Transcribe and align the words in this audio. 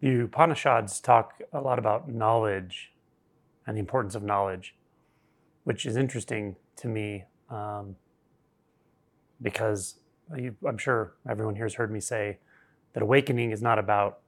The 0.00 0.24
Upanishads 0.24 1.00
talk 1.00 1.40
a 1.52 1.60
lot 1.60 1.78
about 1.78 2.08
knowledge 2.08 2.92
and 3.66 3.76
the 3.76 3.80
importance 3.80 4.14
of 4.14 4.22
knowledge, 4.22 4.74
which 5.64 5.86
is 5.86 5.96
interesting 5.96 6.56
to 6.76 6.88
me 6.88 7.24
um, 7.50 7.96
because 9.40 9.96
you, 10.36 10.54
I'm 10.66 10.76
sure 10.76 11.14
everyone 11.28 11.56
here 11.56 11.64
has 11.64 11.74
heard 11.74 11.90
me 11.90 12.00
say 12.00 12.38
that 12.92 13.02
awakening 13.02 13.52
is 13.52 13.62
not 13.62 13.78
about 13.78 14.18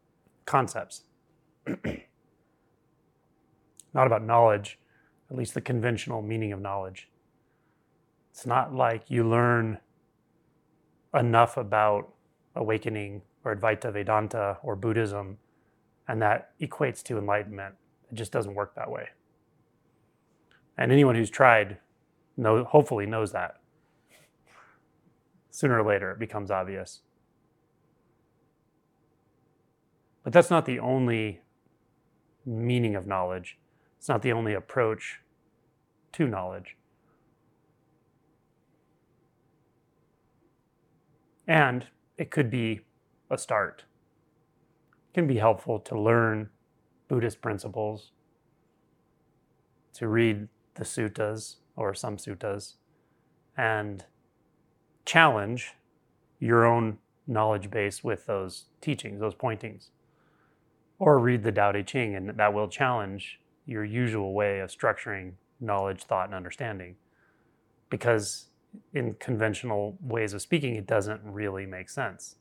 concepts, 0.47 1.03
not 1.67 2.07
about 4.07 4.25
knowledge, 4.25 4.79
at 5.31 5.37
least 5.37 5.53
the 5.53 5.61
conventional 5.61 6.23
meaning 6.23 6.53
of 6.53 6.61
knowledge. 6.61 7.11
It's 8.31 8.47
not 8.47 8.75
like 8.75 9.11
you 9.11 9.29
learn 9.29 9.79
enough 11.13 11.59
about 11.59 12.15
awakening 12.55 13.21
or 13.45 13.55
Advaita 13.55 13.93
Vedanta 13.93 14.57
or 14.63 14.75
Buddhism 14.75 15.37
and 16.09 16.21
that 16.23 16.59
equates 16.61 17.03
to 17.05 17.19
enlightenment. 17.19 17.75
It 18.11 18.15
just 18.15 18.33
doesn't 18.33 18.55
work 18.55 18.75
that 18.75 18.91
way. 18.91 19.11
And 20.79 20.91
anyone 20.91 21.15
who's 21.15 21.31
tried 21.31 21.79
know, 22.37 22.65
hopefully 22.65 23.05
knows 23.05 23.33
that. 23.33 23.61
Sooner 25.51 25.81
or 25.81 25.87
later, 25.87 26.13
it 26.13 26.19
becomes 26.19 26.51
obvious. 26.51 27.03
But 30.23 30.33
that's 30.33 30.51
not 30.51 30.67
the 30.67 30.79
only 30.79 31.41
meaning 32.47 32.95
of 32.95 33.07
knowledge. 33.07 33.59
It's 33.99 34.09
not 34.09 34.23
the 34.23 34.33
only 34.33 34.55
approach 34.55 35.21
to 36.13 36.27
knowledge. 36.27 36.77
And 41.47 41.87
it 42.17 42.31
could 42.31 42.51
be 42.51 42.81
a 43.31 43.39
start. 43.39 43.85
Can 45.15 45.27
be 45.27 45.39
helpful 45.39 45.79
to 45.81 45.99
learn 45.99 46.51
Buddhist 47.09 47.41
principles, 47.41 48.13
to 49.95 50.07
read 50.07 50.49
the 50.75 50.85
suttas 50.85 51.57
or 51.75 51.95
some 51.95 52.17
suttas, 52.17 52.75
and 53.57 54.05
challenge 55.05 55.75
your 56.39 56.67
own 56.67 56.99
knowledge 57.27 57.71
base 57.71 58.05
with 58.05 58.27
those 58.27 58.67
teachings, 58.81 59.21
those 59.21 59.35
pointings. 59.35 59.91
Or 60.99 61.19
read 61.19 61.43
the 61.43 61.53
Tao 61.53 61.73
Te 61.73 61.83
Ching, 61.83 62.15
and 62.15 62.31
that 62.31 62.53
will 62.53 62.69
challenge 62.69 63.41
your 63.67 63.85
usual 63.85 64.35
way 64.35 64.61
of 64.61 64.71
structuring 64.71 65.33
knowledge, 65.61 66.05
thought, 66.05 66.27
and 66.27 66.35
understanding. 66.35 66.97
Because 67.91 68.47
in 68.93 69.15
conventional 69.15 69.97
ways 70.01 70.33
of 70.33 70.43
speaking, 70.43 70.75
it 70.75 70.87
doesn't 70.87 71.21
really 71.25 71.67
make 71.67 71.89
sense. 71.89 72.37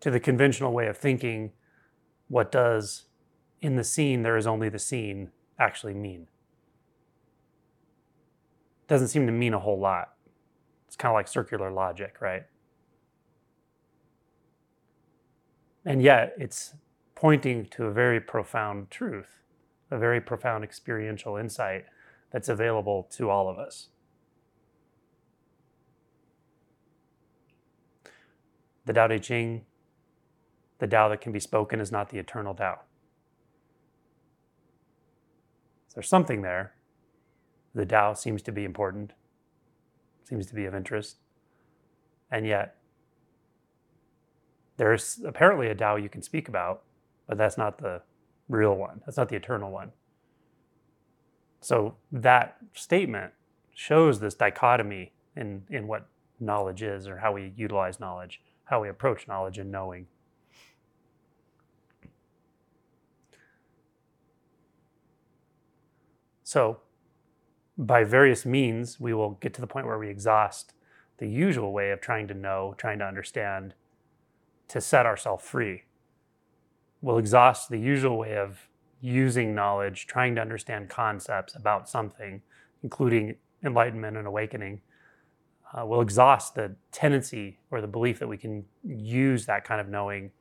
To 0.00 0.10
the 0.10 0.20
conventional 0.20 0.72
way 0.72 0.86
of 0.86 0.96
thinking, 0.96 1.52
what 2.28 2.50
does 2.50 3.04
in 3.60 3.76
the 3.76 3.84
seen 3.84 4.22
there 4.22 4.36
is 4.36 4.46
only 4.46 4.68
the 4.68 4.78
seen 4.78 5.30
actually 5.58 5.94
mean? 5.94 6.28
Doesn't 8.88 9.08
seem 9.08 9.26
to 9.26 9.32
mean 9.32 9.54
a 9.54 9.58
whole 9.58 9.78
lot. 9.78 10.14
It's 10.86 10.96
kind 10.96 11.12
of 11.12 11.14
like 11.14 11.28
circular 11.28 11.70
logic, 11.70 12.16
right? 12.20 12.44
And 15.84 16.02
yet 16.02 16.34
it's 16.38 16.74
pointing 17.14 17.66
to 17.66 17.84
a 17.84 17.92
very 17.92 18.20
profound 18.20 18.90
truth 18.90 19.40
a 19.90 19.98
very 19.98 20.20
profound 20.20 20.64
experiential 20.64 21.36
insight 21.36 21.84
that's 22.30 22.48
available 22.48 23.08
to 23.10 23.28
all 23.28 23.48
of 23.48 23.58
us. 23.58 23.88
The 28.86 28.92
Tao 28.92 29.08
Te 29.08 29.18
Ching, 29.18 29.64
the 30.80 30.86
Tao 30.86 31.08
that 31.08 31.20
can 31.20 31.32
be 31.32 31.40
spoken, 31.40 31.80
is 31.80 31.92
not 31.92 32.08
the 32.10 32.18
eternal 32.18 32.54
Tao. 32.54 32.80
So 35.88 35.94
there's 35.96 36.08
something 36.08 36.42
there. 36.42 36.74
The 37.74 37.86
Tao 37.86 38.14
seems 38.14 38.42
to 38.42 38.52
be 38.52 38.64
important, 38.64 39.12
seems 40.24 40.46
to 40.46 40.54
be 40.54 40.64
of 40.64 40.74
interest, 40.74 41.18
and 42.30 42.46
yet 42.46 42.76
there's 44.76 45.20
apparently 45.24 45.68
a 45.68 45.74
Tao 45.74 45.96
you 45.96 46.08
can 46.08 46.22
speak 46.22 46.48
about, 46.48 46.82
but 47.28 47.36
that's 47.38 47.58
not 47.58 47.78
the 47.78 48.02
real 48.48 48.74
one. 48.74 49.02
That's 49.04 49.16
not 49.16 49.28
the 49.28 49.36
eternal 49.36 49.70
one. 49.70 49.92
So 51.60 51.96
that 52.10 52.56
statement 52.72 53.32
shows 53.74 54.20
this 54.20 54.34
dichotomy 54.34 55.12
in, 55.36 55.62
in 55.68 55.86
what 55.86 56.08
knowledge 56.40 56.82
is 56.82 57.06
or 57.06 57.18
how 57.18 57.32
we 57.32 57.52
utilize 57.56 58.00
knowledge, 58.00 58.40
how 58.64 58.80
we 58.80 58.88
approach 58.88 59.28
knowledge 59.28 59.58
and 59.58 59.70
knowing. 59.70 60.06
So, 66.50 66.80
by 67.78 68.02
various 68.02 68.44
means, 68.44 68.98
we 68.98 69.14
will 69.14 69.38
get 69.40 69.54
to 69.54 69.60
the 69.60 69.68
point 69.68 69.86
where 69.86 70.00
we 70.00 70.08
exhaust 70.08 70.72
the 71.18 71.28
usual 71.28 71.72
way 71.72 71.92
of 71.92 72.00
trying 72.00 72.26
to 72.26 72.34
know, 72.34 72.74
trying 72.76 72.98
to 72.98 73.04
understand, 73.04 73.74
to 74.66 74.80
set 74.80 75.06
ourselves 75.06 75.44
free. 75.44 75.84
We'll 77.02 77.18
exhaust 77.18 77.68
the 77.68 77.78
usual 77.78 78.18
way 78.18 78.36
of 78.36 78.68
using 79.00 79.54
knowledge, 79.54 80.08
trying 80.08 80.34
to 80.34 80.40
understand 80.40 80.88
concepts 80.88 81.54
about 81.54 81.88
something, 81.88 82.42
including 82.82 83.36
enlightenment 83.62 84.16
and 84.16 84.26
awakening, 84.26 84.80
uh, 85.72 85.86
will 85.86 86.00
exhaust 86.00 86.56
the 86.56 86.74
tendency 86.90 87.60
or 87.70 87.80
the 87.80 87.86
belief 87.86 88.18
that 88.18 88.26
we 88.26 88.36
can 88.36 88.64
use 88.84 89.46
that 89.46 89.62
kind 89.62 89.80
of 89.80 89.88
knowing 89.88 90.32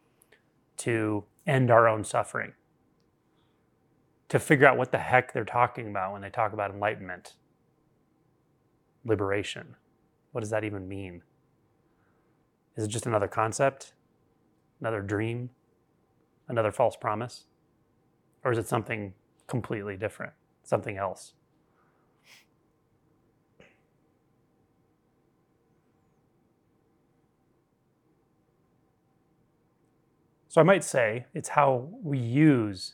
to 0.78 1.24
end 1.46 1.70
our 1.70 1.88
own 1.88 2.03
suffering, 2.03 2.53
to 4.29 4.40
figure 4.40 4.66
out 4.66 4.78
what 4.78 4.91
the 4.91 4.97
heck 4.97 5.34
they're 5.34 5.44
talking 5.44 5.88
about 5.88 6.13
when 6.13 6.22
they 6.22 6.29
talk 6.29 6.53
about 6.53 6.72
enlightenment, 6.72 7.34
liberation. 9.03 9.75
What 10.31 10.41
does 10.41 10.50
that 10.51 10.63
even 10.63 10.88
mean? 10.88 11.23
Is 12.75 12.85
it 12.85 12.90
just 12.90 13.06
another 13.06 13.28
concept, 13.28 13.94
another 14.79 15.01
dream? 15.01 15.50
another 16.50 16.72
false 16.72 16.97
promise? 16.97 17.45
Or 18.44 18.51
is 18.51 18.57
it 18.57 18.67
something 18.67 19.13
completely 19.47 19.95
different, 19.95 20.34
something 20.63 20.97
else? 20.97 21.34
So 30.47 30.59
I 30.59 30.63
might 30.63 30.84
say 30.84 31.28
it's 31.35 31.50
how 31.50 31.88
we 32.03 32.17
use 32.17 32.94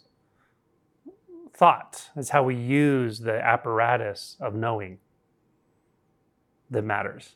thought, 1.55 2.09
it's 2.15 2.29
how 2.29 2.43
we 2.43 2.55
use 2.55 3.19
the 3.19 3.41
apparatus 3.41 4.35
of 4.39 4.53
knowing 4.53 4.99
that 6.69 6.83
matters. 6.83 7.35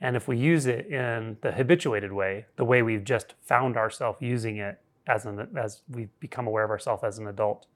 And 0.00 0.16
if 0.16 0.28
we 0.28 0.36
use 0.36 0.66
it 0.66 0.86
in 0.86 1.38
the 1.40 1.52
habituated 1.52 2.12
way, 2.12 2.46
the 2.56 2.64
way 2.64 2.82
we've 2.82 3.04
just 3.04 3.34
found 3.40 3.76
ourselves 3.76 4.18
using 4.20 4.58
it 4.58 4.78
as 5.06 5.24
an 5.24 5.48
as 5.56 5.82
we've 5.88 6.10
become 6.20 6.46
aware 6.46 6.64
of 6.64 6.70
ourselves 6.70 7.02
as 7.02 7.18
an 7.18 7.26
adult, 7.26 7.66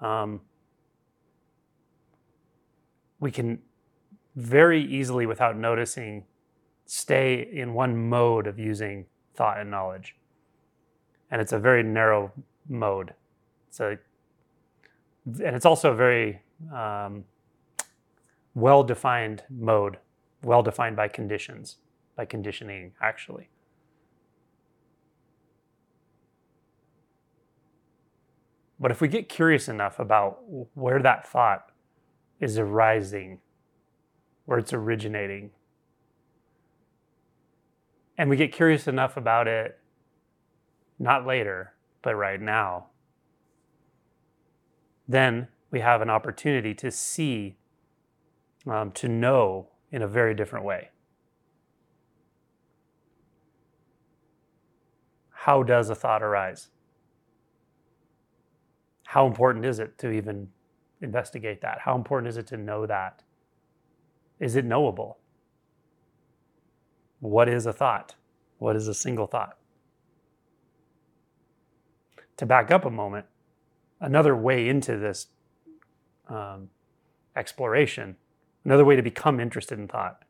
um, 0.00 0.40
we 3.18 3.32
can 3.32 3.58
very 4.36 4.84
easily, 4.84 5.26
without 5.26 5.56
noticing, 5.56 6.24
stay 6.86 7.48
in 7.52 7.72
one 7.72 8.08
mode 8.08 8.46
of 8.46 8.58
using 8.58 9.06
thought 9.34 9.58
and 9.58 9.70
knowledge. 9.70 10.16
And 11.30 11.40
it's 11.40 11.52
a 11.52 11.58
very 11.58 11.82
narrow 11.82 12.32
mode. 12.68 13.14
It's 13.74 13.80
a, 13.80 13.98
and 15.26 15.56
it's 15.56 15.66
also 15.66 15.90
a 15.90 15.96
very 15.96 16.40
um, 16.72 17.24
well 18.54 18.84
defined 18.84 19.42
mode 19.50 19.96
well 20.44 20.62
defined 20.62 20.94
by 20.94 21.08
conditions, 21.08 21.78
by 22.14 22.24
conditioning, 22.24 22.92
actually. 23.02 23.48
But 28.78 28.92
if 28.92 29.00
we 29.00 29.08
get 29.08 29.28
curious 29.28 29.68
enough 29.68 29.98
about 29.98 30.40
where 30.74 31.02
that 31.02 31.26
thought 31.26 31.72
is 32.38 32.58
arising, 32.58 33.40
where 34.44 34.58
it's 34.58 34.72
originating, 34.72 35.50
and 38.18 38.30
we 38.30 38.36
get 38.36 38.52
curious 38.52 38.86
enough 38.86 39.16
about 39.16 39.48
it, 39.48 39.80
not 41.00 41.26
later, 41.26 41.72
but 42.02 42.14
right 42.14 42.40
now, 42.40 42.86
then 45.08 45.48
we 45.70 45.80
have 45.80 46.00
an 46.02 46.10
opportunity 46.10 46.74
to 46.74 46.90
see, 46.90 47.56
um, 48.66 48.90
to 48.92 49.08
know 49.08 49.68
in 49.90 50.02
a 50.02 50.08
very 50.08 50.34
different 50.34 50.64
way. 50.64 50.90
How 55.30 55.62
does 55.62 55.90
a 55.90 55.94
thought 55.94 56.22
arise? 56.22 56.68
How 59.04 59.26
important 59.26 59.64
is 59.64 59.78
it 59.78 59.98
to 59.98 60.10
even 60.10 60.48
investigate 61.02 61.60
that? 61.60 61.80
How 61.80 61.94
important 61.94 62.28
is 62.28 62.36
it 62.36 62.46
to 62.48 62.56
know 62.56 62.86
that? 62.86 63.22
Is 64.40 64.56
it 64.56 64.64
knowable? 64.64 65.18
What 67.20 67.48
is 67.48 67.66
a 67.66 67.72
thought? 67.72 68.14
What 68.58 68.74
is 68.76 68.88
a 68.88 68.94
single 68.94 69.26
thought? 69.26 69.56
To 72.38 72.46
back 72.46 72.70
up 72.70 72.84
a 72.84 72.90
moment, 72.90 73.26
another 74.00 74.36
way 74.36 74.68
into 74.68 74.96
this 74.96 75.28
um, 76.28 76.70
exploration, 77.36 78.16
another 78.64 78.84
way 78.84 78.96
to 78.96 79.02
become 79.02 79.40
interested 79.40 79.78
in 79.78 79.88
thought, 79.88 80.24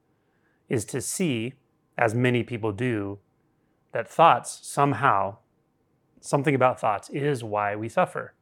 is 0.68 0.84
to 0.86 1.00
see, 1.00 1.54
as 1.96 2.14
many 2.14 2.42
people 2.42 2.72
do, 2.72 3.18
that 3.92 4.08
thoughts 4.08 4.58
somehow, 4.62 5.36
something 6.20 6.54
about 6.54 6.80
thoughts 6.80 7.08
is 7.10 7.44
why 7.44 7.76
we 7.76 7.88
suffer. 7.88 8.34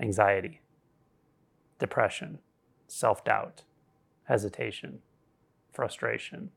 Anxiety, 0.00 0.60
depression, 1.78 2.38
self 2.86 3.24
doubt, 3.24 3.62
hesitation, 4.24 5.00
frustration, 5.72 6.50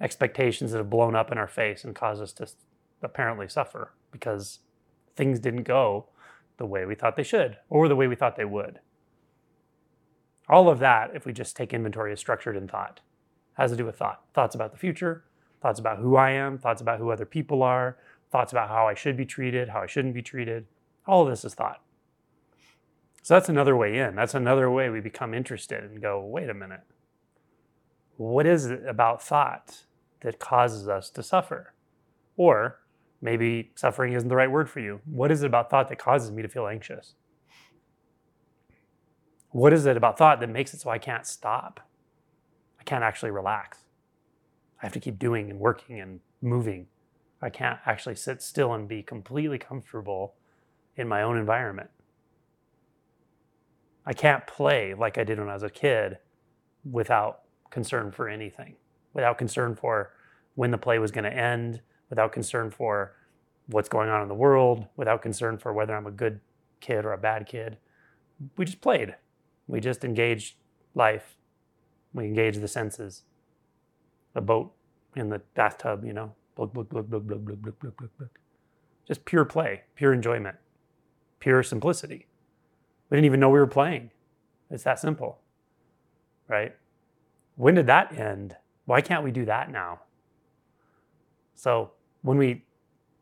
expectations 0.00 0.72
that 0.72 0.78
have 0.78 0.90
blown 0.90 1.14
up 1.14 1.32
in 1.32 1.38
our 1.38 1.46
face 1.48 1.84
and 1.84 1.94
cause 1.94 2.20
us 2.20 2.32
to 2.32 2.48
apparently 3.02 3.48
suffer 3.48 3.92
because 4.10 4.60
things 5.16 5.40
didn't 5.40 5.64
go 5.64 6.06
the 6.58 6.66
way 6.66 6.84
we 6.84 6.94
thought 6.94 7.16
they 7.16 7.22
should 7.22 7.56
or 7.68 7.88
the 7.88 7.96
way 7.96 8.06
we 8.06 8.14
thought 8.14 8.36
they 8.36 8.44
would. 8.44 8.80
All 10.48 10.68
of 10.68 10.78
that, 10.78 11.10
if 11.14 11.26
we 11.26 11.32
just 11.32 11.56
take 11.56 11.74
inventory, 11.74 12.12
is 12.12 12.20
structured 12.20 12.56
in 12.56 12.68
thought. 12.68 13.00
Has 13.54 13.72
to 13.72 13.76
do 13.76 13.84
with 13.84 13.96
thought. 13.96 14.22
Thoughts 14.32 14.54
about 14.54 14.72
the 14.72 14.78
future, 14.78 15.24
thoughts 15.60 15.80
about 15.80 15.98
who 15.98 16.16
I 16.16 16.30
am, 16.30 16.58
thoughts 16.58 16.80
about 16.80 16.98
who 16.98 17.10
other 17.10 17.26
people 17.26 17.62
are, 17.62 17.98
thoughts 18.30 18.52
about 18.52 18.68
how 18.68 18.86
I 18.86 18.94
should 18.94 19.16
be 19.16 19.26
treated, 19.26 19.70
how 19.70 19.82
I 19.82 19.86
shouldn't 19.86 20.14
be 20.14 20.22
treated. 20.22 20.66
All 21.06 21.22
of 21.22 21.30
this 21.30 21.44
is 21.44 21.54
thought. 21.54 21.82
So 23.22 23.34
that's 23.34 23.48
another 23.48 23.76
way 23.76 23.98
in. 23.98 24.14
That's 24.14 24.34
another 24.34 24.70
way 24.70 24.88
we 24.88 25.00
become 25.00 25.34
interested 25.34 25.82
and 25.82 26.00
go, 26.00 26.24
wait 26.24 26.48
a 26.48 26.54
minute. 26.54 26.82
What 28.16 28.46
is 28.46 28.66
it 28.66 28.86
about 28.86 29.22
thought 29.22 29.84
that 30.20 30.38
causes 30.38 30.88
us 30.88 31.10
to 31.10 31.22
suffer? 31.22 31.74
Or 32.36 32.78
maybe 33.20 33.72
suffering 33.74 34.12
isn't 34.12 34.28
the 34.28 34.36
right 34.36 34.50
word 34.50 34.68
for 34.68 34.80
you. 34.80 35.00
What 35.04 35.30
is 35.30 35.42
it 35.42 35.46
about 35.46 35.70
thought 35.70 35.88
that 35.88 35.98
causes 35.98 36.30
me 36.30 36.42
to 36.42 36.48
feel 36.48 36.66
anxious? 36.66 37.14
What 39.50 39.72
is 39.72 39.86
it 39.86 39.96
about 39.96 40.18
thought 40.18 40.40
that 40.40 40.50
makes 40.50 40.74
it 40.74 40.80
so 40.80 40.90
I 40.90 40.98
can't 40.98 41.26
stop? 41.26 41.80
I 42.78 42.84
can't 42.84 43.04
actually 43.04 43.30
relax. 43.30 43.78
I 44.80 44.86
have 44.86 44.92
to 44.92 45.00
keep 45.00 45.18
doing 45.18 45.50
and 45.50 45.58
working 45.58 46.00
and 46.00 46.20
moving. 46.42 46.88
I 47.40 47.50
can't 47.50 47.78
actually 47.86 48.16
sit 48.16 48.42
still 48.42 48.74
and 48.74 48.88
be 48.88 49.02
completely 49.02 49.58
comfortable 49.58 50.34
in 50.96 51.08
my 51.08 51.22
own 51.22 51.36
environment. 51.36 51.90
I 54.04 54.12
can't 54.12 54.46
play 54.46 54.94
like 54.94 55.18
I 55.18 55.24
did 55.24 55.38
when 55.38 55.48
I 55.48 55.54
was 55.54 55.62
a 55.62 55.70
kid 55.70 56.18
without 56.88 57.40
concern 57.70 58.12
for 58.12 58.28
anything, 58.28 58.76
without 59.12 59.38
concern 59.38 59.74
for 59.74 60.12
when 60.54 60.70
the 60.70 60.78
play 60.78 60.98
was 60.98 61.10
going 61.10 61.24
to 61.24 61.32
end, 61.32 61.80
without 62.10 62.32
concern 62.32 62.70
for 62.70 63.14
what's 63.68 63.88
going 63.88 64.08
on 64.08 64.22
in 64.22 64.28
the 64.28 64.34
world, 64.34 64.86
without 64.96 65.22
concern 65.22 65.58
for 65.58 65.72
whether 65.72 65.94
I'm 65.94 66.06
a 66.06 66.10
good 66.10 66.40
kid 66.80 67.04
or 67.04 67.12
a 67.12 67.18
bad 67.18 67.46
kid. 67.46 67.78
We 68.56 68.64
just 68.64 68.80
played. 68.80 69.16
We 69.66 69.80
just 69.80 70.04
engaged 70.04 70.56
life. 70.94 71.36
We 72.12 72.24
engaged 72.24 72.60
the 72.60 72.68
senses. 72.68 73.22
A 74.34 74.40
boat 74.40 74.72
in 75.16 75.30
the 75.30 75.40
bathtub, 75.54 76.04
you 76.04 76.12
know, 76.12 76.34
blug, 76.54 76.72
blug, 76.72 76.88
blug, 76.88 77.08
blug, 77.10 77.26
blug, 77.26 77.44
blug, 77.44 77.62
blug, 77.62 77.80
blug, 77.80 78.10
blug. 78.18 78.30
Just 79.06 79.24
pure 79.24 79.44
play, 79.44 79.82
pure 79.94 80.12
enjoyment, 80.12 80.56
pure 81.40 81.62
simplicity. 81.62 82.26
We 83.08 83.16
didn't 83.16 83.26
even 83.26 83.40
know 83.40 83.48
we 83.48 83.58
were 83.58 83.66
playing. 83.66 84.10
It's 84.70 84.82
that 84.84 84.98
simple, 84.98 85.38
right? 86.48 86.74
When 87.54 87.74
did 87.74 87.86
that 87.86 88.16
end? 88.18 88.56
Why 88.84 89.00
can't 89.00 89.24
we 89.24 89.30
do 89.30 89.44
that 89.46 89.70
now? 89.70 90.00
So 91.54 91.92
when 92.26 92.38
we 92.38 92.64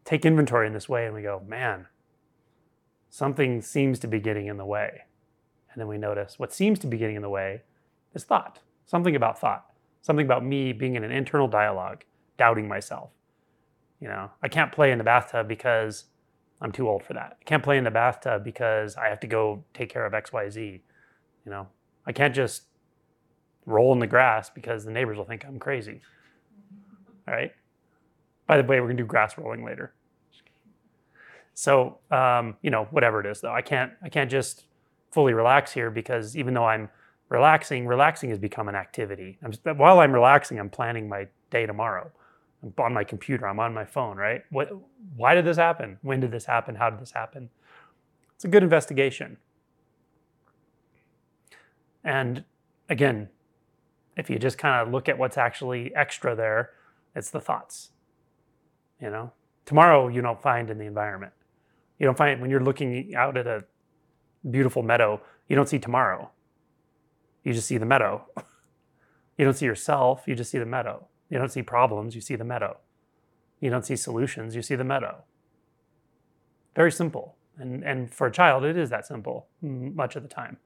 take 0.07 0.25
inventory 0.25 0.67
in 0.67 0.73
this 0.73 0.89
way 0.89 1.05
and 1.05 1.15
we 1.15 1.21
go, 1.21 1.43
man, 1.47 1.87
something 3.11 3.61
seems 3.61 3.99
to 3.99 4.07
be 4.07 4.19
getting 4.19 4.47
in 4.47 4.57
the 4.57 4.65
way. 4.65 5.03
And 5.71 5.79
then 5.79 5.89
we 5.89 5.99
notice 5.99 6.39
what 6.39 6.55
seems 6.55 6.79
to 6.79 6.87
be 6.87 6.97
getting 6.97 7.17
in 7.17 7.21
the 7.21 7.29
way 7.29 7.63
is 8.15 8.25
thought, 8.25 8.61
something 8.87 9.15
about 9.15 9.39
thought, 9.39 9.67
something 10.01 10.25
about 10.25 10.43
me 10.43 10.73
being 10.73 10.95
in 10.95 11.05
an 11.05 11.11
internal 11.11 11.47
dialogue, 11.47 12.05
doubting 12.39 12.67
myself. 12.67 13.11
You 14.01 14.09
know, 14.09 14.31
I 14.43 14.49
can't 14.49 14.73
play 14.73 14.91
in 14.91 14.97
the 14.97 15.05
bathtub 15.05 15.49
because 15.49 16.05
I'm 16.63 16.73
too 16.73 16.89
old 16.89 17.03
for 17.03 17.13
that. 17.13 17.37
I 17.39 17.45
can't 17.45 17.63
play 17.63 17.77
in 17.77 17.85
the 17.85 17.91
bathtub 17.91 18.43
because 18.43 18.97
I 18.97 19.09
have 19.09 19.21
to 19.21 19.27
go 19.27 19.65
take 19.75 19.91
care 19.91 20.07
of 20.07 20.15
XYZ. 20.15 20.81
You 21.45 21.51
know, 21.51 21.69
I 22.07 22.13
can't 22.13 22.35
just 22.35 22.63
roll 23.67 23.93
in 23.93 23.99
the 23.99 24.07
grass 24.07 24.49
because 24.49 24.87
the 24.87 24.93
neighbors 24.93 25.19
will 25.19 25.27
think 25.27 25.45
I'm 25.45 25.59
crazy. 25.59 26.01
All 27.29 27.35
right. 27.35 27.53
By 28.47 28.61
the 28.61 28.65
way, 28.65 28.81
we're 28.81 28.89
gonna 28.89 28.99
do 28.99 29.07
grass 29.07 29.39
rolling 29.39 29.65
later. 29.65 29.95
So 31.55 31.99
um, 32.11 32.57
you 32.63 32.71
know, 32.71 32.85
whatever 32.91 33.21
it 33.21 33.27
is, 33.27 33.41
though, 33.41 33.53
I 33.53 33.63
can't 33.63 33.93
I 34.03 34.09
can't 34.09 34.31
just 34.31 34.65
fully 35.13 35.33
relax 35.33 35.73
here 35.73 35.91
because 35.91 36.37
even 36.37 36.55
though 36.55 36.65
I'm 36.65 36.89
relaxing, 37.29 37.87
relaxing 37.87 38.31
has 38.31 38.39
become 38.39 38.69
an 38.69 38.75
activity. 38.75 39.39
I'm 39.43 39.53
just, 39.53 39.65
while 39.65 40.01
I'm 40.01 40.13
relaxing, 40.13 40.59
I'm 40.59 40.71
planning 40.71 41.09
my 41.09 41.29
day 41.51 41.67
tomorrow. 41.67 42.11
I'm 42.63 42.75
on 42.79 42.93
my 42.93 43.05
computer. 43.05 43.47
I'm 43.47 43.61
on 43.61 43.73
my 43.73 43.85
phone. 43.85 44.17
Right? 44.17 44.43
What? 44.51 44.71
Why 45.17 45.35
did 45.35 45.45
this 45.45 45.57
happen? 45.57 45.99
When 46.03 46.21
did 46.21 46.31
this 46.31 46.47
happen? 46.47 46.75
How 46.75 46.91
did 46.91 47.01
this 47.01 47.13
happen? 47.13 47.51
It's 48.35 48.45
a 48.45 48.49
good 48.49 48.63
investigation. 48.63 49.37
And 52.03 52.45
again, 52.89 53.29
if 54.17 54.29
you 54.29 54.39
just 54.39 54.59
kind 54.59 54.87
of 54.87 54.93
look 54.93 55.09
at 55.09 55.19
what's 55.19 55.39
actually 55.39 55.95
extra 55.95 56.35
there, 56.35 56.71
it's 57.15 57.31
the 57.31 57.41
thoughts. 57.41 57.91
You 59.01 59.11
know, 59.11 59.33
tomorrow 59.67 60.09
you 60.09 60.23
don't 60.23 60.41
find 60.41 60.71
in 60.71 60.79
the 60.79 60.87
environment. 60.87 61.33
You 61.99 62.07
don't 62.07 62.17
find 62.19 62.41
when 62.41 62.51
you're 62.51 62.63
looking 62.63 63.15
out 63.15 63.37
at 63.37 63.47
a 63.47 63.65
beautiful 64.51 64.83
meadow, 64.83 65.21
you 65.49 65.57
don't 65.57 65.69
see 65.69 65.79
tomorrow. 65.79 66.31
You 67.43 67.53
just 67.53 67.69
see 67.69 67.79
the 67.79 67.87
meadow. 67.87 68.27
you 69.39 69.45
don't 69.45 69.55
see 69.55 69.67
yourself, 69.67 70.25
you 70.27 70.35
just 70.35 70.51
see 70.51 70.59
the 70.59 70.67
meadow. 70.67 71.09
You 71.31 71.39
don't 71.39 71.51
see 71.51 71.63
problems, 71.63 72.15
you 72.15 72.21
see 72.21 72.37
the 72.37 72.45
meadow. 72.45 72.79
You 73.61 73.71
don't 73.71 73.85
see 73.85 73.97
solutions, 73.97 74.55
you 74.55 74.63
see 74.63 74.75
the 74.75 74.85
meadow. 74.85 75.25
Very 76.75 76.93
simple. 76.93 77.37
And, 77.57 77.85
and 77.85 78.13
for 78.13 78.27
a 78.27 78.33
child, 78.33 78.65
it 78.65 78.77
is 78.77 78.91
that 78.91 79.07
simple 79.07 79.47
much 79.63 80.17
of 80.17 80.23
the 80.23 80.29
time. 80.29 80.59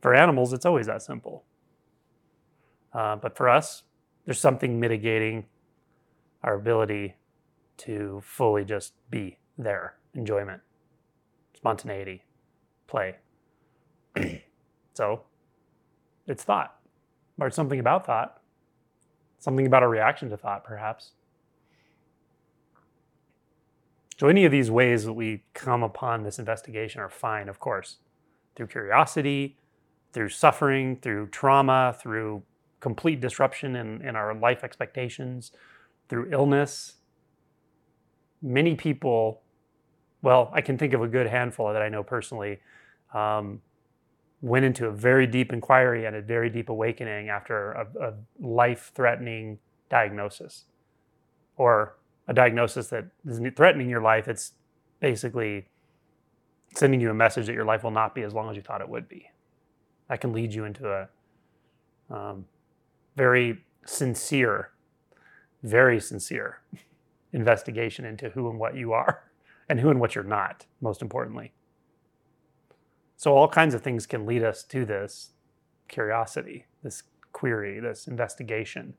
For 0.00 0.14
animals, 0.14 0.52
it's 0.52 0.64
always 0.64 0.86
that 0.86 1.02
simple. 1.02 1.44
Uh, 2.92 3.16
but 3.16 3.36
for 3.36 3.48
us, 3.48 3.82
there's 4.24 4.40
something 4.40 4.80
mitigating 4.80 5.46
our 6.42 6.54
ability 6.54 7.16
to 7.80 8.20
fully 8.24 8.64
just 8.64 8.92
be 9.10 9.38
there 9.58 9.94
enjoyment, 10.14 10.60
spontaneity, 11.56 12.24
play. 12.86 13.16
so 14.94 15.22
it's 16.26 16.44
thought, 16.44 16.76
or 17.38 17.46
it's 17.46 17.56
something 17.56 17.80
about 17.80 18.06
thought, 18.06 18.40
something 19.38 19.66
about 19.66 19.82
a 19.82 19.88
reaction 19.88 20.28
to 20.30 20.36
thought, 20.36 20.64
perhaps. 20.64 21.12
So, 24.18 24.28
any 24.28 24.44
of 24.44 24.52
these 24.52 24.70
ways 24.70 25.04
that 25.04 25.14
we 25.14 25.44
come 25.54 25.82
upon 25.82 26.24
this 26.24 26.38
investigation 26.38 27.00
are 27.00 27.08
fine, 27.08 27.48
of 27.48 27.58
course, 27.58 27.96
through 28.54 28.66
curiosity, 28.66 29.56
through 30.12 30.28
suffering, 30.28 30.96
through 30.96 31.28
trauma, 31.28 31.96
through 31.98 32.42
complete 32.80 33.20
disruption 33.20 33.76
in, 33.76 34.02
in 34.02 34.16
our 34.16 34.34
life 34.34 34.62
expectations, 34.64 35.52
through 36.08 36.28
illness. 36.30 36.96
Many 38.42 38.74
people, 38.74 39.42
well, 40.22 40.50
I 40.52 40.60
can 40.60 40.78
think 40.78 40.92
of 40.94 41.02
a 41.02 41.08
good 41.08 41.26
handful 41.26 41.72
that 41.72 41.82
I 41.82 41.88
know 41.88 42.02
personally, 42.02 42.60
um, 43.12 43.60
went 44.42 44.64
into 44.64 44.86
a 44.86 44.90
very 44.90 45.26
deep 45.26 45.52
inquiry 45.52 46.06
and 46.06 46.16
a 46.16 46.22
very 46.22 46.48
deep 46.48 46.68
awakening 46.68 47.28
after 47.28 47.72
a, 47.72 47.86
a 48.00 48.14
life 48.38 48.92
threatening 48.94 49.58
diagnosis 49.90 50.64
or 51.56 51.96
a 52.28 52.32
diagnosis 52.32 52.88
that 52.88 53.06
isn't 53.28 53.56
threatening 53.56 53.90
your 53.90 54.00
life. 54.00 54.28
It's 54.28 54.52
basically 55.00 55.68
sending 56.74 57.00
you 57.00 57.10
a 57.10 57.14
message 57.14 57.46
that 57.46 57.52
your 57.52 57.64
life 57.64 57.82
will 57.82 57.90
not 57.90 58.14
be 58.14 58.22
as 58.22 58.32
long 58.32 58.48
as 58.48 58.56
you 58.56 58.62
thought 58.62 58.80
it 58.80 58.88
would 58.88 59.08
be. 59.08 59.30
That 60.08 60.20
can 60.20 60.32
lead 60.32 60.54
you 60.54 60.64
into 60.64 60.88
a 60.88 61.08
um, 62.14 62.46
very 63.16 63.64
sincere, 63.84 64.70
very 65.62 66.00
sincere 66.00 66.60
investigation 67.32 68.04
into 68.04 68.30
who 68.30 68.48
and 68.48 68.58
what 68.58 68.76
you 68.76 68.92
are 68.92 69.24
and 69.68 69.80
who 69.80 69.90
and 69.90 70.00
what 70.00 70.14
you're 70.14 70.24
not, 70.24 70.66
most 70.80 71.02
importantly. 71.02 71.52
So, 73.16 73.34
all 73.34 73.48
kinds 73.48 73.74
of 73.74 73.82
things 73.82 74.06
can 74.06 74.24
lead 74.24 74.42
us 74.42 74.62
to 74.64 74.84
this 74.84 75.30
curiosity, 75.88 76.66
this 76.82 77.02
query, 77.32 77.78
this 77.80 78.06
investigation. 78.06 78.94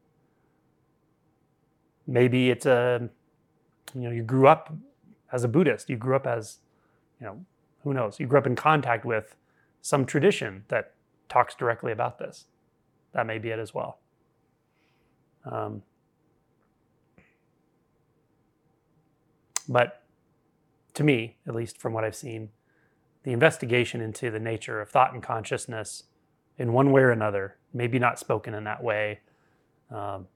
Maybe 2.06 2.52
it's 2.52 2.66
a, 2.66 3.10
you 3.96 4.02
know, 4.02 4.12
you 4.12 4.24
grew 4.24 4.48
up 4.48 4.74
as 5.32 5.44
a 5.44 5.48
Buddhist, 5.48 5.90
you 5.90 5.98
grew 5.98 6.16
up 6.16 6.28
as, 6.28 6.60
you 7.20 7.26
know, 7.26 7.46
who 7.84 7.94
knows, 7.94 8.20
you 8.20 8.28
grew 8.28 8.38
up 8.38 8.46
in 8.46 8.56
contact 8.56 9.06
with 9.06 9.36
some 9.82 10.06
tradition 10.06 10.66
that 10.68 10.94
talks 11.30 11.56
directly 11.56 11.92
about 11.92 12.20
this. 12.20 12.46
That 13.14 13.26
may 13.26 13.40
be 13.40 13.50
it 13.50 13.60
as 13.60 13.74
well. 13.74 14.00
Um, 15.50 15.82
but 19.72 20.04
to 20.96 21.04
me, 21.04 21.38
at 21.48 21.56
least 21.56 21.78
from 21.78 21.94
what 21.94 22.04
I've 22.04 22.16
seen, 22.16 22.50
the 23.24 23.32
investigation 23.32 24.02
into 24.02 24.30
the 24.30 24.40
nature 24.40 24.82
of 24.82 24.90
thought 24.90 25.14
and 25.14 25.24
consciousness 25.24 26.04
in 26.58 26.74
one 26.74 26.92
way 26.92 27.02
or 27.02 27.12
another, 27.12 27.56
maybe 27.74 27.98
not 27.98 28.20
spoken 28.20 28.54
in 28.54 28.66
that 28.66 28.84
way, 28.84 29.20
um, 29.90 30.28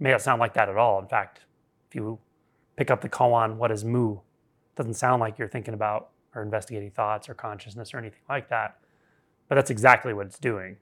may 0.00 0.10
not 0.10 0.22
sound 0.22 0.40
like 0.40 0.54
that 0.54 0.68
at 0.68 0.76
all. 0.76 0.98
In 0.98 1.06
fact, 1.06 1.42
if 1.88 1.94
you 1.94 2.18
pick 2.76 2.90
up 2.90 3.00
the 3.00 3.08
koan, 3.08 3.56
what 3.56 3.70
is 3.70 3.84
mu? 3.84 4.18
Doesn't 4.74 4.94
sound 4.94 5.20
like 5.20 5.38
you're 5.38 5.48
thinking 5.48 5.74
about 5.74 6.10
or 6.34 6.42
investigating 6.42 6.90
thoughts 6.90 7.28
or 7.28 7.34
consciousness 7.34 7.92
or 7.94 7.98
anything 7.98 8.20
like 8.28 8.48
that. 8.48 8.78
But 9.48 9.56
that's 9.56 9.70
exactly 9.70 10.12
what 10.12 10.26
it's 10.26 10.38
doing. 10.38 10.78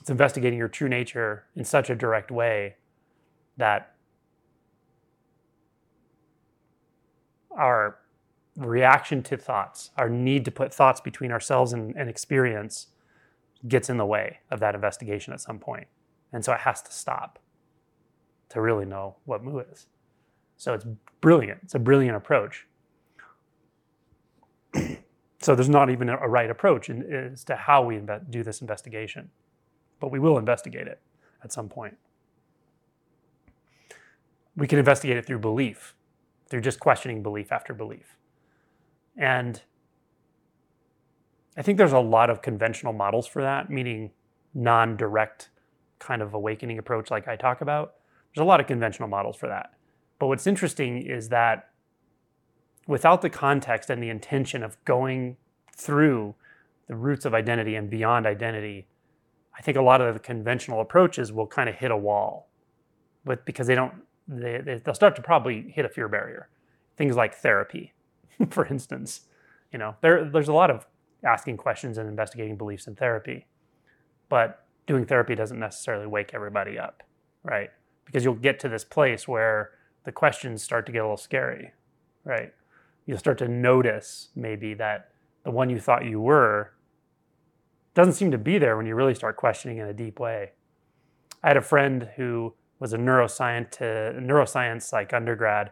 It's 0.00 0.10
investigating 0.10 0.58
your 0.58 0.68
true 0.68 0.88
nature 0.88 1.44
in 1.54 1.64
such 1.64 1.88
a 1.88 1.94
direct 1.94 2.30
way 2.30 2.76
that 3.56 3.91
our 7.56 7.98
reaction 8.56 9.22
to 9.24 9.36
thoughts, 9.36 9.90
our 9.96 10.08
need 10.08 10.44
to 10.44 10.50
put 10.50 10.72
thoughts 10.72 11.00
between 11.00 11.32
ourselves 11.32 11.72
and, 11.72 11.94
and 11.96 12.08
experience 12.08 12.88
gets 13.68 13.88
in 13.88 13.96
the 13.96 14.06
way 14.06 14.38
of 14.50 14.60
that 14.60 14.74
investigation 14.74 15.32
at 15.32 15.40
some 15.40 15.58
point. 15.58 15.86
And 16.32 16.44
so 16.44 16.52
it 16.52 16.60
has 16.60 16.82
to 16.82 16.92
stop 16.92 17.38
to 18.48 18.60
really 18.60 18.84
know 18.84 19.16
what 19.24 19.42
Mu 19.42 19.60
is. 19.60 19.86
So 20.56 20.74
it's 20.74 20.86
brilliant. 21.20 21.60
It's 21.62 21.74
a 21.74 21.78
brilliant 21.78 22.16
approach. 22.16 22.66
so 25.40 25.54
there's 25.54 25.68
not 25.68 25.90
even 25.90 26.08
a 26.08 26.28
right 26.28 26.50
approach 26.50 26.90
in, 26.90 27.02
as 27.12 27.44
to 27.44 27.56
how 27.56 27.82
we 27.84 27.96
inve- 27.96 28.30
do 28.30 28.42
this 28.42 28.60
investigation, 28.60 29.30
but 30.00 30.10
we 30.10 30.18
will 30.18 30.38
investigate 30.38 30.86
it 30.86 31.00
at 31.42 31.52
some 31.52 31.68
point. 31.68 31.96
We 34.56 34.66
can 34.66 34.78
investigate 34.78 35.16
it 35.16 35.26
through 35.26 35.38
belief, 35.38 35.94
through 36.52 36.60
just 36.60 36.80
questioning 36.80 37.22
belief 37.22 37.50
after 37.50 37.72
belief. 37.72 38.18
And 39.16 39.62
I 41.56 41.62
think 41.62 41.78
there's 41.78 41.92
a 41.92 41.98
lot 41.98 42.28
of 42.28 42.42
conventional 42.42 42.92
models 42.92 43.26
for 43.26 43.40
that, 43.40 43.70
meaning 43.70 44.10
non 44.52 44.98
direct 44.98 45.48
kind 45.98 46.20
of 46.20 46.34
awakening 46.34 46.76
approach, 46.76 47.10
like 47.10 47.26
I 47.26 47.36
talk 47.36 47.62
about. 47.62 47.94
There's 48.34 48.42
a 48.42 48.46
lot 48.46 48.60
of 48.60 48.66
conventional 48.66 49.08
models 49.08 49.34
for 49.34 49.48
that. 49.48 49.72
But 50.18 50.26
what's 50.26 50.46
interesting 50.46 51.00
is 51.00 51.30
that 51.30 51.70
without 52.86 53.22
the 53.22 53.30
context 53.30 53.88
and 53.88 54.02
the 54.02 54.10
intention 54.10 54.62
of 54.62 54.76
going 54.84 55.38
through 55.74 56.34
the 56.86 56.96
roots 56.96 57.24
of 57.24 57.32
identity 57.32 57.76
and 57.76 57.88
beyond 57.88 58.26
identity, 58.26 58.88
I 59.56 59.62
think 59.62 59.78
a 59.78 59.82
lot 59.82 60.02
of 60.02 60.12
the 60.12 60.20
conventional 60.20 60.82
approaches 60.82 61.32
will 61.32 61.46
kind 61.46 61.70
of 61.70 61.76
hit 61.76 61.90
a 61.90 61.96
wall, 61.96 62.50
but 63.24 63.46
because 63.46 63.68
they 63.68 63.74
don't, 63.74 63.94
they, 64.40 64.80
they'll 64.84 64.94
start 64.94 65.16
to 65.16 65.22
probably 65.22 65.72
hit 65.74 65.84
a 65.84 65.88
fear 65.88 66.08
barrier. 66.08 66.48
Things 66.96 67.16
like 67.16 67.34
therapy, 67.34 67.92
for 68.50 68.66
instance. 68.66 69.22
You 69.72 69.78
know, 69.78 69.96
there, 70.00 70.24
there's 70.24 70.48
a 70.48 70.52
lot 70.52 70.70
of 70.70 70.86
asking 71.24 71.56
questions 71.56 71.98
and 71.98 72.08
investigating 72.08 72.56
beliefs 72.56 72.86
in 72.86 72.94
therapy, 72.94 73.46
but 74.28 74.66
doing 74.86 75.04
therapy 75.04 75.34
doesn't 75.34 75.58
necessarily 75.58 76.06
wake 76.06 76.32
everybody 76.34 76.78
up, 76.78 77.02
right? 77.42 77.70
Because 78.04 78.24
you'll 78.24 78.34
get 78.34 78.58
to 78.60 78.68
this 78.68 78.84
place 78.84 79.28
where 79.28 79.70
the 80.04 80.12
questions 80.12 80.62
start 80.62 80.86
to 80.86 80.92
get 80.92 80.98
a 80.98 81.04
little 81.04 81.16
scary, 81.16 81.72
right? 82.24 82.52
You'll 83.06 83.18
start 83.18 83.38
to 83.38 83.48
notice 83.48 84.28
maybe 84.34 84.74
that 84.74 85.10
the 85.44 85.50
one 85.50 85.70
you 85.70 85.80
thought 85.80 86.04
you 86.04 86.20
were 86.20 86.72
doesn't 87.94 88.14
seem 88.14 88.30
to 88.30 88.38
be 88.38 88.58
there 88.58 88.76
when 88.76 88.86
you 88.86 88.94
really 88.94 89.14
start 89.14 89.36
questioning 89.36 89.78
in 89.78 89.86
a 89.86 89.92
deep 89.92 90.18
way. 90.18 90.52
I 91.42 91.48
had 91.48 91.56
a 91.56 91.62
friend 91.62 92.08
who 92.16 92.54
was 92.82 92.92
a 92.92 92.98
neuroscience, 92.98 93.78
neuroscience 93.78 94.92
like 94.92 95.12
undergrad, 95.12 95.70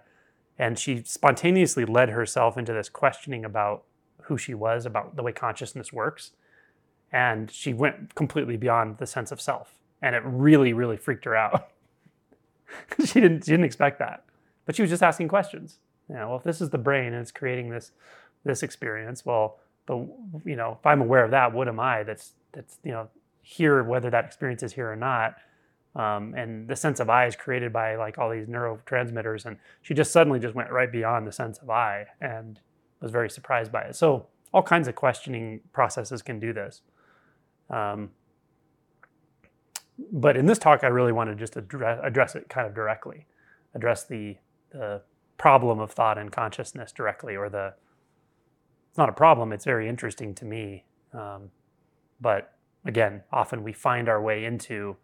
and 0.57 0.79
she 0.79 1.03
spontaneously 1.03 1.85
led 1.85 2.11
herself 2.11 2.57
into 2.57 2.73
this 2.73 2.89
questioning 2.89 3.45
about 3.45 3.83
who 4.23 4.39
she 4.39 4.55
was, 4.55 4.87
about 4.87 5.17
the 5.17 5.23
way 5.25 5.33
consciousness 5.33 5.93
works. 5.93 6.31
And 7.11 7.51
she 7.51 7.73
went 7.73 8.15
completely 8.15 8.57
beyond 8.57 8.99
the 8.99 9.07
sense 9.09 9.33
of 9.33 9.41
self. 9.41 9.75
And 10.01 10.15
it 10.15 10.23
really, 10.25 10.73
really 10.73 10.97
freaked 10.97 11.25
her 11.25 11.35
out. 11.35 11.73
she 13.05 13.21
didn't 13.21 13.45
she 13.45 13.51
didn't 13.51 13.67
expect 13.67 13.99
that. 13.99 14.25
But 14.65 14.77
she 14.77 14.83
was 14.83 14.91
just 14.91 15.03
asking 15.03 15.27
questions. 15.27 15.81
You 16.09 16.15
know, 16.15 16.29
well, 16.29 16.39
if 16.39 16.45
this 16.45 16.61
is 16.61 16.71
the 16.71 16.79
brain 16.79 17.13
and 17.13 17.23
it's 17.23 17.33
creating 17.33 17.71
this 17.71 17.91
this 18.45 18.63
experience, 18.63 19.27
well, 19.27 19.59
the 19.87 19.97
you 20.45 20.55
know, 20.55 20.77
if 20.79 20.87
I'm 20.87 21.01
aware 21.01 21.25
of 21.25 21.33
that, 21.33 21.53
what 21.53 21.67
am 21.67 21.81
I 21.81 22.05
that's 22.05 22.35
that's, 22.53 22.79
you 22.85 22.93
know, 22.93 23.09
here 23.43 23.83
whether 23.83 24.11
that 24.11 24.27
experience 24.27 24.63
is 24.63 24.75
here 24.75 24.93
or 24.93 24.97
not 24.97 25.35
um, 25.97 26.35
and 26.37 26.69
the 26.69 26.77
sense 26.77 27.01
of 27.01 27.11
I 27.11 27.27
is 27.27 27.37
created 27.37 27.73
by 27.73 27.97
like 27.97 28.19
all 28.19 28.31
these 28.31 28.47
neurotransmitters. 28.47 29.45
And 29.45 29.57
she 29.83 29.95
just 29.95 30.13
suddenly 30.13 30.39
just 30.39 30.55
went 30.55 30.71
right 30.71 30.91
beyond 30.91 31.27
the 31.27 31.33
sense 31.33 31.59
of 31.59 31.71
I 31.71 32.07
and 32.21 32.61
was 33.01 33.11
very 33.11 33.29
surprised 33.29 33.73
by 33.73 33.83
it. 33.83 33.97
So 33.97 34.27
all 34.53 34.63
kinds 34.63 34.89
of 34.89 34.95
questioning 34.95 35.61
processes 35.73 36.23
can 36.23 36.39
do 36.39 36.53
this. 36.53 36.83
Um, 37.69 38.11
but 40.13 40.37
in 40.37 40.47
this 40.47 40.59
talk, 40.59 40.83
I 40.83 40.89
really 40.89 41.13
want 41.13 41.31
to 41.31 41.37
just 41.37 41.57
address, 41.57 42.01
address 42.03 42.35
it 42.35 42.49
kind 42.49 42.67
of 42.67 42.75
directly, 42.75 43.27
address 43.75 44.05
the, 44.05 44.37
the 44.71 45.03
problem 45.39 45.79
of 45.81 45.91
thought 45.91 46.19
and 46.19 46.31
consciousness 46.33 46.93
directly, 46.93 47.37
or 47.37 47.49
the 47.49 47.75
it's 48.89 48.99
not 48.99 49.09
a 49.09 49.13
problem. 49.13 49.53
It's 49.53 49.65
very 49.65 49.89
interesting 49.89 50.35
to 50.37 50.45
me. 50.45 50.85
Um, 51.13 51.51
but 52.21 52.55
again, 52.85 53.23
often 53.33 53.63
we 53.63 53.73
find 53.73 54.09
our 54.09 54.21
way 54.21 54.45
into 54.45 54.97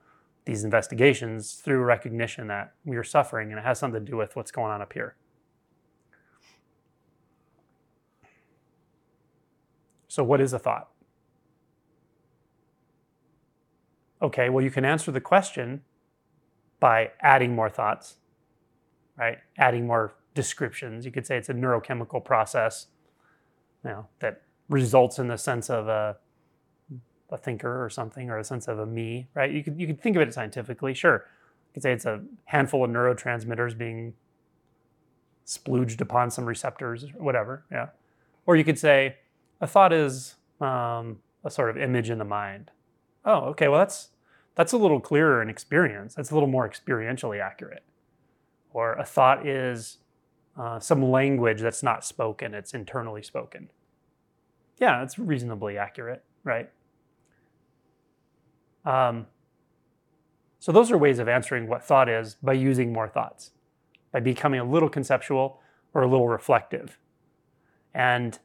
these 0.46 0.64
investigations 0.64 1.54
through 1.54 1.80
recognition 1.80 2.46
that 2.46 2.72
we 2.84 2.96
are 2.96 3.04
suffering 3.04 3.50
and 3.50 3.58
it 3.58 3.64
has 3.64 3.78
something 3.78 4.04
to 4.04 4.10
do 4.10 4.16
with 4.16 4.34
what's 4.36 4.52
going 4.52 4.70
on 4.70 4.80
up 4.80 4.92
here. 4.92 5.16
So, 10.08 10.24
what 10.24 10.40
is 10.40 10.54
a 10.54 10.58
thought? 10.58 10.88
Okay, 14.22 14.48
well, 14.48 14.64
you 14.64 14.70
can 14.70 14.84
answer 14.84 15.12
the 15.12 15.20
question 15.20 15.82
by 16.80 17.10
adding 17.20 17.54
more 17.54 17.68
thoughts, 17.68 18.14
right? 19.18 19.38
Adding 19.58 19.86
more 19.86 20.14
descriptions. 20.34 21.04
You 21.04 21.10
could 21.10 21.26
say 21.26 21.36
it's 21.36 21.48
a 21.48 21.54
neurochemical 21.54 22.24
process 22.24 22.86
you 23.84 23.90
know, 23.90 24.06
that 24.20 24.42
results 24.68 25.18
in 25.18 25.28
the 25.28 25.36
sense 25.36 25.68
of 25.68 25.88
a 25.88 26.16
a 27.30 27.36
thinker 27.36 27.84
or 27.84 27.90
something 27.90 28.30
or 28.30 28.38
a 28.38 28.44
sense 28.44 28.68
of 28.68 28.78
a 28.78 28.86
me, 28.86 29.26
right? 29.34 29.50
You 29.50 29.62
could 29.62 29.80
you 29.80 29.86
could 29.86 30.00
think 30.00 30.16
of 30.16 30.22
it 30.22 30.32
scientifically, 30.32 30.94
sure. 30.94 31.26
You 31.68 31.74
could 31.74 31.82
say 31.82 31.92
it's 31.92 32.06
a 32.06 32.22
handful 32.46 32.84
of 32.84 32.90
neurotransmitters 32.90 33.76
being 33.76 34.14
splooged 35.46 36.00
upon 36.00 36.30
some 36.30 36.44
receptors, 36.44 37.04
or 37.04 37.22
whatever, 37.24 37.64
yeah. 37.70 37.88
Or 38.46 38.56
you 38.56 38.64
could 38.64 38.78
say 38.78 39.16
a 39.60 39.66
thought 39.66 39.92
is 39.92 40.36
um, 40.60 41.18
a 41.44 41.50
sort 41.50 41.70
of 41.70 41.76
image 41.76 42.10
in 42.10 42.18
the 42.18 42.24
mind. 42.24 42.70
Oh, 43.24 43.40
okay. 43.46 43.68
Well, 43.68 43.78
that's 43.78 44.10
that's 44.54 44.72
a 44.72 44.78
little 44.78 45.00
clearer 45.00 45.42
in 45.42 45.48
experience. 45.48 46.14
That's 46.14 46.30
a 46.30 46.34
little 46.34 46.48
more 46.48 46.68
experientially 46.68 47.40
accurate. 47.40 47.82
Or 48.72 48.92
a 48.94 49.04
thought 49.04 49.46
is 49.46 49.98
uh, 50.58 50.78
some 50.80 51.02
language 51.02 51.60
that's 51.60 51.82
not 51.82 52.04
spoken; 52.04 52.54
it's 52.54 52.74
internally 52.74 53.22
spoken. 53.22 53.70
Yeah, 54.78 55.02
it's 55.02 55.18
reasonably 55.18 55.78
accurate, 55.78 56.22
right? 56.44 56.70
Um, 58.86 59.26
so 60.58 60.72
those 60.72 60.90
are 60.90 60.96
ways 60.96 61.18
of 61.18 61.28
answering 61.28 61.68
what 61.68 61.84
thought 61.84 62.08
is 62.08 62.36
by 62.42 62.54
using 62.54 62.92
more 62.92 63.08
thoughts, 63.08 63.50
by 64.12 64.20
becoming 64.20 64.60
a 64.60 64.64
little 64.64 64.88
conceptual 64.88 65.60
or 65.92 66.02
a 66.02 66.08
little 66.08 66.28
reflective. 66.28 66.98
And 67.92 68.38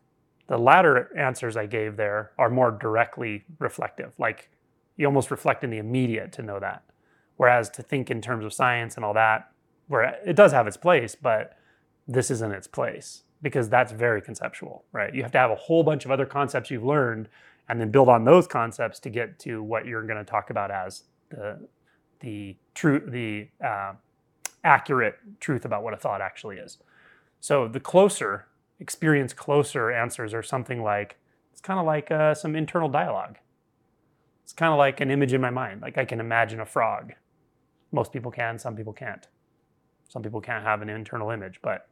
the 0.47 0.57
latter 0.57 1.15
answers 1.17 1.55
I 1.55 1.65
gave 1.67 1.95
there 1.95 2.31
are 2.37 2.49
more 2.49 2.71
directly 2.71 3.45
reflective, 3.59 4.11
like 4.17 4.49
you 4.97 5.05
almost 5.05 5.31
reflect 5.31 5.63
in 5.63 5.69
the 5.69 5.77
immediate 5.77 6.31
to 6.33 6.41
know 6.41 6.59
that. 6.59 6.83
Whereas 7.37 7.69
to 7.71 7.81
think 7.81 8.11
in 8.11 8.21
terms 8.21 8.45
of 8.45 8.53
science 8.53 8.95
and 8.95 9.05
all 9.05 9.13
that, 9.13 9.51
where 9.87 10.19
it 10.25 10.35
does 10.35 10.51
have 10.51 10.67
its 10.67 10.77
place, 10.77 11.15
but 11.15 11.57
this 12.07 12.29
isn't 12.29 12.51
its 12.51 12.67
place 12.67 13.23
because 13.41 13.69
that's 13.69 13.91
very 13.91 14.21
conceptual, 14.21 14.83
right? 14.91 15.13
You 15.13 15.23
have 15.23 15.31
to 15.31 15.37
have 15.37 15.51
a 15.51 15.55
whole 15.55 15.83
bunch 15.83 16.05
of 16.05 16.11
other 16.11 16.25
concepts 16.25 16.69
you've 16.69 16.83
learned 16.83 17.29
and 17.71 17.79
then 17.79 17.89
build 17.89 18.09
on 18.09 18.25
those 18.25 18.47
concepts 18.47 18.99
to 18.99 19.09
get 19.09 19.39
to 19.39 19.63
what 19.63 19.85
you're 19.85 20.03
going 20.03 20.17
to 20.17 20.29
talk 20.29 20.49
about 20.49 20.69
as 20.71 21.03
the 21.29 21.57
the 22.19 22.57
true 22.75 22.99
the 22.99 23.47
uh, 23.65 23.93
accurate 24.65 25.15
truth 25.39 25.63
about 25.63 25.81
what 25.81 25.93
a 25.93 25.97
thought 25.97 26.19
actually 26.19 26.57
is. 26.57 26.79
So 27.39 27.69
the 27.69 27.79
closer 27.79 28.47
experience 28.81 29.31
closer 29.31 29.89
answers 29.89 30.33
are 30.33 30.43
something 30.43 30.83
like 30.83 31.17
it's 31.53 31.61
kind 31.61 31.79
of 31.79 31.85
like 31.85 32.11
uh, 32.11 32.33
some 32.33 32.57
internal 32.57 32.89
dialogue. 32.89 33.37
It's 34.43 34.51
kind 34.51 34.73
of 34.73 34.77
like 34.77 34.99
an 34.99 35.09
image 35.09 35.31
in 35.31 35.39
my 35.39 35.49
mind. 35.49 35.81
Like 35.81 35.97
I 35.97 36.03
can 36.03 36.19
imagine 36.19 36.59
a 36.59 36.65
frog. 36.65 37.13
Most 37.93 38.11
people 38.11 38.31
can, 38.31 38.59
some 38.59 38.75
people 38.75 38.91
can't. 38.91 39.29
Some 40.09 40.21
people 40.21 40.41
can't 40.41 40.65
have 40.65 40.81
an 40.81 40.89
internal 40.89 41.31
image, 41.31 41.61
but 41.61 41.87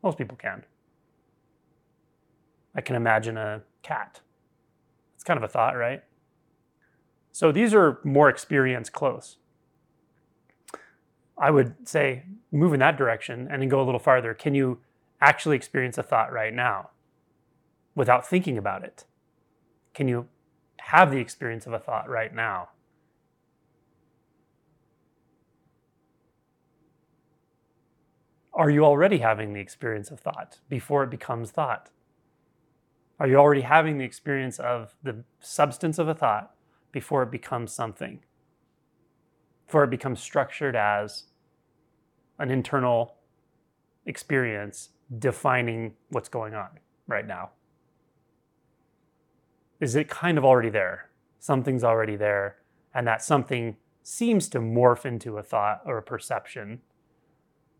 most 0.00 0.16
people 0.16 0.36
can. 0.36 0.64
I 2.72 2.80
can 2.82 2.94
imagine 2.94 3.36
a 3.36 3.62
cat. 3.82 4.20
It's 5.24 5.26
kind 5.26 5.38
of 5.38 5.42
a 5.44 5.48
thought, 5.48 5.74
right? 5.74 6.04
So 7.32 7.50
these 7.50 7.72
are 7.72 7.98
more 8.04 8.28
experience 8.28 8.90
close. 8.90 9.38
I 11.38 11.50
would 11.50 11.88
say 11.88 12.24
move 12.52 12.74
in 12.74 12.80
that 12.80 12.98
direction 12.98 13.48
and 13.50 13.62
then 13.62 13.70
go 13.70 13.80
a 13.80 13.86
little 13.86 13.98
farther. 13.98 14.34
Can 14.34 14.54
you 14.54 14.80
actually 15.22 15.56
experience 15.56 15.96
a 15.96 16.02
thought 16.02 16.30
right 16.30 16.52
now 16.52 16.90
without 17.94 18.28
thinking 18.28 18.58
about 18.58 18.84
it? 18.84 19.06
Can 19.94 20.08
you 20.08 20.28
have 20.80 21.10
the 21.10 21.20
experience 21.20 21.66
of 21.66 21.72
a 21.72 21.78
thought 21.78 22.06
right 22.06 22.34
now? 22.34 22.68
Are 28.52 28.68
you 28.68 28.84
already 28.84 29.20
having 29.20 29.54
the 29.54 29.60
experience 29.60 30.10
of 30.10 30.20
thought 30.20 30.58
before 30.68 31.02
it 31.02 31.08
becomes 31.08 31.50
thought? 31.50 31.88
Are 33.24 33.26
you 33.26 33.36
already 33.36 33.62
having 33.62 33.96
the 33.96 34.04
experience 34.04 34.58
of 34.58 34.94
the 35.02 35.24
substance 35.40 35.98
of 35.98 36.08
a 36.08 36.14
thought 36.14 36.54
before 36.92 37.22
it 37.22 37.30
becomes 37.30 37.72
something? 37.72 38.20
Before 39.64 39.84
it 39.84 39.88
becomes 39.88 40.20
structured 40.20 40.76
as 40.76 41.24
an 42.38 42.50
internal 42.50 43.14
experience 44.04 44.90
defining 45.18 45.94
what's 46.10 46.28
going 46.28 46.54
on 46.54 46.68
right 47.06 47.26
now? 47.26 47.52
Is 49.80 49.96
it 49.96 50.10
kind 50.10 50.36
of 50.36 50.44
already 50.44 50.68
there? 50.68 51.08
Something's 51.38 51.82
already 51.82 52.16
there, 52.16 52.56
and 52.92 53.06
that 53.06 53.22
something 53.22 53.78
seems 54.02 54.50
to 54.50 54.58
morph 54.58 55.06
into 55.06 55.38
a 55.38 55.42
thought 55.42 55.80
or 55.86 55.96
a 55.96 56.02
perception. 56.02 56.82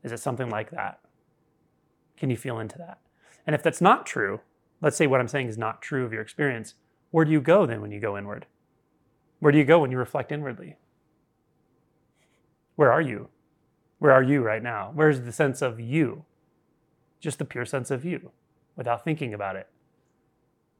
Is 0.02 0.10
it 0.10 0.20
something 0.20 0.48
like 0.48 0.70
that? 0.70 1.00
Can 2.16 2.30
you 2.30 2.36
feel 2.38 2.58
into 2.58 2.78
that? 2.78 3.00
And 3.46 3.54
if 3.54 3.62
that's 3.62 3.82
not 3.82 4.06
true, 4.06 4.40
let's 4.84 4.98
say 4.98 5.06
what 5.06 5.18
I'm 5.18 5.28
saying 5.28 5.48
is 5.48 5.56
not 5.56 5.80
true 5.80 6.04
of 6.04 6.12
your 6.12 6.20
experience, 6.20 6.74
where 7.10 7.24
do 7.24 7.32
you 7.32 7.40
go 7.40 7.64
then 7.64 7.80
when 7.80 7.90
you 7.90 7.98
go 7.98 8.18
inward? 8.18 8.44
Where 9.40 9.50
do 9.50 9.56
you 9.56 9.64
go 9.64 9.78
when 9.78 9.90
you 9.90 9.96
reflect 9.96 10.30
inwardly? 10.30 10.76
Where 12.76 12.92
are 12.92 13.00
you? 13.00 13.30
Where 13.98 14.12
are 14.12 14.22
you 14.22 14.42
right 14.42 14.62
now? 14.62 14.92
Where's 14.94 15.22
the 15.22 15.32
sense 15.32 15.62
of 15.62 15.80
you? 15.80 16.26
Just 17.18 17.38
the 17.38 17.46
pure 17.46 17.64
sense 17.64 17.90
of 17.90 18.04
you 18.04 18.30
without 18.76 19.04
thinking 19.04 19.32
about 19.32 19.56
it. 19.56 19.68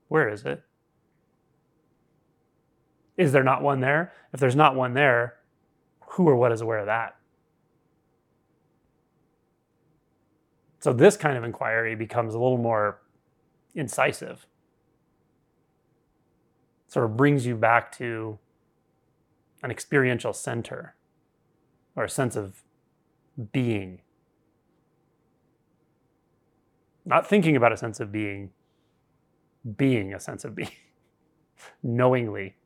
Where 0.09 0.29
is 0.29 0.45
it? 0.45 0.63
Is 3.17 3.33
there 3.33 3.43
not 3.43 3.63
one 3.63 3.81
there? 3.81 4.13
If 4.35 4.41
there's 4.41 4.57
not 4.57 4.77
one 4.77 4.93
there, 4.93 5.37
who 6.09 6.29
or 6.29 6.37
what 6.37 6.53
is 6.53 6.61
aware 6.61 6.81
of 6.81 6.87
that? 6.87 7.17
So 10.81 10.93
this 10.93 11.17
kind 11.17 11.39
of 11.39 11.45
inquiry 11.45 11.95
becomes 11.95 12.35
a 12.35 12.39
little 12.39 12.59
more 12.59 12.99
incisive. 13.75 14.47
Sort 16.87 17.05
of 17.07 17.17
brings 17.17 17.47
you 17.47 17.57
back 17.57 17.91
to 17.99 18.39
an 19.63 19.71
experiential 19.71 20.33
center 20.33 20.95
or 21.97 22.05
a 22.05 22.09
sense 22.09 22.37
of 22.37 22.63
being. 23.53 24.01
Not 27.05 27.27
thinking 27.27 27.57
about 27.57 27.73
a 27.73 27.77
sense 27.77 28.01
of 28.01 28.13
being, 28.13 28.51
being 29.77 30.15
a 30.15 30.21
sense 30.21 30.45
of 30.45 30.55
being, 30.55 30.71
knowingly. 31.83 32.57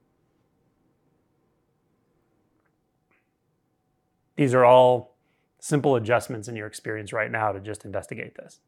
These 4.37 4.55
are 4.55 4.65
all 4.65 5.17
simple 5.59 5.97
adjustments 5.97 6.47
in 6.49 6.55
your 6.55 6.67
experience 6.67 7.13
right 7.13 7.31
now 7.31 7.53
to 7.53 7.61
just 7.61 7.85
investigate 7.85 8.37
this. 8.37 8.61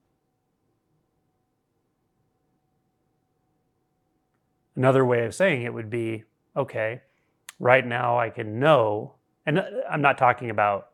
Another 4.81 5.05
way 5.05 5.27
of 5.27 5.35
saying 5.35 5.61
it 5.61 5.75
would 5.75 5.91
be 5.91 6.25
okay, 6.57 7.03
right 7.59 7.87
now 7.87 8.19
I 8.19 8.31
can 8.31 8.59
know, 8.59 9.17
and 9.45 9.63
I'm 9.91 10.01
not 10.01 10.17
talking 10.17 10.49
about 10.49 10.93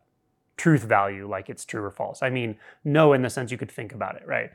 truth 0.57 0.83
value 0.83 1.28
like 1.28 1.49
it's 1.49 1.64
true 1.64 1.85
or 1.85 1.93
false. 1.93 2.21
I 2.21 2.28
mean, 2.28 2.59
know 2.82 3.13
in 3.13 3.23
the 3.23 3.30
sense 3.30 3.52
you 3.52 3.56
could 3.56 3.71
think 3.71 3.93
about 3.93 4.17
it, 4.17 4.26
right? 4.26 4.50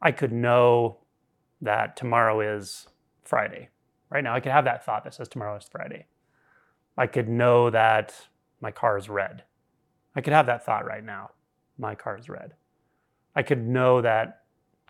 I 0.00 0.12
could 0.12 0.30
know 0.30 0.98
that 1.60 1.96
tomorrow 1.96 2.38
is 2.42 2.86
Friday. 3.24 3.70
Right 4.08 4.22
now, 4.22 4.36
I 4.36 4.38
could 4.38 4.52
have 4.52 4.66
that 4.66 4.84
thought 4.84 5.02
that 5.02 5.14
says 5.14 5.26
tomorrow 5.26 5.56
is 5.56 5.66
Friday. 5.68 6.06
I 6.96 7.08
could 7.08 7.28
know 7.28 7.70
that 7.70 8.28
my 8.60 8.70
car 8.70 8.96
is 8.96 9.08
red. 9.08 9.42
I 10.14 10.20
could 10.20 10.32
have 10.32 10.46
that 10.46 10.64
thought 10.64 10.86
right 10.86 11.04
now. 11.04 11.30
My 11.76 11.96
car 11.96 12.16
is 12.16 12.28
red. 12.28 12.52
I 13.34 13.42
could 13.42 13.66
know 13.66 14.00
that 14.00 14.42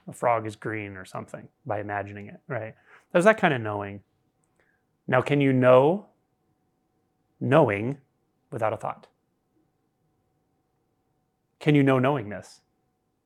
a 0.06 0.12
frog 0.12 0.46
is 0.46 0.54
green 0.54 0.98
or 0.98 1.06
something 1.06 1.48
by 1.64 1.80
imagining 1.80 2.26
it, 2.26 2.40
right? 2.46 2.74
There's 3.12 3.24
that 3.24 3.38
kind 3.38 3.54
of 3.54 3.60
knowing. 3.60 4.00
Now, 5.06 5.20
can 5.20 5.40
you 5.40 5.52
know 5.52 6.06
knowing 7.40 7.98
without 8.50 8.72
a 8.72 8.76
thought? 8.76 9.08
Can 11.58 11.74
you 11.74 11.82
know 11.82 11.98
knowingness? 11.98 12.60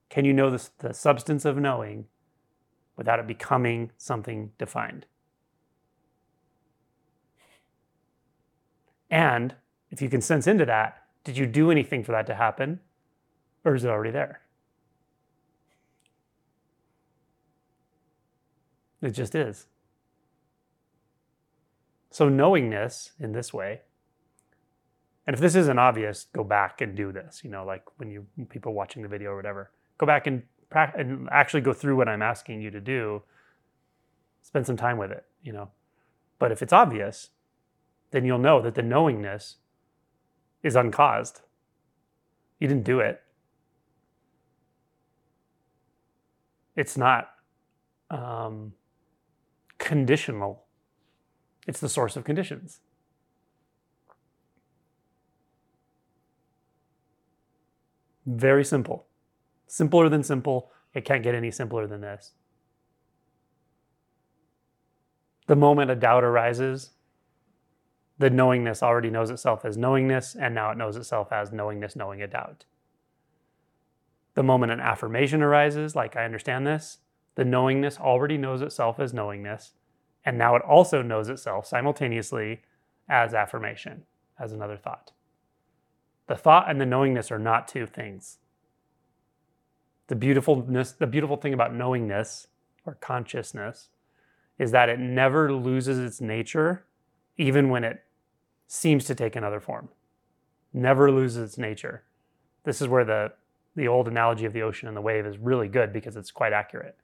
Can 0.09 0.25
you 0.25 0.33
know 0.33 0.51
the, 0.51 0.69
the 0.79 0.95
substance 0.95 1.45
of 1.45 1.57
knowing 1.57 2.07
without 2.97 3.19
it 3.19 3.27
becoming 3.27 3.91
something 3.97 4.53
defined? 4.59 5.07
And 9.11 9.55
if 9.91 10.01
you 10.03 10.09
can 10.09 10.21
sense 10.21 10.47
into 10.47 10.65
that, 10.65 11.03
did 11.23 11.37
you 11.37 11.47
do 11.47 11.71
anything 11.71 12.03
for 12.03 12.13
that 12.13 12.27
to 12.27 12.35
happen? 12.35 12.81
Or 13.65 13.75
is 13.75 13.85
it 13.85 13.89
already 13.89 14.11
there? 14.11 14.41
It 19.01 19.11
just 19.11 19.35
is. 19.35 19.67
So, 22.15 22.29
knowingness 22.29 23.11
in 23.19 23.33
this 23.33 23.53
way, 23.53 23.81
and 25.27 25.35
if 25.35 25.41
this 25.41 25.57
isn't 25.57 25.81
obvious, 25.81 26.27
go 26.33 26.45
back 26.45 26.81
and 26.81 26.97
do 26.97 27.11
this. 27.11 27.41
You 27.43 27.51
know, 27.51 27.65
like 27.65 27.83
when 27.97 28.09
you 28.09 28.25
people 28.51 28.73
watching 28.73 29.03
the 29.03 29.09
video 29.09 29.31
or 29.33 29.37
whatever, 29.37 29.73
go 29.99 30.07
back 30.07 30.29
and, 30.29 30.45
and 30.71 31.29
actually 31.33 31.63
go 31.63 31.73
through 31.73 31.97
what 31.97 32.09
I'm 32.09 32.23
asking 32.23 32.63
you 32.63 32.71
to 32.71 32.81
do. 32.81 33.25
Spend 34.43 34.65
some 34.65 34.77
time 34.77 34.97
with 34.97 35.11
it, 35.11 35.25
you 35.43 35.53
know. 35.53 35.71
But 36.39 36.53
if 36.53 36.63
it's 36.63 36.73
obvious, 36.73 37.31
then 38.13 38.25
you'll 38.25 38.39
know 38.39 38.63
that 38.63 38.77
the 38.77 38.83
knowingness 38.83 39.57
is 40.63 40.77
uncaused. 40.77 41.41
You 42.61 42.69
didn't 42.69 42.85
do 42.85 43.01
it. 43.01 43.23
It's 46.77 46.97
not 46.97 47.31
um, 48.09 48.75
conditional 49.79 50.64
it's 51.67 51.81
the 51.81 51.89
source 51.89 52.17
of 52.17 52.25
conditions. 52.25 52.81
Very 58.27 58.65
simple. 58.65 59.07
Simpler 59.67 60.09
than 60.09 60.23
simple. 60.23 60.71
It 60.95 61.05
can't 61.05 61.23
get 61.23 61.35
any 61.35 61.51
simpler 61.51 61.87
than 61.87 62.01
this. 62.01 62.33
The 65.47 65.57
moment 65.57 65.91
a 65.91 65.95
doubt 65.95 66.25
arises, 66.25 66.93
the 68.19 68.31
knowingness 68.31 68.83
already 68.83 69.11
knows 69.11 69.31
itself 69.31 69.65
as 69.65 69.77
knowingness, 69.77 70.35
and 70.35 70.55
now 70.55 70.71
it 70.71 70.79
knows 70.79 70.97
itself 70.97 71.33
as 71.33 71.53
knowingness 71.53 71.97
knowing 71.97 72.23
a 72.23 72.27
doubt. 72.27 72.65
The 74.35 74.43
moment 74.43 74.73
an 74.73 74.81
affirmation 74.81 75.43
arises, 75.43 75.95
like 75.95 76.17
I 76.17 76.25
understand 76.25 76.67
this, 76.67 76.99
the 77.35 77.45
knowingness 77.45 77.99
already 77.99 78.39
knows 78.39 78.63
itself 78.63 78.99
as 78.99 79.13
knowingness, 79.13 79.73
and 80.25 80.39
now 80.39 80.57
it 80.57 80.63
also 80.63 81.03
knows 81.03 81.29
itself 81.29 81.67
simultaneously 81.67 82.63
as 83.09 83.35
affirmation, 83.35 84.05
as 84.39 84.53
another 84.53 84.77
thought. 84.77 85.13
The 86.27 86.37
thought 86.37 86.71
and 86.71 86.81
the 86.81 86.87
knowingness 86.87 87.31
are 87.31 87.39
not 87.39 87.69
two 87.69 87.87
things. 87.87 88.39
The 90.07 90.17
beautifulness, 90.17 90.93
the 90.93 91.07
beautiful 91.07 91.37
thing 91.37 91.53
about 91.53 91.75
knowingness 91.75 92.47
or 92.87 92.95
consciousness 92.95 93.91
is 94.59 94.71
that 94.71 94.89
it 94.89 94.99
never 94.99 95.53
loses 95.53 95.99
its 95.99 96.21
nature, 96.21 96.87
even 97.37 97.69
when 97.69 97.85
it 97.85 98.03
seems 98.67 99.05
to 99.05 99.15
take 99.15 99.37
another 99.37 99.61
form. 99.61 99.89
Never 100.73 101.11
loses 101.11 101.51
its 101.51 101.59
nature. 101.59 102.05
This 102.65 102.81
is 102.81 102.89
where 102.89 103.05
the, 103.05 103.33
the 103.77 103.89
old 103.89 104.09
analogy 104.09 104.47
of 104.47 104.53
the 104.53 104.63
ocean 104.63 104.89
and 104.89 104.97
the 104.97 105.03
wave 105.03 105.27
is 105.27 105.37
really 105.39 105.69
good 105.69 105.93
because 105.93 106.17
it's 106.17 106.31
quite 106.31 106.53
accurate 106.53 106.97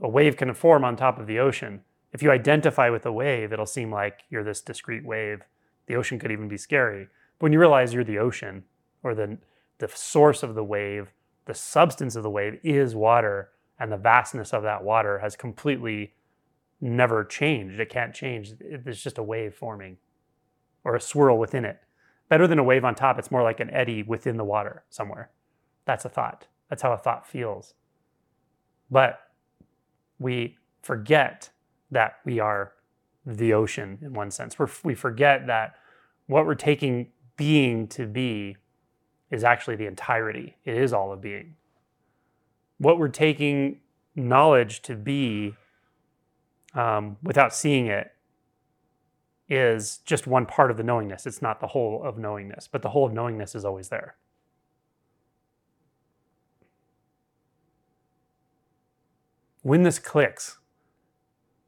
a 0.00 0.08
wave 0.08 0.36
can 0.36 0.52
form 0.54 0.84
on 0.84 0.96
top 0.96 1.18
of 1.18 1.26
the 1.26 1.38
ocean. 1.38 1.82
If 2.12 2.22
you 2.22 2.30
identify 2.30 2.90
with 2.90 3.06
a 3.06 3.12
wave, 3.12 3.52
it'll 3.52 3.66
seem 3.66 3.92
like 3.92 4.20
you're 4.30 4.44
this 4.44 4.60
discrete 4.60 5.04
wave. 5.04 5.42
The 5.86 5.96
ocean 5.96 6.18
could 6.18 6.32
even 6.32 6.48
be 6.48 6.56
scary. 6.56 7.08
But 7.38 7.44
when 7.44 7.52
you 7.52 7.60
realize 7.60 7.92
you're 7.92 8.04
the 8.04 8.18
ocean 8.18 8.64
or 9.02 9.14
the, 9.14 9.38
the 9.78 9.88
source 9.88 10.42
of 10.42 10.54
the 10.54 10.64
wave, 10.64 11.12
the 11.46 11.54
substance 11.54 12.16
of 12.16 12.22
the 12.22 12.30
wave 12.30 12.58
is 12.62 12.94
water, 12.94 13.50
and 13.78 13.90
the 13.90 13.96
vastness 13.96 14.52
of 14.52 14.62
that 14.62 14.84
water 14.84 15.18
has 15.18 15.36
completely 15.36 16.14
never 16.80 17.24
changed. 17.24 17.80
It 17.80 17.90
can't 17.90 18.14
change. 18.14 18.52
It's 18.60 19.02
just 19.02 19.18
a 19.18 19.22
wave 19.22 19.54
forming 19.54 19.98
or 20.84 20.94
a 20.94 21.00
swirl 21.00 21.38
within 21.38 21.64
it. 21.64 21.80
Better 22.28 22.46
than 22.46 22.58
a 22.58 22.64
wave 22.64 22.84
on 22.84 22.94
top, 22.94 23.18
it's 23.18 23.30
more 23.30 23.42
like 23.42 23.60
an 23.60 23.70
eddy 23.70 24.02
within 24.02 24.36
the 24.36 24.44
water 24.44 24.84
somewhere. 24.88 25.30
That's 25.84 26.04
a 26.04 26.08
thought. 26.08 26.46
That's 26.68 26.82
how 26.82 26.92
a 26.92 26.98
thought 26.98 27.26
feels. 27.26 27.74
But 28.90 29.18
we 30.24 30.56
forget 30.80 31.50
that 31.90 32.16
we 32.24 32.40
are 32.40 32.72
the 33.26 33.52
ocean 33.52 33.98
in 34.00 34.14
one 34.14 34.30
sense. 34.30 34.58
We're, 34.58 34.70
we 34.82 34.94
forget 34.94 35.46
that 35.46 35.74
what 36.26 36.46
we're 36.46 36.54
taking 36.54 37.08
being 37.36 37.86
to 37.88 38.06
be 38.06 38.56
is 39.30 39.44
actually 39.44 39.76
the 39.76 39.86
entirety. 39.86 40.56
It 40.64 40.76
is 40.78 40.94
all 40.94 41.12
of 41.12 41.20
being. 41.20 41.56
What 42.78 42.98
we're 42.98 43.08
taking 43.08 43.80
knowledge 44.16 44.80
to 44.82 44.96
be 44.96 45.54
um, 46.74 47.18
without 47.22 47.54
seeing 47.54 47.86
it 47.86 48.10
is 49.50 49.98
just 50.06 50.26
one 50.26 50.46
part 50.46 50.70
of 50.70 50.78
the 50.78 50.82
knowingness. 50.82 51.26
It's 51.26 51.42
not 51.42 51.60
the 51.60 51.66
whole 51.66 52.02
of 52.02 52.16
knowingness, 52.16 52.66
but 52.66 52.80
the 52.80 52.88
whole 52.88 53.04
of 53.04 53.12
knowingness 53.12 53.54
is 53.54 53.64
always 53.66 53.90
there. 53.90 54.16
When 59.64 59.82
this 59.82 59.98
clicks, 59.98 60.58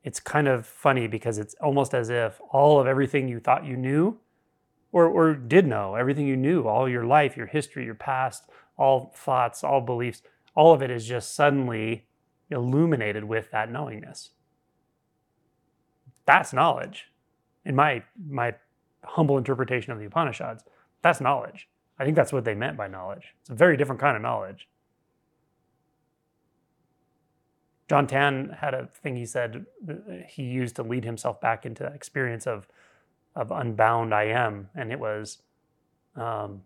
it's 0.05 0.21
kind 0.21 0.47
of 0.49 0.67
funny 0.67 1.07
because 1.07 1.39
it's 1.39 1.55
almost 1.63 1.95
as 1.95 2.11
if 2.11 2.39
all 2.51 2.79
of 2.79 2.87
everything 2.87 3.27
you 3.27 3.41
thought 3.41 3.65
you 3.65 3.75
knew 3.75 4.19
or, 4.93 5.07
or 5.07 5.33
did 5.33 5.67
know, 5.67 5.95
everything 5.95 6.27
you 6.27 6.37
knew, 6.37 6.69
all 6.69 6.91
your 6.91 7.07
life, 7.07 7.39
your 7.39 7.47
history, 7.47 7.87
your 7.87 7.95
past, 7.95 8.51
all 8.77 9.15
thoughts, 9.17 9.65
all 9.65 9.81
beliefs, 9.81 10.21
all 10.55 10.75
of 10.75 10.83
it 10.83 10.91
is 10.91 11.07
just 11.07 11.35
suddenly 11.35 12.05
illuminated 12.51 13.25
with 13.25 13.51
that 13.53 13.73
knowingness. 13.73 14.29
That's 16.27 16.53
knowledge. 16.53 17.07
In 17.65 17.75
my 17.75 18.03
my 18.29 18.57
humble 19.05 19.39
interpretation 19.39 19.91
of 19.95 19.99
the 19.99 20.05
Upanishads, 20.05 20.65
that's 21.01 21.23
knowledge. 21.23 21.67
I 21.99 22.05
think 22.05 22.15
that's 22.15 22.33
what 22.33 22.45
they 22.45 22.55
meant 22.55 22.77
by 22.77 22.89
knowledge. 22.89 23.33
It's 23.41 23.49
a 23.49 23.55
very 23.55 23.79
different 23.79 24.03
kind 24.03 24.17
of 24.17 24.23
knowledge. 24.23 24.69
John 27.89 28.07
Tan 28.07 28.57
had 28.59 28.75
a 28.75 28.89
thing 29.03 29.17
he 29.17 29.27
said 29.27 29.67
he 30.29 30.43
used 30.43 30.77
to 30.77 30.83
lead 30.83 31.05
himself 31.05 31.41
back 31.41 31.65
into 31.65 31.83
that 31.85 31.95
experience 31.95 32.47
of 32.47 32.67
of 33.35 33.51
unbound 33.51 34.15
I 34.15 34.25
am, 34.25 34.71
and 34.75 34.91
it 34.91 34.99
was 34.99 35.43
um, 36.17 36.63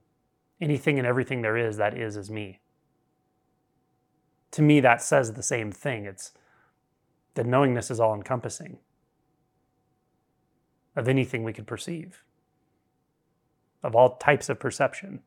anything 0.60 0.98
and 0.98 1.06
everything 1.06 1.42
there 1.42 1.56
is 1.56 1.76
that 1.76 1.96
is 1.96 2.16
is 2.16 2.30
me. 2.30 2.60
To 4.52 4.62
me, 4.62 4.80
that 4.80 5.02
says 5.02 5.32
the 5.32 5.42
same 5.42 5.72
thing. 5.72 6.06
It's 6.06 6.32
that 7.34 7.46
knowingness 7.46 7.90
is 7.90 8.00
all 8.00 8.14
encompassing 8.14 8.78
of 10.96 11.08
anything 11.08 11.44
we 11.44 11.52
could 11.52 11.66
perceive, 11.66 12.22
of 13.82 13.94
all 13.94 14.16
types 14.16 14.48
of 14.48 14.58
perception, 14.58 15.20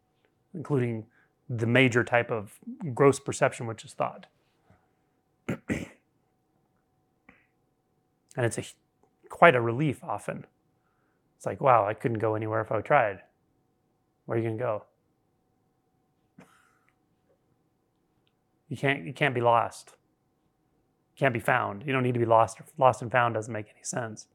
including 0.53 1.05
the 1.49 1.67
major 1.67 2.03
type 2.03 2.31
of 2.31 2.59
gross 2.93 3.19
perception, 3.19 3.67
which 3.67 3.85
is 3.85 3.93
thought. 3.93 4.27
And 5.47 5.57
it's 8.37 8.57
a, 8.57 8.63
quite 9.29 9.55
a 9.55 9.61
relief 9.61 10.03
often. 10.03 10.45
It's 11.37 11.45
like, 11.45 11.61
wow, 11.61 11.85
I 11.85 11.93
couldn't 11.93 12.19
go 12.19 12.35
anywhere 12.35 12.61
if 12.61 12.71
I 12.71 12.81
tried. 12.81 13.19
Where 14.25 14.37
are 14.37 14.41
you 14.41 14.47
going 14.47 14.57
to 14.57 14.63
go? 14.63 14.83
You 18.69 18.77
can't, 18.77 19.05
you 19.05 19.13
can't 19.13 19.35
be 19.35 19.41
lost. 19.41 19.93
You 21.15 21.19
can't 21.19 21.33
be 21.33 21.39
found. 21.39 21.83
You 21.85 21.93
don't 21.93 22.03
need 22.03 22.13
to 22.13 22.19
be 22.19 22.25
lost. 22.25 22.59
Lost 22.77 23.01
and 23.01 23.11
found 23.11 23.35
doesn't 23.35 23.53
make 23.53 23.67
any 23.67 23.83
sense. 23.83 24.27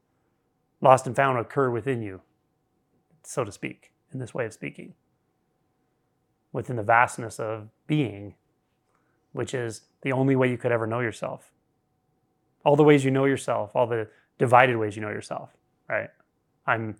Lost 0.81 1.07
and 1.07 1.15
found 1.15 1.37
occur 1.37 1.69
within 1.69 2.01
you, 2.01 2.21
so 3.23 3.43
to 3.43 3.51
speak, 3.51 3.91
in 4.13 4.19
this 4.19 4.33
way 4.33 4.45
of 4.45 4.53
speaking. 4.53 4.93
Within 6.53 6.77
the 6.77 6.83
vastness 6.83 7.37
of 7.37 7.67
being, 7.85 8.35
which 9.31 9.53
is 9.53 9.81
the 10.01 10.11
only 10.11 10.35
way 10.35 10.49
you 10.49 10.57
could 10.57 10.71
ever 10.71 10.87
know 10.87 10.99
yourself. 10.99 11.51
All 12.65 12.75
the 12.75 12.83
ways 12.83 13.05
you 13.05 13.11
know 13.11 13.25
yourself, 13.25 13.75
all 13.75 13.87
the 13.87 14.07
divided 14.37 14.77
ways 14.77 14.95
you 14.95 15.01
know 15.01 15.09
yourself, 15.09 15.49
right? 15.87 16.09
I'm 16.65 16.95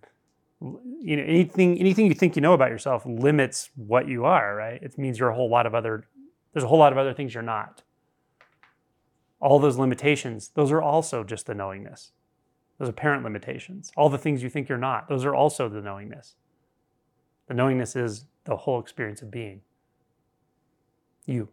you 0.62 1.16
know 1.16 1.24
anything 1.24 1.80
anything 1.80 2.06
you 2.08 2.14
think 2.14 2.36
you 2.36 2.42
know 2.42 2.54
about 2.54 2.70
yourself 2.70 3.04
limits 3.06 3.70
what 3.76 4.08
you 4.08 4.26
are, 4.26 4.56
right? 4.56 4.82
It 4.82 4.98
means 4.98 5.20
you're 5.20 5.30
a 5.30 5.36
whole 5.36 5.50
lot 5.50 5.66
of 5.66 5.74
other 5.74 6.06
there's 6.54 6.64
a 6.64 6.68
whole 6.68 6.80
lot 6.80 6.92
of 6.92 6.98
other 6.98 7.14
things 7.14 7.34
you're 7.34 7.44
not. 7.44 7.84
All 9.40 9.60
those 9.60 9.78
limitations, 9.78 10.50
those 10.50 10.72
are 10.72 10.82
also 10.82 11.24
just 11.24 11.46
the 11.46 11.54
knowingness. 11.54 12.12
Those 12.78 12.90
apparent 12.90 13.24
limitations. 13.24 13.92
All 13.96 14.10
the 14.10 14.18
things 14.18 14.44
you 14.44 14.50
think 14.50 14.68
you're 14.68 14.78
not, 14.78 15.08
those 15.08 15.26
are 15.26 15.36
also 15.36 15.70
the 15.70 15.82
knowingness. 15.82 16.36
The 17.48 17.54
knowingness 17.54 17.96
is 17.96 18.26
the 18.46 18.56
whole 18.56 18.80
experience 18.80 19.22
of 19.22 19.32
being. 19.32 19.62
You. 21.26 21.50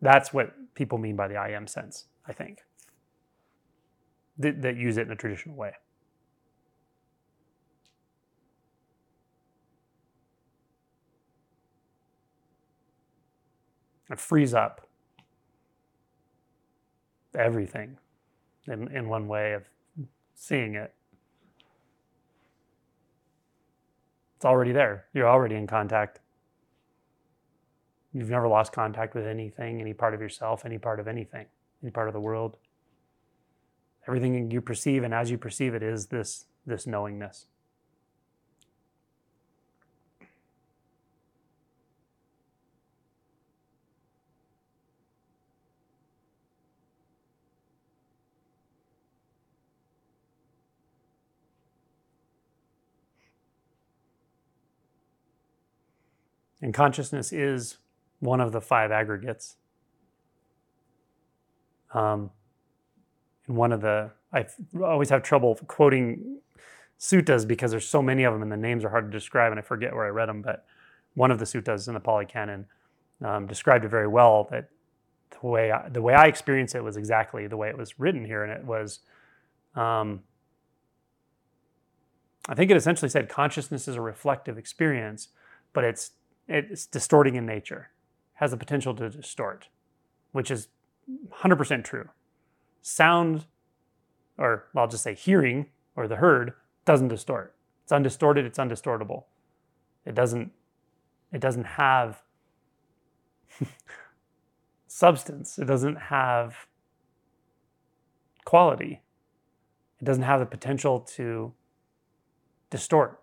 That's 0.00 0.32
what 0.32 0.54
people 0.74 0.98
mean 0.98 1.16
by 1.16 1.28
the 1.28 1.36
I 1.36 1.50
am 1.50 1.66
sense, 1.66 2.06
I 2.26 2.32
think, 2.32 2.60
that, 4.38 4.62
that 4.62 4.76
use 4.76 4.96
it 4.96 5.06
in 5.06 5.12
a 5.12 5.16
traditional 5.16 5.56
way. 5.56 5.72
It 14.10 14.18
frees 14.18 14.54
up 14.54 14.86
everything 17.34 17.98
in, 18.66 18.88
in 18.88 19.08
one 19.08 19.28
way 19.28 19.52
of 19.52 19.64
seeing 20.34 20.74
it. 20.74 20.94
It's 24.36 24.44
already 24.44 24.72
there. 24.72 25.06
You're 25.12 25.28
already 25.28 25.56
in 25.56 25.66
contact. 25.66 26.20
You've 28.12 28.30
never 28.30 28.48
lost 28.48 28.72
contact 28.72 29.14
with 29.14 29.26
anything, 29.26 29.80
any 29.80 29.92
part 29.92 30.14
of 30.14 30.20
yourself, 30.20 30.64
any 30.64 30.78
part 30.78 30.98
of 30.98 31.08
anything, 31.08 31.46
any 31.82 31.90
part 31.90 32.08
of 32.08 32.14
the 32.14 32.20
world. 32.20 32.56
Everything 34.06 34.50
you 34.50 34.60
perceive 34.62 35.04
and 35.04 35.12
as 35.12 35.30
you 35.30 35.36
perceive 35.36 35.74
it 35.74 35.82
is 35.82 36.06
this, 36.06 36.46
this 36.66 36.86
knowingness. 36.86 37.46
And 56.60 56.74
consciousness 56.74 57.32
is 57.32 57.76
one 58.20 58.40
of 58.40 58.52
the 58.52 58.60
five 58.60 58.90
aggregates. 58.90 59.56
Um, 61.94 62.30
and 63.46 63.56
one 63.56 63.72
of 63.72 63.80
the, 63.80 64.10
I 64.32 64.46
always 64.82 65.10
have 65.10 65.22
trouble 65.22 65.58
quoting 65.66 66.38
suttas 66.98 67.46
because 67.46 67.70
there's 67.70 67.88
so 67.88 68.02
many 68.02 68.24
of 68.24 68.32
them 68.32 68.42
and 68.42 68.52
the 68.52 68.56
names 68.56 68.84
are 68.84 68.90
hard 68.90 69.10
to 69.10 69.16
describe 69.16 69.52
and 69.52 69.58
I 69.58 69.62
forget 69.62 69.94
where 69.94 70.04
I 70.04 70.10
read 70.10 70.28
them, 70.28 70.42
but 70.42 70.66
one 71.14 71.30
of 71.30 71.38
the 71.38 71.44
suttas 71.44 71.88
in 71.88 71.94
the 71.94 72.00
Pali 72.00 72.26
Canon 72.26 72.66
um, 73.24 73.46
described 73.46 73.84
it 73.84 73.88
very 73.88 74.08
well 74.08 74.48
that 74.50 74.68
the 75.40 75.46
way, 75.46 75.70
I, 75.70 75.88
the 75.88 76.02
way 76.02 76.14
I 76.14 76.26
experienced 76.26 76.74
it 76.74 76.82
was 76.82 76.96
exactly 76.96 77.46
the 77.46 77.56
way 77.56 77.68
it 77.68 77.78
was 77.78 77.98
written 77.98 78.24
here. 78.24 78.42
And 78.42 78.52
it 78.52 78.64
was, 78.64 79.00
um, 79.74 80.22
I 82.48 82.54
think 82.54 82.70
it 82.70 82.76
essentially 82.76 83.08
said 83.08 83.28
consciousness 83.28 83.88
is 83.88 83.96
a 83.96 84.00
reflective 84.00 84.56
experience, 84.58 85.28
but 85.72 85.84
it's 85.84 86.12
it's 86.48 86.86
distorting 86.86 87.34
in 87.34 87.44
nature, 87.44 87.90
has 88.38 88.52
the 88.52 88.56
potential 88.56 88.94
to 88.94 89.10
distort, 89.10 89.68
which 90.32 90.50
is 90.50 90.68
100% 91.42 91.84
true. 91.84 92.08
Sound, 92.80 93.46
or 94.38 94.68
I'll 94.76 94.86
just 94.86 95.02
say 95.02 95.14
hearing 95.14 95.66
or 95.96 96.06
the 96.06 96.16
heard, 96.16 96.52
doesn't 96.84 97.08
distort. 97.08 97.56
It's 97.82 97.90
undistorted, 97.90 98.44
it's 98.44 98.58
undistortable. 98.58 99.24
It 100.06 100.14
doesn't, 100.14 100.52
it 101.32 101.40
doesn't 101.40 101.64
have 101.64 102.22
substance, 104.86 105.58
it 105.58 105.64
doesn't 105.64 105.96
have 105.96 106.68
quality, 108.44 109.02
it 110.00 110.04
doesn't 110.04 110.22
have 110.22 110.38
the 110.38 110.46
potential 110.46 111.00
to 111.00 111.52
distort. 112.70 113.20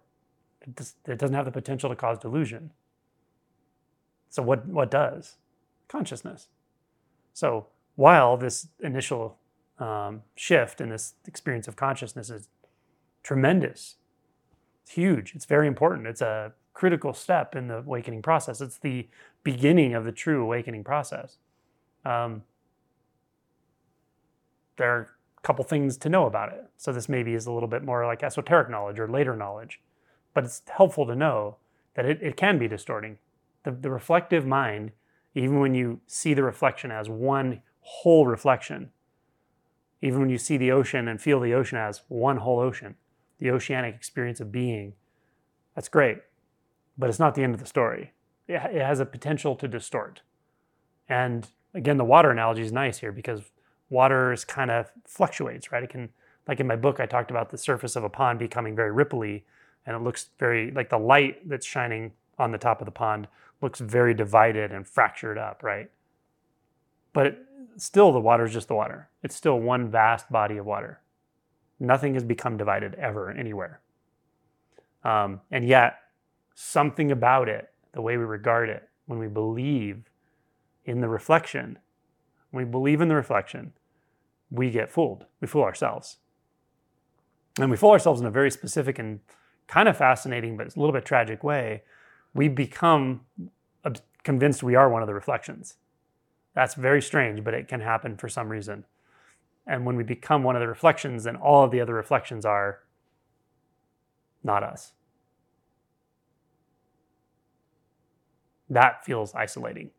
It 0.61 1.19
doesn't 1.19 1.35
have 1.35 1.45
the 1.45 1.51
potential 1.51 1.89
to 1.89 1.95
cause 1.95 2.17
delusion. 2.17 2.71
So 4.35 4.43
what 4.43 4.67
what 4.67 4.91
does 4.91 5.37
consciousness? 5.87 6.49
So 7.33 7.67
while 7.95 8.35
this 8.35 8.67
initial 8.83 9.37
um, 9.79 10.23
shift 10.35 10.81
in 10.81 10.89
this 10.89 11.13
experience 11.25 11.69
of 11.69 11.77
consciousness 11.77 12.29
is 12.29 12.49
tremendous, 13.23 13.95
it's 14.83 14.91
huge. 14.91 15.35
It's 15.35 15.45
very 15.45 15.67
important. 15.67 16.05
It's 16.05 16.19
a 16.19 16.51
critical 16.73 17.13
step 17.13 17.55
in 17.55 17.69
the 17.69 17.77
awakening 17.77 18.23
process. 18.23 18.59
It's 18.59 18.77
the 18.77 19.07
beginning 19.45 19.93
of 19.93 20.03
the 20.03 20.11
true 20.11 20.43
awakening 20.43 20.83
process. 20.83 21.37
Um, 22.03 22.43
there 24.75 24.91
are 24.91 25.15
a 25.37 25.41
couple 25.43 25.63
things 25.63 25.95
to 25.99 26.09
know 26.09 26.25
about 26.25 26.51
it. 26.51 26.65
So 26.75 26.91
this 26.91 27.07
maybe 27.07 27.35
is 27.35 27.45
a 27.45 27.53
little 27.53 27.69
bit 27.69 27.85
more 27.85 28.05
like 28.05 28.21
esoteric 28.21 28.69
knowledge 28.69 28.99
or 28.99 29.07
later 29.07 29.33
knowledge, 29.33 29.79
but 30.33 30.43
it's 30.43 30.61
helpful 30.67 31.05
to 31.05 31.15
know 31.15 31.55
that 31.93 32.05
it, 32.05 32.21
it 32.21 32.35
can 32.35 32.59
be 32.59 32.67
distorting 32.67 33.17
the, 33.65 33.71
the 33.71 33.89
reflective 33.89 34.45
mind, 34.45 34.91
even 35.33 35.59
when 35.59 35.75
you 35.75 35.99
see 36.07 36.33
the 36.33 36.43
reflection 36.43 36.91
as 36.91 37.09
one 37.09 37.61
whole 37.81 38.25
reflection, 38.25 38.91
even 40.01 40.21
when 40.21 40.29
you 40.29 40.37
see 40.37 40.55
the 40.57 40.71
ocean 40.71 41.07
and 41.07 41.21
feel 41.21 41.39
the 41.39 41.53
ocean 41.53 41.77
as 41.77 42.01
one 42.07 42.37
whole 42.37 42.59
ocean, 42.59 42.95
the 43.39 43.51
oceanic 43.51 43.93
experience 43.95 44.39
of 44.39 44.51
being, 44.51 44.93
that's 45.75 45.89
great. 45.89 46.19
but 46.97 47.09
it's 47.09 47.19
not 47.19 47.35
the 47.35 47.43
end 47.43 47.53
of 47.53 47.59
the 47.59 47.65
story. 47.65 48.13
It, 48.47 48.53
it 48.53 48.81
has 48.81 48.99
a 48.99 49.05
potential 49.05 49.55
to 49.55 49.67
distort. 49.67 50.21
And 51.09 51.47
again, 51.73 51.97
the 51.97 52.05
water 52.05 52.31
analogy 52.31 52.61
is 52.61 52.71
nice 52.71 52.99
here 52.99 53.11
because 53.11 53.41
water 53.89 54.31
is 54.31 54.45
kind 54.45 54.71
of 54.71 54.91
fluctuates, 55.05 55.71
right? 55.71 55.83
It 55.83 55.89
can, 55.89 56.09
like 56.47 56.59
in 56.59 56.67
my 56.67 56.75
book, 56.75 56.99
I 56.99 57.05
talked 57.05 57.31
about 57.31 57.49
the 57.49 57.57
surface 57.57 57.95
of 57.95 58.03
a 58.03 58.09
pond 58.09 58.39
becoming 58.39 58.75
very 58.75 58.91
ripply, 58.91 59.43
and 59.85 59.95
it 59.95 60.01
looks 60.01 60.29
very 60.39 60.71
like 60.71 60.89
the 60.89 60.97
light 60.97 61.47
that's 61.47 61.65
shining 61.65 62.13
on 62.39 62.51
the 62.51 62.57
top 62.57 62.81
of 62.81 62.85
the 62.85 62.91
pond 62.91 63.27
looks 63.65 63.79
very 63.79 64.13
divided 64.13 64.71
and 64.71 64.87
fractured 64.87 65.39
up, 65.39 65.63
right? 65.63 65.89
But 67.13 67.25
it, 67.25 67.39
still, 67.77 68.11
the 68.11 68.19
water 68.19 68.45
is 68.45 68.53
just 68.53 68.67
the 68.67 68.75
water. 68.75 69.09
It's 69.23 69.35
still 69.35 69.59
one 69.59 69.89
vast 69.89 70.31
body 70.31 70.57
of 70.57 70.67
water. 70.67 71.01
Nothing 71.79 72.13
has 72.13 72.23
become 72.23 72.57
divided 72.57 72.93
ever 72.93 73.31
anywhere. 73.31 73.81
Um, 75.03 75.41
and 75.49 75.67
yet, 75.67 75.95
something 76.53 77.11
about 77.11 77.49
it, 77.49 77.71
the 77.93 78.03
way 78.03 78.17
we 78.17 78.23
regard 78.23 78.69
it, 78.69 78.87
when 79.07 79.17
we 79.17 79.27
believe 79.27 80.11
in 80.85 81.01
the 81.01 81.09
reflection, 81.09 81.79
when 82.51 82.67
we 82.67 82.69
believe 82.69 83.01
in 83.01 83.07
the 83.07 83.15
reflection, 83.15 83.73
we 84.51 84.69
get 84.69 84.91
fooled. 84.91 85.25
We 85.41 85.47
fool 85.47 85.63
ourselves. 85.63 86.17
And 87.59 87.71
we 87.71 87.77
fool 87.77 87.91
ourselves 87.91 88.21
in 88.21 88.27
a 88.27 88.31
very 88.31 88.51
specific 88.51 88.99
and 88.99 89.21
kind 89.65 89.89
of 89.89 89.97
fascinating, 89.97 90.55
but 90.55 90.67
it's 90.67 90.75
a 90.75 90.79
little 90.79 90.93
bit 90.93 91.03
tragic 91.03 91.43
way. 91.43 91.81
We 92.35 92.47
become 92.47 93.21
convinced 94.23 94.63
we 94.63 94.75
are 94.75 94.89
one 94.89 95.01
of 95.01 95.07
the 95.07 95.13
reflections. 95.13 95.75
That's 96.53 96.73
very 96.75 97.01
strange, 97.01 97.43
but 97.43 97.53
it 97.53 97.67
can 97.67 97.81
happen 97.81 98.17
for 98.17 98.29
some 98.29 98.49
reason. 98.49 98.85
And 99.67 99.85
when 99.85 99.95
we 99.95 100.03
become 100.03 100.43
one 100.43 100.55
of 100.55 100.61
the 100.61 100.67
reflections, 100.67 101.23
then 101.23 101.35
all 101.35 101.63
of 101.63 101.71
the 101.71 101.81
other 101.81 101.93
reflections 101.93 102.45
are 102.45 102.79
not 104.43 104.63
us. 104.63 104.93
That 108.69 109.03
feels 109.05 109.33
isolating. 109.35 109.91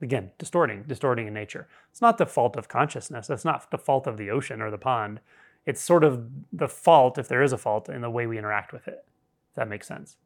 Again, 0.00 0.30
distorting, 0.38 0.84
distorting 0.86 1.26
in 1.26 1.34
nature. 1.34 1.68
It's 1.90 2.00
not 2.00 2.18
the 2.18 2.26
fault 2.26 2.56
of 2.56 2.68
consciousness. 2.68 3.28
It's 3.28 3.44
not 3.44 3.70
the 3.70 3.78
fault 3.78 4.06
of 4.06 4.16
the 4.16 4.30
ocean 4.30 4.62
or 4.62 4.70
the 4.70 4.78
pond. 4.78 5.20
It's 5.66 5.80
sort 5.80 6.04
of 6.04 6.30
the 6.52 6.68
fault, 6.68 7.18
if 7.18 7.28
there 7.28 7.42
is 7.42 7.52
a 7.52 7.58
fault, 7.58 7.88
in 7.88 8.00
the 8.00 8.10
way 8.10 8.26
we 8.26 8.38
interact 8.38 8.72
with 8.72 8.86
it. 8.86 9.04
If 9.50 9.56
that 9.56 9.68
makes 9.68 9.88
sense. 9.88 10.16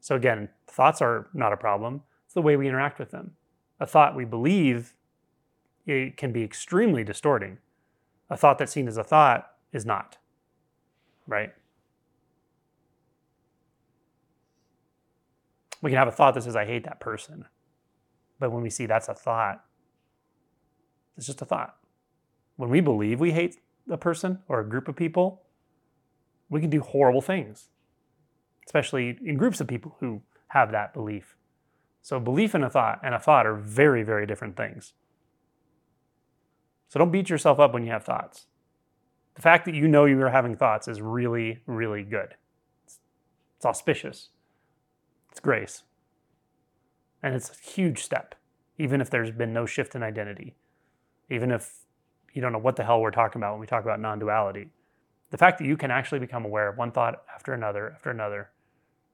So 0.00 0.16
again, 0.16 0.48
thoughts 0.66 1.02
are 1.02 1.28
not 1.34 1.52
a 1.52 1.56
problem. 1.56 2.02
The 2.38 2.42
way 2.42 2.56
we 2.56 2.68
interact 2.68 3.00
with 3.00 3.10
them. 3.10 3.32
A 3.80 3.86
thought 3.86 4.14
we 4.14 4.24
believe 4.24 4.94
it 5.86 6.16
can 6.16 6.30
be 6.30 6.44
extremely 6.44 7.02
distorting. 7.02 7.58
A 8.30 8.36
thought 8.36 8.58
that's 8.58 8.70
seen 8.70 8.86
as 8.86 8.96
a 8.96 9.02
thought 9.02 9.50
is 9.72 9.84
not. 9.84 10.18
Right? 11.26 11.52
We 15.82 15.90
can 15.90 15.98
have 15.98 16.06
a 16.06 16.12
thought 16.12 16.34
that 16.34 16.44
says, 16.44 16.54
I 16.54 16.64
hate 16.64 16.84
that 16.84 17.00
person. 17.00 17.44
But 18.38 18.52
when 18.52 18.62
we 18.62 18.70
see 18.70 18.86
that's 18.86 19.08
a 19.08 19.14
thought, 19.14 19.64
it's 21.16 21.26
just 21.26 21.42
a 21.42 21.44
thought. 21.44 21.76
When 22.54 22.70
we 22.70 22.80
believe 22.80 23.18
we 23.18 23.32
hate 23.32 23.56
a 23.90 23.98
person 23.98 24.38
or 24.46 24.60
a 24.60 24.68
group 24.68 24.86
of 24.86 24.94
people, 24.94 25.42
we 26.48 26.60
can 26.60 26.70
do 26.70 26.82
horrible 26.82 27.20
things, 27.20 27.70
especially 28.64 29.18
in 29.24 29.36
groups 29.36 29.60
of 29.60 29.66
people 29.66 29.96
who 29.98 30.22
have 30.46 30.70
that 30.70 30.94
belief. 30.94 31.34
So, 32.08 32.18
belief 32.18 32.54
in 32.54 32.64
a 32.64 32.70
thought 32.70 33.00
and 33.02 33.14
a 33.14 33.18
thought 33.18 33.44
are 33.44 33.54
very, 33.54 34.02
very 34.02 34.26
different 34.26 34.56
things. 34.56 34.94
So, 36.88 36.98
don't 36.98 37.10
beat 37.10 37.28
yourself 37.28 37.60
up 37.60 37.74
when 37.74 37.84
you 37.84 37.92
have 37.92 38.02
thoughts. 38.02 38.46
The 39.34 39.42
fact 39.42 39.66
that 39.66 39.74
you 39.74 39.86
know 39.86 40.06
you 40.06 40.18
are 40.22 40.30
having 40.30 40.56
thoughts 40.56 40.88
is 40.88 41.02
really, 41.02 41.60
really 41.66 42.02
good. 42.02 42.36
It's, 42.86 43.00
it's 43.58 43.66
auspicious, 43.66 44.30
it's 45.30 45.38
grace. 45.38 45.82
And 47.22 47.34
it's 47.34 47.50
a 47.50 47.70
huge 47.70 48.02
step, 48.02 48.34
even 48.78 49.02
if 49.02 49.10
there's 49.10 49.30
been 49.30 49.52
no 49.52 49.66
shift 49.66 49.94
in 49.94 50.02
identity, 50.02 50.56
even 51.28 51.50
if 51.50 51.80
you 52.32 52.40
don't 52.40 52.52
know 52.52 52.58
what 52.58 52.76
the 52.76 52.84
hell 52.84 53.02
we're 53.02 53.10
talking 53.10 53.38
about 53.38 53.52
when 53.52 53.60
we 53.60 53.66
talk 53.66 53.84
about 53.84 54.00
non 54.00 54.18
duality. 54.18 54.70
The 55.28 55.36
fact 55.36 55.58
that 55.58 55.66
you 55.66 55.76
can 55.76 55.90
actually 55.90 56.20
become 56.20 56.46
aware 56.46 56.70
of 56.70 56.78
one 56.78 56.90
thought 56.90 57.22
after 57.34 57.52
another 57.52 57.92
after 57.94 58.10
another 58.10 58.48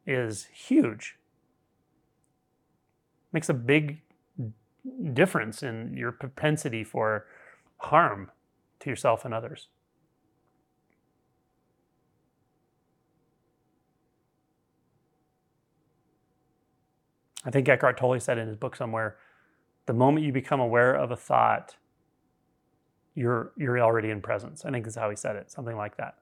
is 0.07 0.45
huge. 0.45 1.17
Makes 3.35 3.49
a 3.49 3.55
big 3.55 4.01
difference 5.13 5.65
in 5.65 5.97
your 5.97 6.13
propensity 6.13 6.85
for 6.85 7.27
harm 7.79 8.31
to 8.79 8.89
yourself 8.89 9.25
and 9.25 9.35
others. 9.35 9.67
I 17.45 17.51
think 17.51 17.69
Eckhart 17.69 17.99
Tolle 17.99 18.21
said 18.21 18.39
in 18.39 18.47
his 18.47 18.57
book 18.57 18.77
somewhere, 18.77 19.17
the 19.87 19.93
moment 19.93 20.25
you 20.25 20.33
become 20.33 20.61
aware 20.61 20.95
of 20.95 21.11
a 21.11 21.17
thought, 21.17 21.75
you're 23.17 23.51
you're 23.57 23.81
already 23.81 24.11
in 24.11 24.23
presence. 24.23 24.65
I 24.65 24.71
think 24.71 24.87
is 24.87 24.95
how 24.95 25.11
he 25.11 25.17
said 25.17 25.35
it, 25.35 25.51
something 25.51 25.77
like 25.77 25.97
that. 25.97 26.19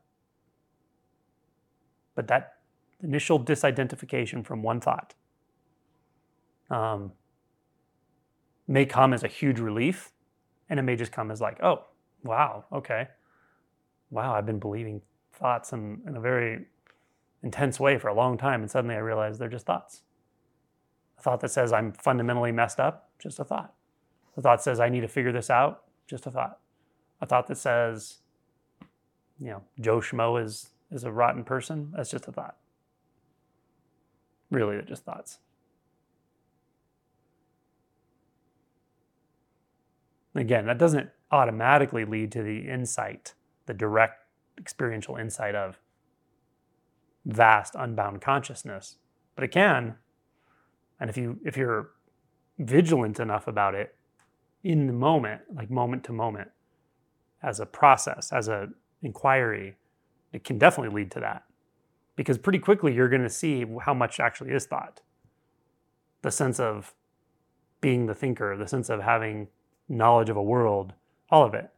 But 2.14 2.27
that 2.29 2.55
initial 3.03 3.38
disidentification 3.38 4.46
from 4.46 4.62
one 4.62 4.81
thought 4.81 5.14
um, 6.72 7.12
may 8.66 8.85
come 8.85 9.12
as 9.12 9.22
a 9.22 9.28
huge 9.28 9.61
relief, 9.61 10.12
and 10.68 10.80
it 10.80 10.82
may 10.82 10.96
just 10.96 11.12
come 11.12 11.30
as 11.30 11.40
like, 11.40 11.62
oh, 11.62 11.85
wow, 12.24 12.64
okay, 12.72 13.08
wow, 14.11 14.35
I've 14.35 14.46
been 14.46 14.58
believing 14.58 15.02
thoughts 15.32 15.72
in, 15.72 16.00
in 16.06 16.16
a 16.16 16.20
very 16.20 16.66
intense 17.42 17.78
way 17.78 17.98
for 17.98 18.08
a 18.08 18.14
long 18.14 18.37
time, 18.37 18.62
and 18.62 18.70
suddenly 18.70 18.96
I 18.96 18.98
realize 18.98 19.38
they're 19.38 19.48
just 19.48 19.66
thoughts. 19.66 20.02
A 21.18 21.22
thought 21.22 21.40
that 21.40 21.50
says 21.50 21.72
I'm 21.72 21.92
fundamentally 21.92 22.52
messed 22.52 22.80
up, 22.80 23.11
just 23.20 23.38
a 23.38 23.44
thought. 23.44 23.74
A 24.37 24.40
thought 24.40 24.62
says 24.62 24.80
I 24.80 24.88
need 24.88 25.02
to 25.02 25.08
figure 25.08 25.32
this 25.32 25.50
out, 25.50 25.85
just 26.08 26.26
a 26.26 26.30
thought 26.30 26.58
a 27.22 27.26
thought 27.26 27.46
that 27.46 27.56
says, 27.56 28.18
you 29.40 29.46
know, 29.46 29.62
Joe 29.80 30.00
Schmo 30.00 30.44
is 30.44 30.70
is 30.90 31.04
a 31.04 31.12
rotten 31.12 31.42
person, 31.42 31.90
that's 31.96 32.11
just 32.11 32.28
a 32.28 32.32
thought. 32.32 32.56
Really, 34.50 34.76
they're 34.76 34.82
just 34.82 35.04
thoughts. 35.04 35.38
Again, 40.34 40.66
that 40.66 40.78
doesn't 40.78 41.10
automatically 41.30 42.04
lead 42.04 42.32
to 42.32 42.42
the 42.42 42.68
insight, 42.68 43.34
the 43.66 43.74
direct 43.74 44.24
experiential 44.58 45.16
insight 45.16 45.54
of 45.54 45.78
vast 47.24 47.74
unbound 47.78 48.20
consciousness, 48.20 48.96
but 49.34 49.44
it 49.44 49.48
can. 49.48 49.96
And 51.00 51.10
if 51.10 51.16
you 51.16 51.38
if 51.44 51.56
you're 51.56 51.90
vigilant 52.58 53.18
enough 53.20 53.46
about 53.46 53.74
it 53.74 53.94
in 54.62 54.86
the 54.86 54.92
moment, 54.92 55.42
like 55.54 55.70
moment 55.70 56.04
to 56.04 56.12
moment, 56.12 56.50
as 57.42 57.60
a 57.60 57.66
process, 57.66 58.32
as 58.32 58.48
an 58.48 58.74
inquiry, 59.02 59.76
it 60.32 60.44
can 60.44 60.58
definitely 60.58 60.94
lead 60.94 61.10
to 61.12 61.20
that. 61.20 61.44
Because 62.14 62.38
pretty 62.38 62.58
quickly 62.58 62.94
you're 62.94 63.08
going 63.08 63.22
to 63.22 63.30
see 63.30 63.66
how 63.80 63.94
much 63.94 64.20
actually 64.20 64.52
is 64.52 64.66
thought. 64.66 65.00
The 66.22 66.30
sense 66.30 66.60
of 66.60 66.94
being 67.80 68.06
the 68.06 68.14
thinker, 68.14 68.56
the 68.56 68.68
sense 68.68 68.88
of 68.88 69.00
having 69.00 69.48
knowledge 69.92 70.31
of 70.31 70.37
a 70.37 70.42
world, 70.42 70.94
all 71.31 71.44
of 71.44 71.55
it. 71.55 71.70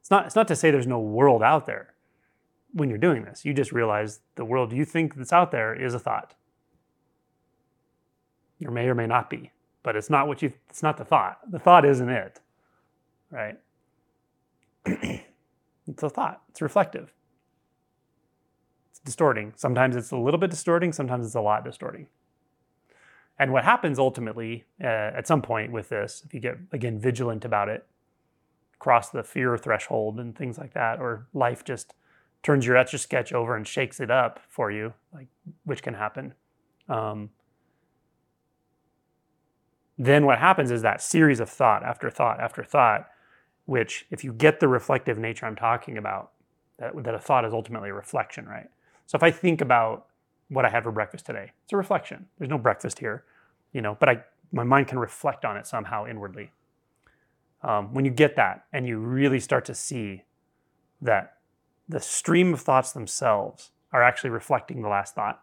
It's 0.00 0.10
not, 0.10 0.26
it's 0.26 0.36
not 0.36 0.48
to 0.48 0.56
say 0.56 0.70
there's 0.70 0.86
no 0.86 1.00
world 1.00 1.42
out 1.42 1.66
there 1.66 1.94
when 2.72 2.88
you're 2.88 2.98
doing 2.98 3.24
this. 3.24 3.44
You 3.44 3.54
just 3.54 3.72
realize 3.72 4.20
the 4.34 4.44
world 4.44 4.72
you 4.72 4.84
think 4.84 5.14
that's 5.14 5.32
out 5.32 5.50
there 5.50 5.74
is 5.74 5.94
a 5.94 5.98
thought. 5.98 6.34
There 8.60 8.70
may 8.70 8.86
or 8.86 8.94
may 8.94 9.06
not 9.06 9.30
be, 9.30 9.50
but 9.82 9.96
it's 9.96 10.10
not 10.10 10.28
what 10.28 10.42
you, 10.42 10.52
it's 10.68 10.82
not 10.82 10.96
the 10.96 11.04
thought. 11.04 11.38
The 11.50 11.58
thought 11.58 11.84
isn't 11.84 12.08
it, 12.08 12.40
right? 13.30 13.58
it's 14.86 16.02
a 16.02 16.10
thought, 16.10 16.42
it's 16.50 16.60
reflective. 16.60 17.12
It's 18.90 19.00
distorting. 19.00 19.54
Sometimes 19.56 19.96
it's 19.96 20.10
a 20.10 20.16
little 20.16 20.38
bit 20.38 20.50
distorting, 20.50 20.92
sometimes 20.92 21.26
it's 21.26 21.34
a 21.34 21.40
lot 21.40 21.64
distorting. 21.64 22.08
And 23.38 23.52
what 23.52 23.64
happens 23.64 23.98
ultimately 23.98 24.64
uh, 24.82 24.86
at 24.86 25.26
some 25.26 25.42
point 25.42 25.72
with 25.72 25.88
this, 25.88 26.22
if 26.24 26.32
you 26.32 26.40
get, 26.40 26.56
again, 26.72 26.98
vigilant 26.98 27.44
about 27.44 27.68
it, 27.68 27.86
cross 28.78 29.10
the 29.10 29.22
fear 29.22 29.56
threshold 29.56 30.20
and 30.20 30.36
things 30.36 30.58
like 30.58 30.74
that, 30.74 31.00
or 31.00 31.26
life 31.32 31.64
just 31.64 31.94
turns 32.42 32.66
your 32.66 32.76
etch 32.76 32.94
a 32.94 32.98
sketch 32.98 33.32
over 33.32 33.56
and 33.56 33.66
shakes 33.66 33.98
it 33.98 34.10
up 34.10 34.40
for 34.48 34.70
you, 34.70 34.92
like 35.12 35.26
which 35.64 35.82
can 35.82 35.94
happen. 35.94 36.34
Um, 36.88 37.30
then 39.98 40.26
what 40.26 40.38
happens 40.38 40.70
is 40.70 40.82
that 40.82 41.00
series 41.00 41.40
of 41.40 41.48
thought 41.48 41.82
after 41.82 42.10
thought 42.10 42.40
after 42.40 42.62
thought 42.62 43.08
which 43.66 44.06
if 44.10 44.22
you 44.24 44.32
get 44.32 44.60
the 44.60 44.68
reflective 44.68 45.18
nature 45.18 45.46
I'm 45.46 45.56
talking 45.56 45.96
about, 45.96 46.32
that, 46.78 46.92
that 47.04 47.14
a 47.14 47.18
thought 47.18 47.44
is 47.44 47.52
ultimately 47.52 47.90
a 47.90 47.94
reflection, 47.94 48.46
right? 48.46 48.68
So 49.06 49.16
if 49.16 49.22
I 49.22 49.30
think 49.30 49.60
about 49.60 50.06
what 50.48 50.64
I 50.64 50.68
had 50.68 50.84
for 50.84 50.92
breakfast 50.92 51.26
today, 51.26 51.52
it's 51.64 51.72
a 51.72 51.76
reflection. 51.76 52.26
There's 52.38 52.50
no 52.50 52.58
breakfast 52.58 52.98
here, 52.98 53.24
you 53.72 53.82
know, 53.82 53.96
but 53.98 54.08
I 54.08 54.24
my 54.52 54.62
mind 54.62 54.86
can 54.86 54.98
reflect 54.98 55.44
on 55.44 55.56
it 55.56 55.66
somehow 55.66 56.06
inwardly. 56.06 56.52
Um, 57.62 57.92
when 57.92 58.04
you 58.04 58.10
get 58.10 58.36
that 58.36 58.66
and 58.72 58.86
you 58.86 58.98
really 58.98 59.40
start 59.40 59.64
to 59.64 59.74
see 59.74 60.22
that 61.00 61.38
the 61.88 61.98
stream 61.98 62.54
of 62.54 62.60
thoughts 62.60 62.92
themselves 62.92 63.72
are 63.92 64.02
actually 64.02 64.30
reflecting 64.30 64.82
the 64.82 64.88
last 64.88 65.14
thought, 65.14 65.42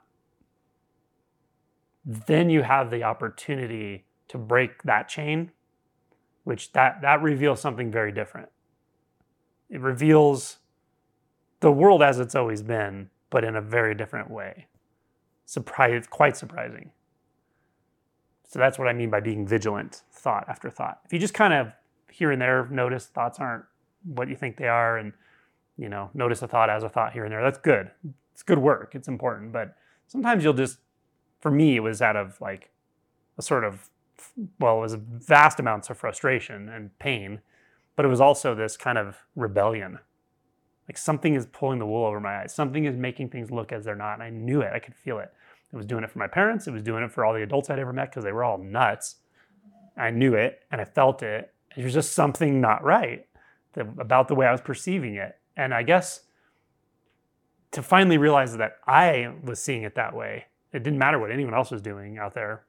then 2.05 2.49
you 2.49 2.61
have 2.61 2.89
the 2.89 3.03
opportunity 3.03 4.05
to 4.27 4.37
break 4.37 4.83
that 4.83 5.09
chain, 5.09 5.51
which 6.43 6.71
that 6.71 7.01
that 7.01 7.21
reveals 7.21 7.59
something 7.59 7.91
very 7.91 8.11
different. 8.11 8.49
It 9.69 9.81
reveals 9.81 10.57
the 11.59 11.71
world 11.71 12.01
as 12.01 12.19
it's 12.19 12.35
always 12.35 12.61
been, 12.61 13.09
but 13.29 13.43
in 13.43 13.55
a 13.55 13.61
very 13.61 13.93
different 13.93 14.29
way. 14.29 14.67
Surprise, 15.51 16.07
quite 16.09 16.37
surprising. 16.37 16.91
So 18.47 18.57
that's 18.57 18.79
what 18.79 18.87
I 18.87 18.93
mean 18.93 19.09
by 19.09 19.19
being 19.19 19.45
vigilant, 19.45 20.03
thought 20.09 20.45
after 20.47 20.69
thought. 20.69 21.01
If 21.03 21.11
you 21.11 21.19
just 21.19 21.33
kind 21.33 21.53
of 21.53 21.73
here 22.09 22.31
and 22.31 22.41
there 22.41 22.69
notice 22.71 23.07
thoughts 23.07 23.37
aren't 23.37 23.65
what 24.05 24.29
you 24.29 24.37
think 24.37 24.55
they 24.55 24.69
are, 24.69 24.97
and 24.97 25.11
you 25.75 25.89
know 25.89 26.09
notice 26.13 26.41
a 26.41 26.47
thought 26.47 26.69
as 26.69 26.83
a 26.83 26.89
thought 26.89 27.11
here 27.11 27.25
and 27.25 27.33
there, 27.33 27.43
that's 27.43 27.57
good. 27.57 27.91
It's 28.31 28.43
good 28.43 28.59
work. 28.59 28.95
It's 28.95 29.09
important, 29.09 29.51
but 29.51 29.75
sometimes 30.07 30.41
you'll 30.45 30.53
just, 30.53 30.77
for 31.41 31.51
me, 31.51 31.75
it 31.75 31.81
was 31.81 32.01
out 32.01 32.15
of 32.15 32.39
like 32.39 32.69
a 33.37 33.41
sort 33.41 33.65
of 33.65 33.89
well, 34.57 34.77
it 34.77 34.81
was 34.81 34.93
vast 34.93 35.59
amounts 35.59 35.89
of 35.89 35.97
frustration 35.97 36.69
and 36.69 36.97
pain, 36.97 37.41
but 37.97 38.05
it 38.05 38.07
was 38.07 38.21
also 38.21 38.55
this 38.55 38.77
kind 38.77 38.97
of 38.97 39.17
rebellion. 39.35 39.99
Like 40.91 40.97
something 40.97 41.35
is 41.35 41.45
pulling 41.45 41.79
the 41.79 41.85
wool 41.85 42.05
over 42.05 42.19
my 42.19 42.41
eyes. 42.41 42.53
Something 42.53 42.83
is 42.85 42.97
making 42.97 43.29
things 43.29 43.49
look 43.49 43.71
as 43.71 43.85
they're 43.85 43.95
not. 43.95 44.15
And 44.15 44.23
I 44.23 44.29
knew 44.29 44.61
it. 44.61 44.73
I 44.73 44.79
could 44.79 44.93
feel 44.93 45.19
it. 45.19 45.31
It 45.71 45.75
was 45.75 45.85
doing 45.85 46.03
it 46.03 46.11
for 46.11 46.19
my 46.19 46.27
parents. 46.27 46.67
It 46.67 46.71
was 46.71 46.83
doing 46.83 47.03
it 47.03 47.11
for 47.11 47.23
all 47.23 47.33
the 47.33 47.43
adults 47.43 47.69
I'd 47.69 47.79
ever 47.79 47.93
met 47.93 48.09
because 48.09 48.23
they 48.23 48.33
were 48.33 48.43
all 48.43 48.57
nuts. 48.57 49.15
I 49.97 50.09
knew 50.09 50.33
it 50.33 50.63
and 50.71 50.81
I 50.81 50.85
felt 50.85 51.23
it. 51.23 51.53
Was 51.77 51.93
just 51.93 52.11
something 52.11 52.59
not 52.59 52.83
right 52.83 53.25
about 53.75 54.27
the 54.27 54.35
way 54.35 54.45
I 54.45 54.51
was 54.51 54.59
perceiving 54.59 55.15
it. 55.15 55.39
And 55.55 55.73
I 55.73 55.83
guess 55.83 56.21
to 57.71 57.81
finally 57.81 58.17
realize 58.17 58.57
that 58.57 58.73
I 58.85 59.33
was 59.45 59.61
seeing 59.61 59.83
it 59.83 59.95
that 59.95 60.13
way, 60.13 60.47
it 60.73 60.83
didn't 60.83 60.99
matter 60.99 61.19
what 61.19 61.31
anyone 61.31 61.53
else 61.53 61.71
was 61.71 61.81
doing 61.81 62.17
out 62.17 62.33
there 62.33 62.65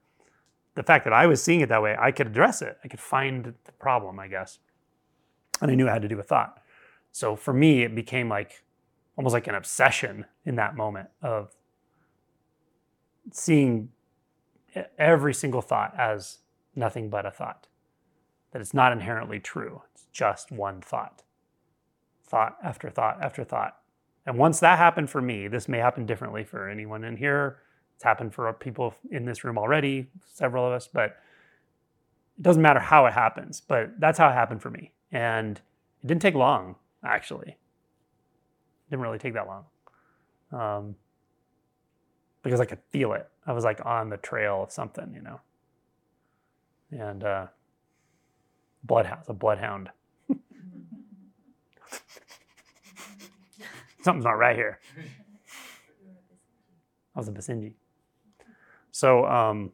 the 0.75 0.83
fact 0.83 1.05
that 1.05 1.13
I 1.13 1.27
was 1.27 1.43
seeing 1.43 1.61
it 1.61 1.69
that 1.69 1.83
way, 1.83 1.97
I 1.99 2.13
could 2.13 2.27
address 2.27 2.63
it. 2.63 2.79
I 2.83 2.89
could 2.89 3.01
find 3.01 3.55
the 3.65 3.73
problem, 3.73 4.19
I 4.19 4.29
guess. 4.29 4.59
And 5.61 5.71
I 5.71 5.75
knew 5.75 5.87
it 5.87 5.91
had 5.91 6.03
to 6.03 6.09
do 6.09 6.17
with 6.17 6.29
thought. 6.29 6.62
So 7.13 7.37
for 7.37 7.53
me, 7.53 7.83
it 7.83 7.95
became 7.95 8.29
like 8.29 8.65
almost 9.17 9.35
like 9.35 9.47
an 9.47 9.55
obsession 9.55 10.27
in 10.45 10.57
that 10.57 10.75
moment 10.75 11.09
of 11.23 11.53
seeing 13.31 13.91
every 14.99 15.35
single 15.35 15.63
thought 15.63 15.95
as 15.99 16.39
nothing 16.75 17.11
but 17.11 17.27
a 17.27 17.31
thought, 17.31 17.69
that 18.53 18.61
it's 18.61 18.75
not 18.75 18.93
inherently 18.93 19.39
true. 19.39 19.83
It's 19.93 20.07
just 20.13 20.51
one 20.51 20.81
thought, 20.81 21.23
thought 22.27 22.57
after 22.65 22.91
thought 22.91 23.23
after 23.23 23.45
thought. 23.45 23.77
And 24.25 24.39
once 24.39 24.61
that 24.61 24.79
happened 24.79 25.11
for 25.11 25.21
me, 25.21 25.47
this 25.49 25.69
may 25.69 25.79
happen 25.79 26.07
differently 26.07 26.45
for 26.45 26.69
anyone 26.69 27.05
in 27.05 27.17
here 27.17 27.59
it's 28.03 28.05
happened 28.05 28.35
for 28.35 28.53
people 28.55 28.97
in 29.13 29.27
this 29.27 29.45
room 29.45 29.57
already, 29.57 30.09
several 30.27 30.67
of 30.67 30.73
us, 30.73 30.89
but 30.93 31.19
it 32.37 32.43
doesn't 32.43 32.61
matter 32.61 32.81
how 32.81 33.07
it 33.07 33.13
happens, 33.13 33.61
but 33.61 33.93
that's 34.01 34.19
how 34.19 34.29
it 34.29 34.33
happened 34.33 34.61
for 34.61 34.71
me. 34.71 34.91
And 35.13 35.61
it 36.03 36.09
didn't 36.09 36.21
take 36.21 36.35
long, 36.35 36.75
actually. 37.05 37.57
Didn't 38.91 39.03
really 39.03 39.19
take 39.19 39.35
that 39.35 39.47
long. 39.47 39.65
Um, 40.53 40.97
because 42.43 42.61
I 42.61 42.65
could 42.65 42.81
feel 42.91 43.13
it. 43.13 43.29
I 43.47 43.53
was 43.53 43.65
like 43.65 43.85
on 43.85 44.11
the 44.11 44.17
trail 44.17 44.65
of 44.65 44.73
something, 44.73 45.13
you 45.15 45.23
know. 45.23 45.41
And 46.91 47.25
uh, 47.25 47.47
bloodhound, 48.85 49.23
a 49.29 49.33
bloodhound. 49.33 49.91
Something's 54.03 54.25
not 54.25 54.33
right 54.33 54.57
here. 54.57 54.81
I 57.15 57.19
was 57.19 57.29
a 57.29 57.33
Basenji. 57.33 57.75
So, 58.91 59.25
um, 59.27 59.73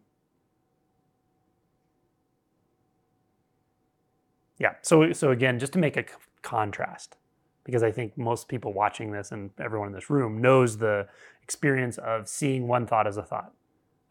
yeah. 4.59 4.75
So, 4.83 5.13
so 5.13 5.31
again, 5.31 5.59
just 5.59 5.73
to 5.75 5.79
make 5.79 5.97
a 5.97 6.05
contrast, 6.49 7.17
because 7.65 7.83
I 7.83 7.91
think 7.91 8.17
most 8.17 8.49
people 8.49 8.73
watching 8.73 9.13
this 9.13 9.33
and 9.33 9.51
everyone 9.61 9.89
in 9.89 9.95
this 9.95 10.11
room 10.11 10.41
knows 10.41 10.79
the 10.79 11.07
experience 11.43 11.99
of 11.99 12.29
seeing 12.29 12.67
one 12.67 12.87
thought 12.87 13.07
as 13.07 13.17
a 13.17 13.23
thought. 13.23 13.53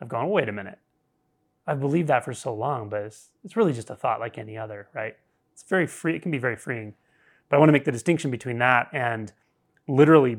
I've 0.02 0.10
gone, 0.10 0.30
wait 0.30 0.50
a 0.50 0.52
minute. 0.52 0.80
I've 1.65 1.80
believed 1.80 2.08
that 2.10 2.23
for 2.23 2.34
so 2.34 2.54
long, 2.54 2.89
but 2.89 3.02
it's, 3.02 3.30
it's 3.43 3.58
really 3.58 3.73
just 3.73 3.89
a 3.89 3.95
thought 3.95 4.19
like 4.19 4.38
any 4.38 4.58
other, 4.58 4.88
right? 4.93 5.15
It's 5.54 5.63
very 5.63 5.88
free. 5.88 6.15
It 6.15 6.21
can 6.21 6.32
be 6.32 6.38
very 6.38 6.56
freeing. 6.56 6.93
But 7.50 7.58
I 7.58 7.60
want 7.60 7.69
to 7.69 7.73
make 7.73 7.86
the 7.86 7.91
distinction 7.91 8.32
between 8.32 8.60
that 8.60 8.89
and 8.93 9.34
literally 9.88 10.38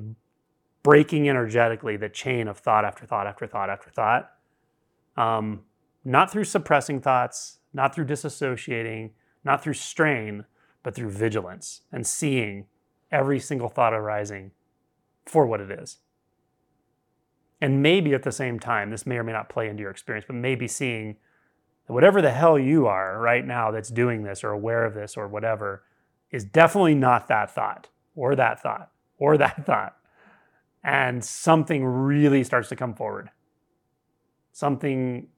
breaking 0.83 1.29
energetically 1.29 1.97
the 1.97 2.09
chain 2.09 2.49
of 2.49 2.59
thought 2.59 2.85
after 2.85 3.05
thought 3.05 3.27
after 3.27 3.47
thought 3.47 3.69
after 3.69 3.91
thought 3.91 4.33
um, 5.19 5.63
not 6.05 6.31
through 6.31 6.45
suppressing 6.45 7.01
thoughts, 7.01 7.59
not 7.75 7.95
through 7.95 8.07
disassociating, 8.07 9.11
not 9.45 9.63
through 9.63 9.75
strain, 9.75 10.45
but 10.83 10.95
through 10.95 11.11
vigilance 11.11 11.83
and 11.93 12.07
seeing 12.07 12.67
every 13.11 13.39
single 13.39 13.69
thought 13.69 13.93
arising 13.93 14.53
for 15.27 15.47
what 15.47 15.61
it 15.61 15.71
is. 15.71 15.99
And 17.61 17.83
maybe 17.83 18.15
at 18.15 18.23
the 18.23 18.33
same 18.33 18.61
time, 18.61 18.91
this 18.91 19.07
may 19.07 19.17
or 19.17 19.25
may 19.25 19.33
not 19.33 19.49
play 19.49 19.69
into 19.69 19.83
your 19.83 19.91
experience, 19.91 20.25
but 20.27 20.37
maybe 20.37 20.69
seeing 20.69 21.17
that 21.87 21.93
whatever 21.93 22.23
the 22.23 22.31
hell 22.31 22.59
you 22.59 22.87
are 22.87 23.19
right 23.19 23.45
now 23.45 23.71
that's 23.71 23.89
doing 23.89 24.23
this 24.23 24.45
or 24.45 24.51
aware 24.51 24.85
of 24.85 24.95
this 24.95 25.17
or 25.17 25.27
whatever 25.27 25.83
is 26.31 26.45
definitely 26.45 26.95
not 26.95 27.27
that 27.29 27.51
thought 27.51 27.89
or 28.15 28.37
that 28.37 28.63
thought 28.63 28.91
or 29.19 29.37
that 29.39 29.67
thought. 29.67 29.97
And 30.85 31.25
something 31.25 31.85
really 31.85 32.45
starts 32.45 32.69
to 32.69 32.77
come 32.77 32.95
forward 32.95 33.31
something 34.59 35.29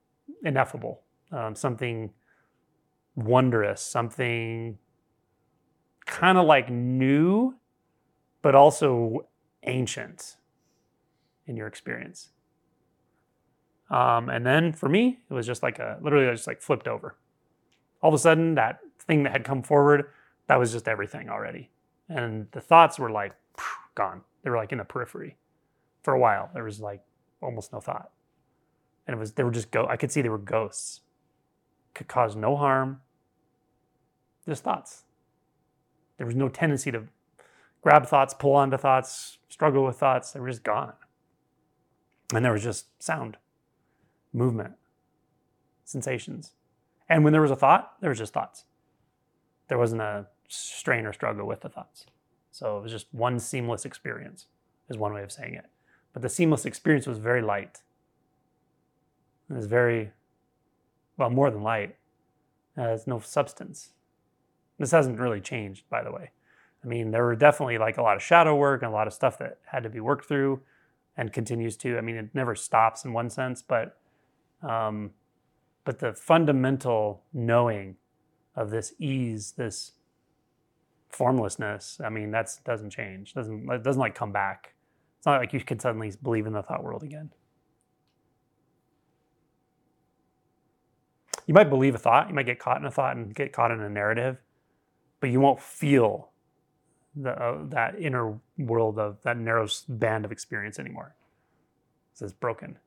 ineffable, 0.42 1.02
um, 1.30 1.54
something 1.54 2.10
wondrous, 3.14 3.82
something 3.82 4.78
kind 6.10 6.36
of 6.36 6.46
like 6.46 6.70
new, 6.70 7.54
but 8.42 8.54
also 8.54 9.26
ancient 9.62 10.36
in 11.46 11.56
your 11.56 11.66
experience. 11.66 12.30
Um, 13.90 14.28
and 14.28 14.44
then 14.46 14.72
for 14.72 14.88
me, 14.88 15.18
it 15.28 15.34
was 15.34 15.46
just 15.46 15.62
like 15.62 15.78
a 15.78 15.98
literally 16.00 16.28
I 16.28 16.32
just 16.32 16.46
like 16.46 16.60
flipped 16.60 16.86
over. 16.86 17.16
All 18.02 18.08
of 18.08 18.14
a 18.14 18.18
sudden, 18.18 18.54
that 18.54 18.80
thing 18.98 19.24
that 19.24 19.32
had 19.32 19.44
come 19.44 19.62
forward, 19.62 20.06
that 20.46 20.58
was 20.58 20.72
just 20.72 20.88
everything 20.88 21.28
already. 21.28 21.70
And 22.08 22.46
the 22.52 22.60
thoughts 22.60 22.98
were 22.98 23.10
like 23.10 23.34
gone. 23.94 24.22
They 24.42 24.50
were 24.50 24.56
like 24.56 24.72
in 24.72 24.78
the 24.78 24.84
periphery 24.84 25.36
for 26.02 26.14
a 26.14 26.18
while. 26.18 26.50
There 26.54 26.64
was 26.64 26.80
like 26.80 27.02
almost 27.42 27.72
no 27.72 27.80
thought 27.80 28.10
and 29.10 29.16
it 29.16 29.18
was 29.18 29.32
they 29.32 29.42
were 29.42 29.50
just 29.50 29.72
go. 29.72 29.86
I 29.88 29.96
could 29.96 30.12
see 30.12 30.22
they 30.22 30.28
were 30.28 30.38
ghosts. 30.38 31.00
Could 31.94 32.06
cause 32.06 32.36
no 32.36 32.56
harm. 32.56 33.00
Just 34.46 34.62
thoughts. 34.62 35.02
There 36.20 36.26
was 36.26 36.36
no 36.36 36.50
tendency 36.50 36.90
to 36.90 37.04
grab 37.80 38.04
thoughts, 38.04 38.34
pull 38.34 38.52
onto 38.52 38.76
thoughts, 38.76 39.38
struggle 39.48 39.86
with 39.86 39.96
thoughts. 39.96 40.32
They 40.32 40.40
were 40.40 40.50
just 40.50 40.62
gone. 40.62 40.92
And 42.34 42.44
there 42.44 42.52
was 42.52 42.62
just 42.62 43.02
sound, 43.02 43.38
movement, 44.30 44.74
sensations. 45.82 46.52
And 47.08 47.24
when 47.24 47.32
there 47.32 47.40
was 47.40 47.50
a 47.50 47.56
thought, 47.56 47.94
there 48.02 48.10
was 48.10 48.18
just 48.18 48.34
thoughts. 48.34 48.64
There 49.68 49.78
wasn't 49.78 50.02
a 50.02 50.26
strain 50.46 51.06
or 51.06 51.14
struggle 51.14 51.46
with 51.46 51.62
the 51.62 51.70
thoughts. 51.70 52.04
So 52.50 52.76
it 52.76 52.82
was 52.82 52.92
just 52.92 53.06
one 53.12 53.38
seamless 53.38 53.86
experience, 53.86 54.44
is 54.90 54.98
one 54.98 55.14
way 55.14 55.22
of 55.22 55.32
saying 55.32 55.54
it. 55.54 55.70
But 56.12 56.20
the 56.20 56.28
seamless 56.28 56.66
experience 56.66 57.06
was 57.06 57.16
very 57.16 57.40
light. 57.40 57.80
It 59.48 59.54
was 59.54 59.64
very, 59.64 60.10
well, 61.16 61.30
more 61.30 61.50
than 61.50 61.62
light. 61.62 61.96
Uh, 62.76 62.88
it's 62.88 63.06
no 63.06 63.20
substance. 63.20 63.92
This 64.80 64.90
hasn't 64.90 65.20
really 65.20 65.40
changed, 65.40 65.84
by 65.88 66.02
the 66.02 66.10
way. 66.10 66.30
I 66.82 66.88
mean, 66.88 67.12
there 67.12 67.24
were 67.24 67.36
definitely 67.36 67.78
like 67.78 67.98
a 67.98 68.02
lot 68.02 68.16
of 68.16 68.22
shadow 68.22 68.56
work 68.56 68.82
and 68.82 68.90
a 68.90 68.94
lot 68.94 69.06
of 69.06 69.12
stuff 69.12 69.38
that 69.38 69.58
had 69.66 69.84
to 69.84 69.90
be 69.90 70.00
worked 70.00 70.26
through 70.26 70.62
and 71.16 71.32
continues 71.32 71.76
to. 71.76 71.98
I 71.98 72.00
mean, 72.00 72.16
it 72.16 72.30
never 72.34 72.54
stops 72.54 73.04
in 73.04 73.12
one 73.12 73.30
sense, 73.30 73.62
but 73.62 73.98
um, 74.62 75.10
but 75.84 75.98
the 75.98 76.12
fundamental 76.12 77.22
knowing 77.32 77.96
of 78.56 78.70
this 78.70 78.94
ease, 78.98 79.52
this 79.52 79.92
formlessness, 81.10 82.00
I 82.02 82.08
mean, 82.08 82.30
that 82.32 82.50
doesn't 82.64 82.90
change. 82.90 83.34
Doesn't 83.34 83.66
doesn't 83.82 84.00
like 84.00 84.14
come 84.14 84.32
back. 84.32 84.74
It's 85.18 85.26
not 85.26 85.40
like 85.40 85.52
you 85.52 85.60
can 85.60 85.78
suddenly 85.78 86.10
believe 86.22 86.46
in 86.46 86.54
the 86.54 86.62
thought 86.62 86.82
world 86.82 87.02
again. 87.02 87.30
you 91.50 91.54
might 91.54 91.68
believe 91.68 91.96
a 91.96 91.98
thought, 91.98 92.28
you 92.28 92.34
might 92.34 92.46
get 92.46 92.60
caught 92.60 92.76
in 92.76 92.86
a 92.86 92.90
thought 92.92 93.16
and 93.16 93.34
get 93.34 93.52
caught 93.52 93.72
in 93.72 93.80
a 93.80 93.88
narrative, 93.88 94.36
but 95.20 95.30
you 95.30 95.40
won't 95.40 95.60
feel 95.60 96.30
the, 97.14 97.30
uh, 97.30 97.58
that 97.68 98.00
inner 98.00 98.38
world 98.58 98.98
of 98.98 99.22
that 99.22 99.36
narrow 99.36 99.68
band 99.88 100.24
of 100.24 100.32
experience 100.32 100.78
anymore. 100.78 101.14
So 102.14 102.24
it's 102.24 102.34
broken. 102.34 102.78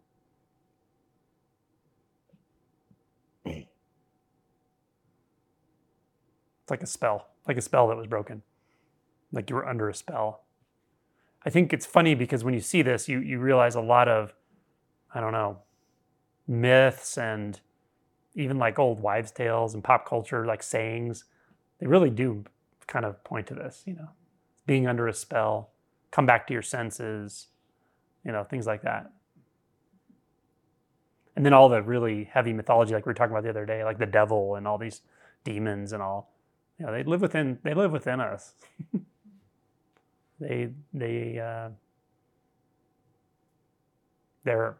It's 6.63 6.71
like 6.71 6.81
a 6.81 6.87
spell, 6.87 7.27
like 7.47 7.57
a 7.57 7.61
spell 7.61 7.87
that 7.89 7.97
was 7.97 8.07
broken, 8.07 8.41
like 9.33 9.49
you 9.49 9.55
were 9.55 9.67
under 9.67 9.89
a 9.89 9.93
spell. 9.93 10.43
I 11.45 11.49
think 11.49 11.73
it's 11.73 11.85
funny 11.85 12.15
because 12.15 12.45
when 12.45 12.53
you 12.53 12.61
see 12.61 12.81
this, 12.81 13.09
you, 13.09 13.19
you 13.19 13.39
realize 13.39 13.75
a 13.75 13.81
lot 13.81 14.07
of, 14.07 14.33
I 15.13 15.19
don't 15.19 15.33
know, 15.33 15.57
myths 16.47 17.17
and 17.17 17.59
even 18.33 18.57
like 18.57 18.79
old 18.79 19.01
wives' 19.01 19.31
tales 19.31 19.73
and 19.73 19.83
pop 19.83 20.07
culture, 20.07 20.45
like 20.45 20.63
sayings, 20.63 21.25
they 21.83 21.87
really 21.87 22.09
do 22.09 22.45
kind 22.87 23.03
of 23.03 23.21
point 23.25 23.45
to 23.47 23.53
this, 23.53 23.83
you 23.85 23.93
know, 23.93 24.07
being 24.65 24.87
under 24.87 25.05
a 25.09 25.13
spell, 25.13 25.71
come 26.11 26.25
back 26.25 26.47
to 26.47 26.53
your 26.53 26.61
senses, 26.61 27.47
you 28.23 28.31
know, 28.31 28.45
things 28.45 28.65
like 28.65 28.83
that. 28.83 29.11
And 31.35 31.45
then 31.45 31.51
all 31.51 31.67
the 31.67 31.81
really 31.81 32.23
heavy 32.23 32.53
mythology, 32.53 32.93
like 32.93 33.05
we 33.05 33.09
were 33.09 33.13
talking 33.13 33.33
about 33.33 33.43
the 33.43 33.49
other 33.49 33.65
day, 33.65 33.83
like 33.83 33.97
the 33.97 34.05
devil 34.05 34.55
and 34.55 34.65
all 34.65 34.77
these 34.77 35.01
demons 35.43 35.91
and 35.91 36.01
all, 36.01 36.31
you 36.79 36.85
know, 36.85 36.93
they 36.93 37.03
live 37.03 37.19
within 37.19 37.59
they 37.63 37.73
live 37.73 37.91
within 37.91 38.21
us. 38.21 38.53
they 40.39 40.69
they 40.93 41.37
uh, 41.37 41.67
they're 44.45 44.77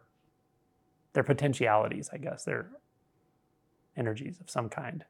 they're 1.12 1.22
potentialities, 1.22 2.08
I 2.14 2.16
guess. 2.16 2.44
They're 2.44 2.70
energies 3.94 4.40
of 4.40 4.48
some 4.48 4.70
kind. 4.70 5.04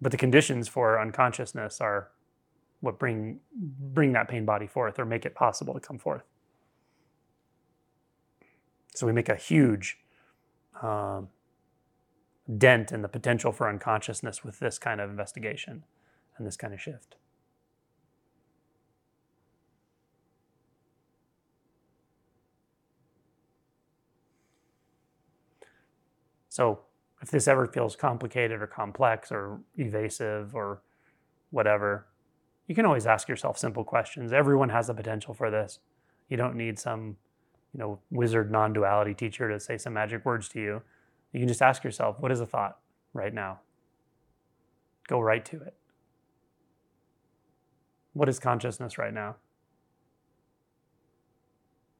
But 0.00 0.12
the 0.12 0.18
conditions 0.18 0.68
for 0.68 1.00
unconsciousness 1.00 1.80
are 1.80 2.10
what 2.80 2.98
bring 2.98 3.40
bring 3.56 4.12
that 4.12 4.28
pain 4.28 4.44
body 4.44 4.66
forth 4.66 4.98
or 4.98 5.04
make 5.04 5.26
it 5.26 5.34
possible 5.34 5.74
to 5.74 5.80
come 5.80 5.98
forth. 5.98 6.22
So 8.94 9.06
we 9.06 9.12
make 9.12 9.28
a 9.28 9.36
huge 9.36 9.98
um, 10.82 11.28
dent 12.56 12.92
in 12.92 13.02
the 13.02 13.08
potential 13.08 13.52
for 13.52 13.68
unconsciousness 13.68 14.44
with 14.44 14.58
this 14.60 14.78
kind 14.78 15.00
of 15.00 15.10
investigation 15.10 15.84
and 16.36 16.46
this 16.46 16.56
kind 16.56 16.72
of 16.72 16.80
shift. 16.80 17.16
So 26.48 26.80
if 27.20 27.30
this 27.30 27.48
ever 27.48 27.66
feels 27.66 27.96
complicated 27.96 28.62
or 28.62 28.66
complex 28.66 29.32
or 29.32 29.60
evasive 29.76 30.54
or 30.54 30.82
whatever, 31.50 32.06
you 32.66 32.74
can 32.74 32.86
always 32.86 33.06
ask 33.06 33.28
yourself 33.28 33.58
simple 33.58 33.84
questions. 33.84 34.32
Everyone 34.32 34.68
has 34.68 34.86
the 34.86 34.94
potential 34.94 35.34
for 35.34 35.50
this. 35.50 35.80
You 36.28 36.36
don't 36.36 36.54
need 36.54 36.78
some, 36.78 37.16
you 37.72 37.80
know, 37.80 37.98
wizard 38.10 38.50
non-duality 38.50 39.14
teacher 39.14 39.48
to 39.48 39.58
say 39.58 39.78
some 39.78 39.94
magic 39.94 40.24
words 40.24 40.48
to 40.50 40.60
you. 40.60 40.82
You 41.32 41.40
can 41.40 41.48
just 41.48 41.62
ask 41.62 41.82
yourself, 41.82 42.20
what 42.20 42.30
is 42.30 42.40
a 42.40 42.46
thought 42.46 42.78
right 43.12 43.32
now? 43.32 43.60
Go 45.08 45.20
right 45.20 45.44
to 45.46 45.56
it. 45.62 45.74
What 48.12 48.28
is 48.28 48.38
consciousness 48.38 48.98
right 48.98 49.14
now? 49.14 49.36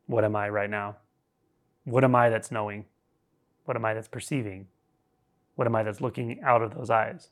What 0.07 0.25
am 0.25 0.37
I 0.37 0.49
right 0.49 0.71
now? 0.71 0.97
What 1.85 2.05
am 2.05 2.15
I 2.15 2.29
that's 2.29 2.51
knowing? 2.51 2.85
What 3.65 3.77
am 3.77 3.85
I 3.85 3.95
that's 3.95 4.09
perceiving? 4.09 4.67
What 5.59 5.67
am 5.67 5.75
I 5.75 5.83
that's 5.83 6.01
looking 6.01 6.41
out 6.45 6.63
of 6.63 6.77
those 6.77 6.89
eyes? 6.89 7.31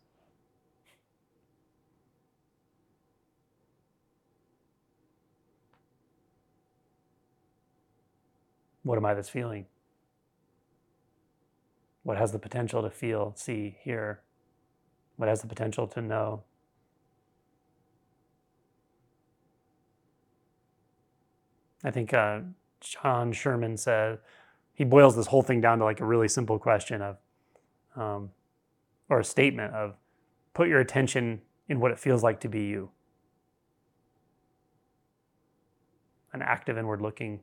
What 8.83 8.99
am 8.99 9.07
I 9.07 9.15
that's 9.15 9.29
feeling? 9.29 9.67
What 12.03 12.19
has 12.19 12.33
the 12.33 12.41
potential 12.41 12.83
to 12.83 12.91
feel, 12.91 13.33
see, 13.37 13.77
hear? 13.81 14.23
What 15.15 15.29
has 15.29 15.41
the 15.41 15.47
potential 15.47 15.87
to 15.87 16.03
know? 16.03 16.43
I 21.85 21.93
think 21.93 22.13
uh, 22.13 22.41
John 22.81 23.33
Sherman 23.33 23.77
said 23.77 24.19
he 24.75 24.83
boils 24.83 25.15
this 25.15 25.29
whole 25.29 25.43
thing 25.43 25.61
down 25.61 25.79
to 25.79 25.85
like 25.85 26.01
a 26.01 26.05
really 26.05 26.27
simple 26.27 26.59
question 26.59 27.03
of 27.03 27.19
um, 27.97 28.31
or 29.09 29.21
a 29.21 29.25
statement 29.25 29.75
of 29.75 29.95
put 30.55 30.69
your 30.69 30.81
attention 30.81 31.41
in 31.69 31.81
what 31.81 31.91
it 31.91 31.99
feels 31.99 32.23
like 32.23 32.41
to 32.41 32.49
be 32.49 32.65
you. 32.65 32.91
An 36.33 36.43
active 36.43 36.77
inward 36.79 37.01
looking. 37.01 37.41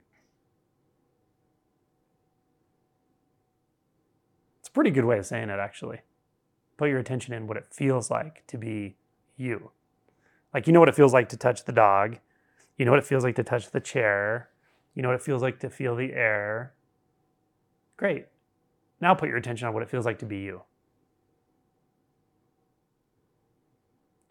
It's 4.59 4.69
a 4.69 4.71
pretty 4.71 4.91
good 4.91 5.05
way 5.05 5.17
of 5.17 5.25
saying 5.25 5.49
it, 5.49 5.59
actually. 5.59 6.01
Put 6.77 6.89
your 6.89 6.99
attention 6.99 7.33
in 7.33 7.47
what 7.47 7.57
it 7.57 7.67
feels 7.71 8.09
like 8.09 8.45
to 8.47 8.57
be 8.57 8.95
you. 9.35 9.71
Like, 10.53 10.67
you 10.67 10.73
know 10.73 10.79
what 10.79 10.89
it 10.89 10.95
feels 10.95 11.13
like 11.13 11.29
to 11.29 11.37
touch 11.37 11.65
the 11.65 11.71
dog. 11.71 12.17
You 12.77 12.85
know 12.85 12.91
what 12.91 12.99
it 12.99 13.05
feels 13.05 13.23
like 13.23 13.35
to 13.35 13.43
touch 13.43 13.71
the 13.71 13.79
chair. 13.79 14.49
You 14.93 15.01
know 15.01 15.09
what 15.09 15.15
it 15.15 15.21
feels 15.21 15.41
like 15.41 15.59
to 15.59 15.69
feel 15.69 15.95
the 15.95 16.13
air. 16.13 16.73
Great. 17.97 18.27
Now 19.03 19.13
put 19.13 19.27
your 19.27 19.37
attention 19.37 19.67
on 19.67 19.73
what 19.73 19.83
it 19.83 19.89
feels 19.89 20.05
like 20.05 20.19
to 20.19 20.25
be 20.25 20.37
you. 20.37 20.61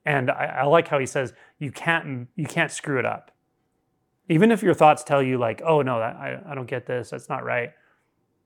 And 0.07 0.31
I, 0.31 0.47
I, 0.47 0.64
like 0.64 0.89
how 0.89 0.99
he 0.99 1.05
says 1.05 1.35
you 1.59 1.70
can't 1.70 2.27
you 2.37 2.47
can't 2.47 2.73
screw 2.73 2.99
it 2.99 3.05
up. 3.05 3.33
Even 4.31 4.51
if 4.51 4.62
your 4.62 4.73
thoughts 4.73 5.05
tell 5.05 5.23
you 5.23 5.37
like, 5.37 5.61
oh 5.62 5.83
no, 5.83 5.99
that, 5.99 6.16
I, 6.16 6.41
I 6.47 6.55
don't 6.55 6.66
get 6.66 6.87
this, 6.87 7.11
that's 7.11 7.29
not 7.29 7.45
right. 7.45 7.73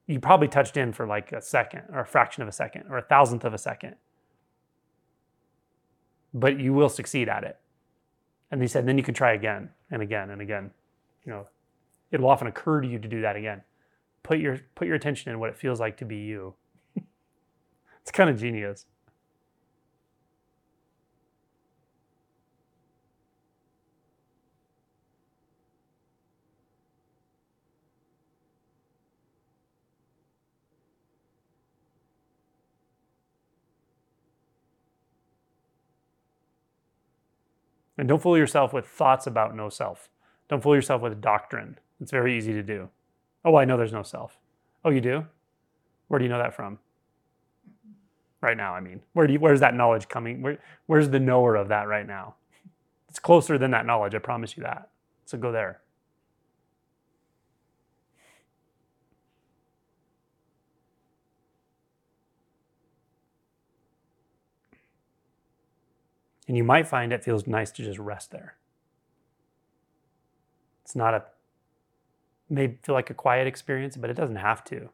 You 0.09 0.19
probably 0.19 0.49
touched 0.49 0.77
in 0.77 0.93
for 0.93 1.07
like 1.07 1.31
a 1.31 1.41
second 1.41 1.83
or 1.93 2.01
a 2.01 2.07
fraction 2.07 2.43
of 2.43 2.49
a 2.49 2.53
second 2.53 2.87
or 2.91 2.99
a 2.99 3.03
thousandth 3.03 3.45
of 3.45 3.55
a 3.55 3.59
second. 3.59 3.95
But 6.35 6.59
you 6.59 6.75
will 6.75 6.89
succeed 6.89 7.29
at 7.29 7.45
it. 7.45 7.57
And 8.51 8.61
he 8.61 8.67
said, 8.67 8.85
then 8.85 8.99
you 8.99 9.05
can 9.05 9.15
try 9.15 9.35
again 9.35 9.71
and 9.93 10.03
again 10.03 10.31
and 10.31 10.43
again. 10.43 10.73
You 11.25 11.31
know, 11.31 11.47
it'll 12.11 12.29
often 12.29 12.49
occur 12.49 12.81
to 12.81 12.89
you 12.89 12.99
to 12.99 13.07
do 13.07 13.21
that 13.21 13.37
again 13.37 13.63
put 14.27 14.41
your 14.41 14.59
put 14.75 14.89
your 14.89 14.97
attention 14.97 15.31
in 15.31 15.39
what 15.39 15.51
it 15.51 15.57
feels 15.57 15.79
like 15.79 15.97
to 15.99 16.05
be 16.05 16.17
you. 16.17 16.55
it's 18.03 18.11
kind 18.11 18.29
of 18.29 18.41
genius. 18.41 18.87
And 37.99 38.09
don't 38.09 38.21
fool 38.21 38.37
yourself 38.37 38.73
with 38.73 38.87
thoughts 38.87 39.27
about 39.27 39.55
no 39.55 39.69
self. 39.69 40.11
Don't 40.49 40.63
fool 40.63 40.75
yourself 40.75 41.01
with 41.01 41.21
doctrine. 41.21 41.79
It's 42.01 42.11
very 42.11 42.37
easy 42.37 42.53
to 42.53 42.63
do. 42.63 42.91
Oh, 43.47 43.55
I 43.55 43.65
know 43.65 43.77
there's 43.77 43.93
no 43.93 44.03
self. 44.03 44.37
Oh, 44.85 44.91
you 44.91 45.01
do? 45.01 45.25
Where 46.09 46.19
do 46.19 46.25
you 46.25 46.29
know 46.29 46.39
that 46.39 46.55
from? 46.55 46.81
Right 48.41 48.57
now, 48.57 48.75
I 48.75 48.81
mean. 48.81 49.03
Where 49.13 49.29
do 49.29 49.33
you, 49.33 49.39
where's 49.39 49.61
that 49.61 49.73
knowledge 49.73 50.09
coming? 50.09 50.43
Where, 50.43 50.59
where's 50.87 51.11
the 51.11 51.21
knower 51.21 51.55
of 51.55 51.69
that 51.69 51.87
right 51.87 52.07
now? 52.07 52.35
It's 53.09 53.21
closer 53.21 53.57
than 53.57 53.71
that 53.71 53.87
knowledge, 53.87 54.17
I 54.17 54.19
promise 54.19 54.57
you 54.57 54.65
that. 54.65 54.91
So 55.27 55.39
go 55.39 55.53
there. 55.53 55.81
And 66.49 66.57
you 66.57 66.65
might 66.65 66.89
find 66.89 67.13
it 67.13 67.25
feels 67.25 67.47
nice 67.47 67.71
to 67.73 67.83
just 67.85 67.99
rest 67.99 68.33
there. 68.33 68.57
It's 70.85 70.97
not 70.97 71.15
a 71.15 71.25
may 72.49 72.79
feel 72.83 72.95
like 72.95 73.11
a 73.11 73.15
quiet 73.15 73.47
experience, 73.47 73.97
but 73.97 74.11
it 74.11 74.15
doesn't 74.15 74.37
have 74.37 74.65
to. 74.65 74.91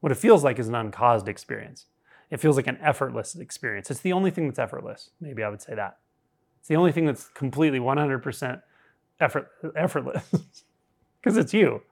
What 0.00 0.12
it 0.12 0.16
feels 0.16 0.44
like 0.44 0.58
is 0.58 0.68
an 0.68 0.74
uncaused 0.74 1.28
experience. 1.28 1.86
It 2.30 2.40
feels 2.40 2.56
like 2.56 2.66
an 2.66 2.78
effortless 2.80 3.36
experience. 3.36 3.90
It's 3.90 4.00
the 4.00 4.12
only 4.12 4.30
thing 4.30 4.46
that's 4.46 4.58
effortless. 4.58 5.10
Maybe 5.20 5.42
I 5.42 5.48
would 5.48 5.62
say 5.62 5.74
that. 5.74 5.98
It's 6.58 6.68
the 6.68 6.76
only 6.76 6.92
thing 6.92 7.06
that's 7.06 7.28
completely 7.28 7.78
100% 7.78 8.62
effort, 9.20 9.50
effortless 9.76 10.24
because 11.20 11.36
it's 11.36 11.52
you. 11.52 11.82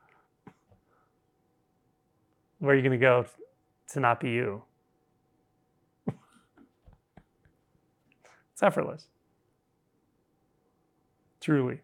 Where 2.58 2.72
are 2.72 2.76
you 2.76 2.82
going 2.82 2.98
to 2.98 2.98
go 2.98 3.26
to 3.92 4.00
not 4.00 4.20
be 4.20 4.30
you? 4.30 4.62
it's 8.52 8.62
effortless. 8.62 9.08
Truly. 11.40 11.80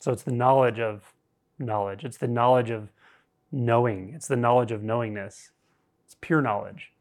So 0.00 0.12
it's 0.12 0.22
the 0.22 0.32
knowledge 0.32 0.78
of 0.78 1.12
knowledge. 1.58 2.04
It's 2.04 2.16
the 2.16 2.28
knowledge 2.28 2.70
of 2.70 2.90
knowing. 3.50 4.12
It's 4.14 4.28
the 4.28 4.36
knowledge 4.36 4.72
of 4.72 4.82
knowingness. 4.82 5.50
It's 6.04 6.16
pure 6.20 6.40
knowledge. 6.40 6.92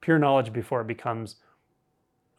Pure 0.00 0.18
knowledge 0.18 0.52
before 0.52 0.80
it 0.80 0.86
becomes 0.86 1.36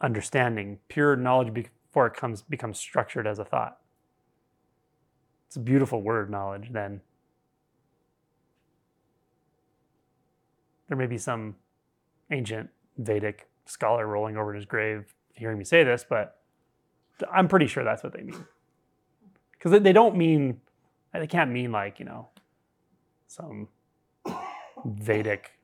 understanding. 0.00 0.78
Pure 0.88 1.16
knowledge 1.16 1.52
before 1.52 2.06
it 2.06 2.14
comes 2.14 2.42
becomes 2.42 2.78
structured 2.78 3.26
as 3.26 3.38
a 3.38 3.44
thought. 3.44 3.78
It's 5.46 5.56
a 5.56 5.60
beautiful 5.60 6.02
word, 6.02 6.30
knowledge, 6.30 6.72
then. 6.72 7.00
There 10.88 10.96
may 10.96 11.06
be 11.06 11.18
some 11.18 11.56
ancient 12.30 12.70
Vedic 12.98 13.48
scholar 13.64 14.06
rolling 14.06 14.36
over 14.36 14.50
in 14.50 14.56
his 14.56 14.66
grave 14.66 15.14
hearing 15.34 15.58
me 15.58 15.64
say 15.64 15.84
this, 15.84 16.04
but 16.08 16.40
I'm 17.32 17.48
pretty 17.48 17.66
sure 17.66 17.84
that's 17.84 18.02
what 18.02 18.12
they 18.12 18.22
mean. 18.22 18.44
Because 19.66 19.82
they 19.82 19.92
don't 19.92 20.16
mean, 20.16 20.60
they 21.12 21.26
can't 21.26 21.50
mean 21.50 21.72
like, 21.72 21.98
you 21.98 22.04
know, 22.04 22.28
some 23.26 23.66
Vedic 24.84 25.58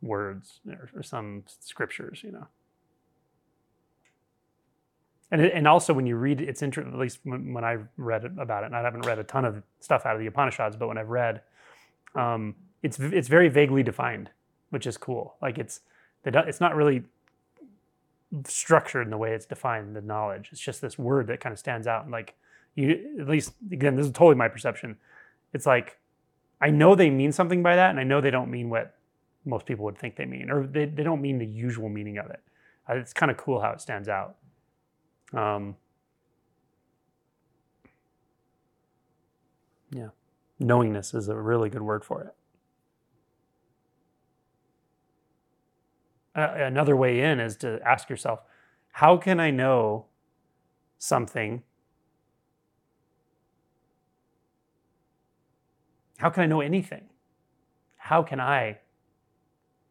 words 0.00 0.60
or, 0.66 0.88
or 0.96 1.02
some 1.02 1.42
scriptures, 1.46 2.22
you 2.24 2.32
know. 2.32 2.46
And, 5.30 5.42
it, 5.42 5.52
and 5.52 5.68
also 5.68 5.92
when 5.92 6.06
you 6.06 6.16
read 6.16 6.40
it's 6.40 6.62
interesting 6.62 6.94
at 6.94 6.98
least 6.98 7.18
when, 7.24 7.52
when, 7.52 7.64
i 7.64 7.78
read 7.96 8.24
about 8.38 8.64
it 8.64 8.66
and 8.66 8.76
i 8.76 8.82
haven't 8.82 9.06
read 9.06 9.18
a 9.18 9.24
ton 9.24 9.46
of 9.46 9.62
stuff 9.80 10.04
out 10.04 10.14
of 10.14 10.20
the 10.20 10.26
upanishads 10.26 10.76
but 10.76 10.88
when 10.88 10.98
i've 10.98 11.08
read 11.08 11.40
um, 12.14 12.54
it's 12.82 12.98
it's 12.98 13.28
very 13.28 13.48
vaguely 13.48 13.82
defined 13.82 14.28
which 14.68 14.86
is 14.86 14.98
cool 14.98 15.36
like 15.40 15.56
it's 15.56 15.80
it's 16.26 16.60
not 16.60 16.76
really 16.76 17.02
structured 18.46 19.06
in 19.06 19.10
the 19.10 19.16
way 19.16 19.32
it's 19.32 19.46
defined 19.46 19.96
the 19.96 20.02
knowledge 20.02 20.50
it's 20.52 20.60
just 20.60 20.82
this 20.82 20.98
word 20.98 21.26
that 21.28 21.40
kind 21.40 21.54
of 21.54 21.58
stands 21.58 21.86
out 21.86 22.02
and 22.02 22.12
like 22.12 22.34
you 22.74 23.16
at 23.20 23.28
least 23.28 23.52
again 23.70 23.96
this 23.96 24.06
is 24.06 24.12
totally 24.12 24.36
my 24.36 24.48
perception. 24.48 24.96
It's 25.52 25.66
like 25.66 25.98
i 26.60 26.70
know 26.70 26.94
they 26.94 27.10
mean 27.10 27.32
something 27.32 27.62
by 27.62 27.74
that 27.74 27.90
and 27.90 27.98
i 27.98 28.04
know 28.04 28.20
they 28.20 28.30
don't 28.30 28.50
mean 28.50 28.70
what 28.70 28.94
most 29.44 29.66
people 29.66 29.84
would 29.84 29.98
think 29.98 30.16
they 30.16 30.24
mean 30.24 30.50
or 30.50 30.66
they, 30.66 30.84
they 30.84 31.02
don't 31.02 31.20
mean 31.20 31.38
the 31.38 31.46
usual 31.46 31.88
meaning 31.88 32.18
of 32.18 32.30
it. 32.30 32.40
It's 32.88 33.12
kind 33.12 33.30
of 33.30 33.36
cool 33.36 33.60
how 33.60 33.70
it 33.70 33.80
stands 33.80 34.08
out. 34.08 34.36
Um, 35.32 35.76
yeah. 39.90 40.08
Knowingness 40.58 41.14
is 41.14 41.28
a 41.28 41.36
really 41.36 41.70
good 41.70 41.82
word 41.82 42.04
for 42.04 42.22
it. 42.22 42.34
Uh, 46.34 46.54
another 46.56 46.96
way 46.96 47.20
in 47.20 47.40
is 47.40 47.56
to 47.56 47.80
ask 47.86 48.08
yourself 48.08 48.40
how 48.92 49.18
can 49.18 49.38
i 49.38 49.50
know 49.50 50.06
something 50.98 51.62
How 56.22 56.30
can 56.30 56.44
I 56.44 56.46
know 56.46 56.60
anything? 56.60 57.06
How 57.96 58.22
can 58.22 58.38
I 58.38 58.78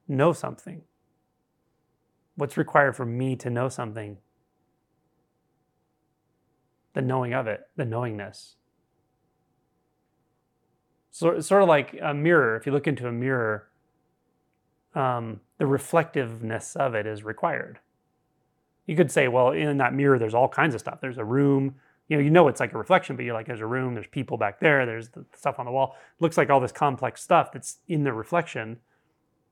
know 0.08 0.32
something? 0.32 0.84
What's 2.36 2.56
required 2.56 2.96
for 2.96 3.06
me 3.06 3.36
to 3.36 3.50
know 3.50 3.68
something? 3.68 4.18
The 6.94 7.02
knowing 7.02 7.34
of 7.34 7.48
it, 7.48 7.68
the 7.76 7.84
knowingness. 7.84 8.56
So 11.10 11.38
sort 11.42 11.64
of 11.64 11.68
like 11.68 12.00
a 12.02 12.14
mirror. 12.14 12.56
If 12.56 12.66
you 12.66 12.72
look 12.72 12.88
into 12.88 13.10
a 13.10 13.12
mirror, 13.12 13.68
um, 14.96 15.42
the 15.58 15.66
reflectiveness 15.66 16.78
of 16.78 16.96
it 16.96 17.06
is 17.06 17.26
required. 17.26 17.80
You 18.86 18.96
could 18.96 19.12
say, 19.12 19.28
well, 19.28 19.52
in 19.52 19.76
that 19.80 19.94
mirror, 19.94 20.18
there's 20.18 20.34
all 20.34 20.48
kinds 20.48 20.76
of 20.76 20.80
stuff. 20.80 21.02
There's 21.02 21.18
a 21.18 21.26
room, 21.26 21.76
you 22.12 22.18
know, 22.18 22.24
you 22.24 22.30
know 22.30 22.50
it's 22.50 22.60
like 22.60 22.74
a 22.74 22.78
reflection, 22.78 23.16
but 23.16 23.24
you're 23.24 23.34
like, 23.34 23.48
there's 23.48 23.62
a 23.62 23.66
room, 23.66 23.94
there's 23.94 24.06
people 24.06 24.36
back 24.36 24.60
there, 24.60 24.86
there's 24.86 25.08
the 25.12 25.24
stuff 25.34 25.60
on 25.60 25.66
the 25.66 25.72
wall. 25.72 25.96
It 25.96 26.22
looks 26.22 26.36
like 26.36 26.50
all 26.50 26.60
this 26.60 26.74
complex 26.74 27.24
stuff 27.24 27.54
that's 27.54 27.78
in 27.88 28.04
the 28.04 28.12
reflection, 28.12 28.80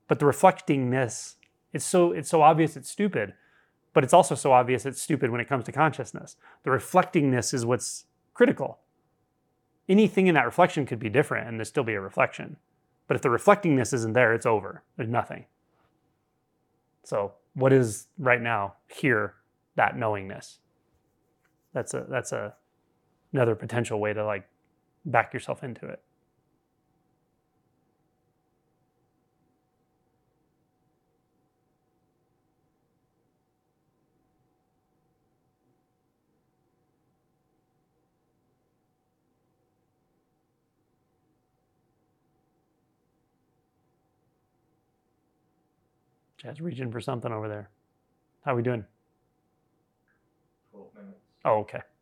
but 0.09 0.19
the 0.19 0.25
reflectingness 0.25 1.35
it's 1.71 1.85
so 1.85 2.11
it's 2.11 2.29
so 2.29 2.41
obvious 2.41 2.75
it's 2.75 2.89
stupid, 2.89 3.33
but 3.93 4.03
it's 4.03 4.13
also 4.13 4.35
so 4.35 4.51
obvious 4.51 4.85
it's 4.85 5.01
stupid 5.01 5.29
when 5.29 5.39
it 5.39 5.47
comes 5.47 5.63
to 5.65 5.71
consciousness. 5.71 6.35
The 6.63 6.71
reflectingness 6.71 7.53
is 7.53 7.65
what's 7.65 8.03
critical. 8.33 8.79
Anything 9.87 10.27
in 10.27 10.35
that 10.35 10.45
reflection 10.45 10.85
could 10.85 10.99
be 10.99 11.09
different 11.09 11.47
and 11.47 11.57
there 11.57 11.63
still 11.65 11.85
be 11.85 11.93
a 11.93 12.01
reflection. 12.01 12.57
But 13.07 13.15
if 13.15 13.21
the 13.21 13.29
reflectingness 13.29 13.93
isn't 13.93 14.11
there, 14.11 14.33
it's 14.33 14.45
over. 14.45 14.83
There's 14.97 15.07
nothing. 15.07 15.45
So, 17.05 17.35
what 17.53 17.71
is 17.71 18.07
right 18.17 18.41
now 18.41 18.73
here 18.87 19.35
that 19.75 19.95
knowingness? 19.95 20.59
That's 21.79 21.93
a 21.93 22.05
that's 22.09 22.33
a 22.33 22.53
another 23.31 23.55
potential 23.55 24.01
way 24.01 24.11
to 24.11 24.25
like 24.25 24.45
back 25.05 25.33
yourself 25.33 25.63
into 25.63 25.87
it. 25.87 26.01
Chad's 46.35 46.59
reaching 46.59 46.91
for 46.91 46.99
something 46.99 47.31
over 47.31 47.47
there. 47.47 47.69
How 48.43 48.55
we 48.55 48.63
doing? 48.63 48.83
12 51.41 51.45
minutes. 51.45 51.45
Oh, 51.45 51.59
okay. 51.61 51.98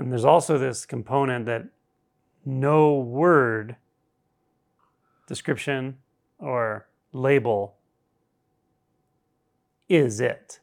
And 0.00 0.10
there's 0.10 0.24
also 0.24 0.56
this 0.56 0.86
component 0.86 1.44
that 1.44 1.66
no 2.46 2.98
word, 2.98 3.76
description, 5.26 5.98
or 6.38 6.88
label 7.12 7.74
is 9.90 10.18
it. 10.18 10.60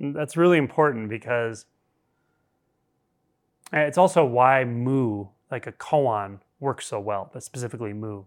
And 0.00 0.16
that's 0.16 0.36
really 0.36 0.58
important 0.58 1.08
because 1.08 1.66
it's 3.72 3.98
also 3.98 4.24
why 4.24 4.64
mu, 4.64 5.28
like 5.48 5.68
a 5.68 5.72
koan, 5.72 6.40
works 6.58 6.86
so 6.86 6.98
well, 6.98 7.30
but 7.32 7.44
specifically 7.44 7.92
mu. 7.92 8.24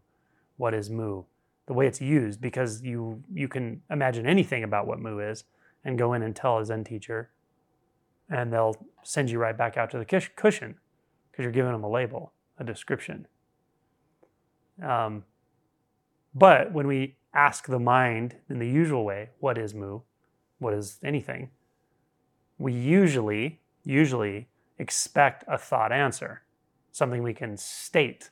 What 0.55 0.73
is 0.73 0.89
mu? 0.89 1.23
The 1.65 1.73
way 1.73 1.85
it's 1.85 1.99
used, 1.99 2.39
because 2.39 2.81
you 2.81 3.21
you 3.33 3.49
can 3.49 3.81
imagine 3.91 4.25
anything 4.25 4.63
about 4.63 4.87
what 4.87 4.99
mu 4.99 5.19
is 5.19 5.43
and 5.83 5.97
go 5.97 6.13
in 6.13 6.23
and 6.23 6.33
tell 6.33 6.59
a 6.59 6.65
Zen 6.65 6.85
teacher, 6.85 7.29
and 8.29 8.51
they'll 8.51 8.75
send 9.03 9.29
you 9.29 9.39
right 9.39 9.57
back 9.57 9.77
out 9.77 9.89
to 9.91 9.97
the 9.97 10.05
cushion 10.05 10.75
because 11.31 11.43
you're 11.43 11.51
giving 11.51 11.71
them 11.71 11.83
a 11.83 11.89
label, 11.89 12.33
a 12.59 12.63
description. 12.63 13.27
Um, 14.83 15.23
but 16.35 16.71
when 16.71 16.87
we 16.87 17.15
ask 17.33 17.67
the 17.67 17.79
mind 17.79 18.35
in 18.49 18.59
the 18.59 18.67
usual 18.67 19.05
way, 19.05 19.29
what 19.39 19.57
is 19.57 19.73
mu? 19.73 20.01
What 20.59 20.73
is 20.73 20.99
anything? 21.03 21.49
We 22.57 22.73
usually, 22.73 23.61
usually 23.83 24.47
expect 24.79 25.43
a 25.47 25.57
thought 25.57 25.91
answer, 25.91 26.41
something 26.91 27.23
we 27.23 27.33
can 27.33 27.57
state, 27.57 28.29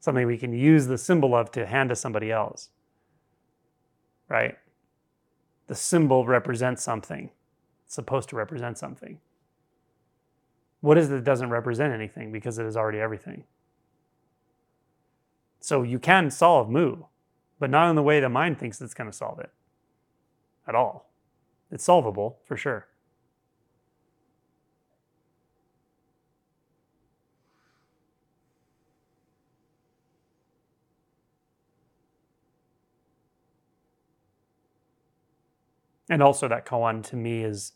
something 0.00 0.26
we 0.26 0.38
can 0.38 0.52
use 0.52 0.86
the 0.86 0.98
symbol 0.98 1.34
of 1.34 1.50
to 1.52 1.66
hand 1.66 1.90
to 1.90 1.96
somebody 1.96 2.30
else. 2.30 2.70
Right? 4.28 4.56
The 5.66 5.74
symbol 5.74 6.26
represents 6.26 6.82
something 6.82 7.30
supposed 7.92 8.30
to 8.30 8.36
represent 8.36 8.78
something. 8.78 9.18
What 10.80 10.96
is 10.96 11.08
it 11.08 11.10
that 11.10 11.24
doesn't 11.24 11.50
represent 11.50 11.92
anything 11.92 12.32
because 12.32 12.58
it 12.58 12.64
is 12.64 12.76
already 12.76 12.98
everything? 12.98 13.44
So 15.60 15.82
you 15.82 15.98
can 15.98 16.30
solve 16.30 16.70
mu, 16.70 17.04
but 17.60 17.70
not 17.70 17.90
in 17.90 17.96
the 17.96 18.02
way 18.02 18.18
the 18.18 18.30
mind 18.30 18.58
thinks 18.58 18.80
it's 18.80 18.94
going 18.94 19.10
to 19.10 19.16
solve 19.16 19.38
it 19.40 19.50
at 20.66 20.74
all. 20.74 21.10
It's 21.70 21.84
solvable 21.84 22.38
for 22.46 22.56
sure. 22.56 22.88
And 36.08 36.22
also, 36.22 36.48
that 36.48 36.66
koan 36.66 37.02
to 37.04 37.16
me 37.16 37.42
is 37.42 37.72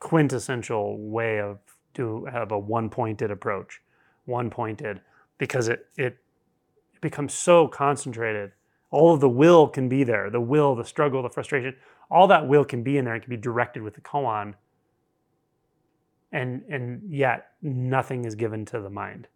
quintessential 0.00 0.98
way 0.98 1.38
of 1.38 1.58
to 1.94 2.24
have 2.26 2.52
a 2.52 2.58
one-pointed 2.58 3.30
approach, 3.30 3.80
one-pointed, 4.24 5.00
because 5.38 5.68
it 5.68 5.86
it 5.96 6.18
becomes 7.00 7.32
so 7.34 7.68
concentrated. 7.68 8.52
All 8.90 9.14
of 9.14 9.20
the 9.20 9.28
will 9.28 9.68
can 9.68 9.88
be 9.88 10.02
there, 10.02 10.30
the 10.30 10.40
will, 10.40 10.74
the 10.74 10.84
struggle, 10.84 11.22
the 11.22 11.30
frustration, 11.30 11.76
all 12.10 12.26
that 12.26 12.48
will 12.48 12.64
can 12.64 12.82
be 12.82 12.98
in 12.98 13.04
there 13.04 13.14
and 13.14 13.22
can 13.22 13.30
be 13.30 13.36
directed 13.36 13.82
with 13.82 13.94
the 13.94 14.00
koan. 14.00 14.54
And 16.32 16.62
and 16.68 17.02
yet 17.08 17.52
nothing 17.62 18.24
is 18.24 18.34
given 18.34 18.64
to 18.66 18.80
the 18.80 18.90
mind, 18.90 19.28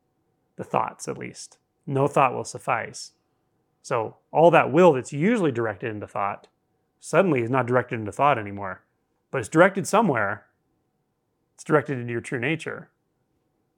the 0.57 0.65
thoughts 0.65 1.09
at 1.09 1.19
least. 1.19 1.59
No 1.87 2.07
thought 2.09 2.35
will 2.35 2.45
suffice. 2.45 3.13
So 3.83 4.17
all 4.33 4.51
that 4.53 4.73
will 4.73 4.95
that's 4.95 5.13
usually 5.13 5.53
directed 5.53 5.91
into 5.91 6.07
thought 6.07 6.49
suddenly 7.01 7.43
is 7.43 7.51
not 7.51 7.67
directed 7.67 7.97
into 7.97 8.13
thought 8.13 8.39
anymore, 8.39 8.83
but 9.31 9.39
it's 9.39 9.49
directed 9.49 9.87
somewhere. 9.87 10.44
It's 11.55 11.65
directed 11.65 11.99
into 11.99 12.13
your 12.13 12.21
true 12.21 12.41
nature. 12.41 12.91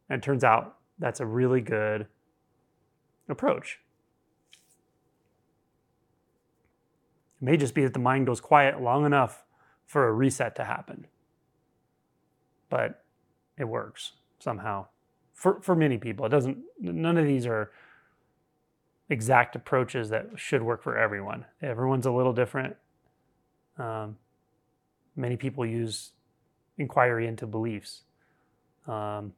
And 0.08 0.22
it 0.22 0.24
turns 0.24 0.44
out 0.44 0.76
that's 0.98 1.20
a 1.20 1.26
really 1.26 1.60
good 1.60 2.06
approach. 3.28 3.80
It 7.40 7.44
may 7.44 7.56
just 7.56 7.74
be 7.74 7.82
that 7.84 7.92
the 7.92 7.98
mind 7.98 8.26
goes 8.26 8.40
quiet 8.40 8.80
long 8.80 9.04
enough 9.04 9.44
for 9.84 10.08
a 10.08 10.12
reset 10.12 10.56
to 10.56 10.64
happen. 10.64 11.06
But 12.70 13.04
it 13.58 13.64
works 13.64 14.12
somehow. 14.38 14.86
For 15.34 15.60
for 15.60 15.74
many 15.74 15.98
people. 15.98 16.24
It 16.24 16.30
doesn't 16.30 16.58
none 16.80 17.18
of 17.18 17.26
these 17.26 17.46
are 17.46 17.70
exact 19.08 19.54
approaches 19.54 20.08
that 20.08 20.30
should 20.36 20.62
work 20.62 20.82
for 20.82 20.96
everyone. 20.96 21.44
Everyone's 21.62 22.06
a 22.06 22.10
little 22.10 22.32
different. 22.32 22.76
Um, 23.78 24.16
many 25.14 25.36
people 25.36 25.64
use 25.66 26.12
inquiry 26.78 27.26
into 27.26 27.46
beliefs. 27.46 28.02
Um, 28.86 29.32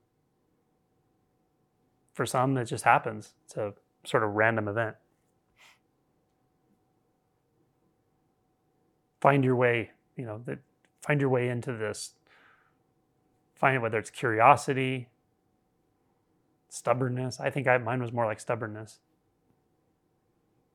for 2.13 2.27
some, 2.27 2.57
it 2.57 2.67
just 2.67 2.85
happens. 2.85 3.35
It's 3.45 3.57
a 3.57 3.75
sort 4.05 4.25
of 4.25 4.31
random 4.31 4.69
event. 4.69 4.97
Find 9.21 9.45
your 9.45 9.57
way, 9.57 9.91
you 10.17 10.25
know, 10.25 10.43
that 10.47 10.59
find 11.01 11.21
your 11.21 11.31
way 11.31 11.49
into 11.49 11.73
this. 11.73 12.15
Find 13.55 13.83
whether 13.83 13.99
it's 13.99 14.11
curiosity, 14.11 15.09
stubbornness. 16.69 17.41
I 17.41 17.51
think 17.51 17.67
I, 17.67 17.79
mine 17.79 18.01
was 18.01 18.13
more 18.13 18.27
like 18.27 18.39
stubbornness 18.39 19.01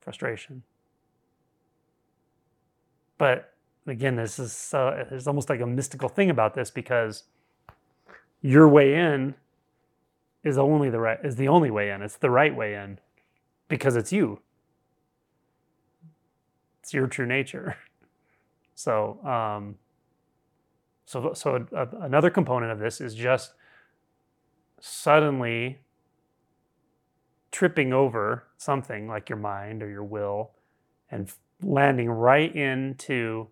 frustration. 0.00 0.62
But 3.16 3.53
again, 3.86 4.16
this 4.16 4.38
is 4.38 4.72
uh, 4.74 5.04
there's 5.10 5.26
almost 5.26 5.48
like 5.48 5.60
a 5.60 5.66
mystical 5.66 6.08
thing 6.08 6.30
about 6.30 6.54
this 6.54 6.70
because 6.70 7.24
your 8.40 8.68
way 8.68 8.94
in 8.94 9.34
is 10.42 10.58
only 10.58 10.90
the 10.90 11.00
right 11.00 11.18
is 11.24 11.36
the 11.36 11.48
only 11.48 11.70
way 11.70 11.90
in. 11.90 12.02
It's 12.02 12.16
the 12.16 12.30
right 12.30 12.54
way 12.54 12.74
in 12.74 12.98
because 13.68 13.96
it's 13.96 14.12
you. 14.12 14.40
It's 16.82 16.92
your 16.92 17.06
true 17.06 17.26
nature. 17.26 17.76
So, 18.76 19.24
um, 19.24 19.76
so, 21.04 21.32
so 21.32 21.64
a, 21.72 21.86
another 22.00 22.28
component 22.28 22.72
of 22.72 22.80
this 22.80 23.00
is 23.00 23.14
just 23.14 23.54
suddenly 24.80 25.78
tripping 27.52 27.92
over 27.92 28.48
something 28.56 29.06
like 29.06 29.28
your 29.28 29.38
mind 29.38 29.80
or 29.80 29.88
your 29.88 30.02
will 30.02 30.50
and 31.08 31.32
landing 31.62 32.10
right 32.10 32.52
into 32.54 33.46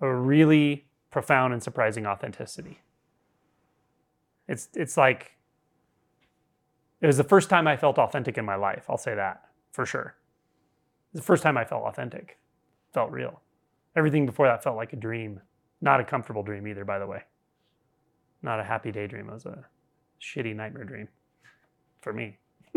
a 0.00 0.12
really 0.12 0.86
profound 1.10 1.52
and 1.52 1.62
surprising 1.62 2.06
authenticity. 2.06 2.80
It's 4.48 4.68
it's 4.74 4.96
like 4.96 5.32
it 7.00 7.06
was 7.06 7.16
the 7.16 7.24
first 7.24 7.50
time 7.50 7.66
I 7.66 7.76
felt 7.76 7.98
authentic 7.98 8.38
in 8.38 8.44
my 8.44 8.56
life. 8.56 8.84
I'll 8.88 8.98
say 8.98 9.14
that 9.14 9.42
for 9.72 9.86
sure. 9.86 10.16
The 11.12 11.22
first 11.22 11.42
time 11.42 11.56
I 11.56 11.64
felt 11.64 11.84
authentic, 11.84 12.38
felt 12.92 13.10
real. 13.10 13.40
Everything 13.96 14.26
before 14.26 14.46
that 14.46 14.62
felt 14.62 14.76
like 14.76 14.92
a 14.92 14.96
dream, 14.96 15.40
not 15.80 16.00
a 16.00 16.04
comfortable 16.04 16.42
dream 16.42 16.66
either. 16.66 16.84
By 16.84 16.98
the 16.98 17.06
way, 17.06 17.22
not 18.42 18.60
a 18.60 18.64
happy 18.64 18.92
daydream. 18.92 19.28
It 19.28 19.32
was 19.32 19.46
a 19.46 19.64
shitty 20.20 20.54
nightmare 20.54 20.84
dream 20.84 21.08
for 22.00 22.12
me 22.12 22.38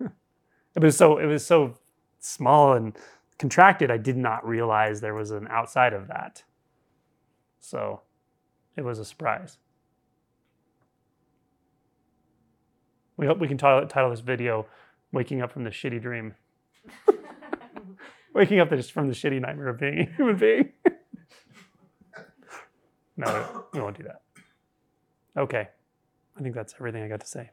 it 0.00 0.82
was 0.82 0.96
so 0.96 1.18
it 1.18 1.26
was 1.26 1.46
so 1.46 1.74
small 2.18 2.74
and 2.74 2.96
contracted. 3.38 3.90
I 3.90 3.96
did 3.96 4.16
not 4.16 4.46
realize 4.46 5.00
there 5.00 5.14
was 5.14 5.30
an 5.30 5.46
outside 5.48 5.92
of 5.92 6.08
that. 6.08 6.42
So 7.60 8.02
it 8.76 8.82
was 8.82 8.98
a 8.98 9.04
surprise. 9.04 9.58
We 13.16 13.26
hope 13.26 13.38
we 13.38 13.48
can 13.48 13.58
title, 13.58 13.86
title 13.88 14.10
this 14.10 14.20
video 14.20 14.66
"Waking 15.12 15.42
Up 15.42 15.50
from 15.50 15.64
the 15.64 15.70
Shitty 15.70 16.00
Dream." 16.00 16.34
Waking 18.34 18.60
up 18.60 18.70
just 18.70 18.92
from 18.92 19.08
the 19.08 19.14
shitty 19.14 19.40
nightmare 19.40 19.68
of 19.68 19.80
being 19.80 19.98
a 20.12 20.16
human 20.16 20.36
being. 20.36 20.72
no, 23.16 23.64
we 23.72 23.80
won't 23.80 23.96
do 23.96 24.04
that. 24.04 24.22
Okay, 25.36 25.68
I 26.36 26.42
think 26.42 26.54
that's 26.54 26.74
everything 26.74 27.02
I 27.02 27.08
got 27.08 27.20
to 27.20 27.26
say. 27.26 27.50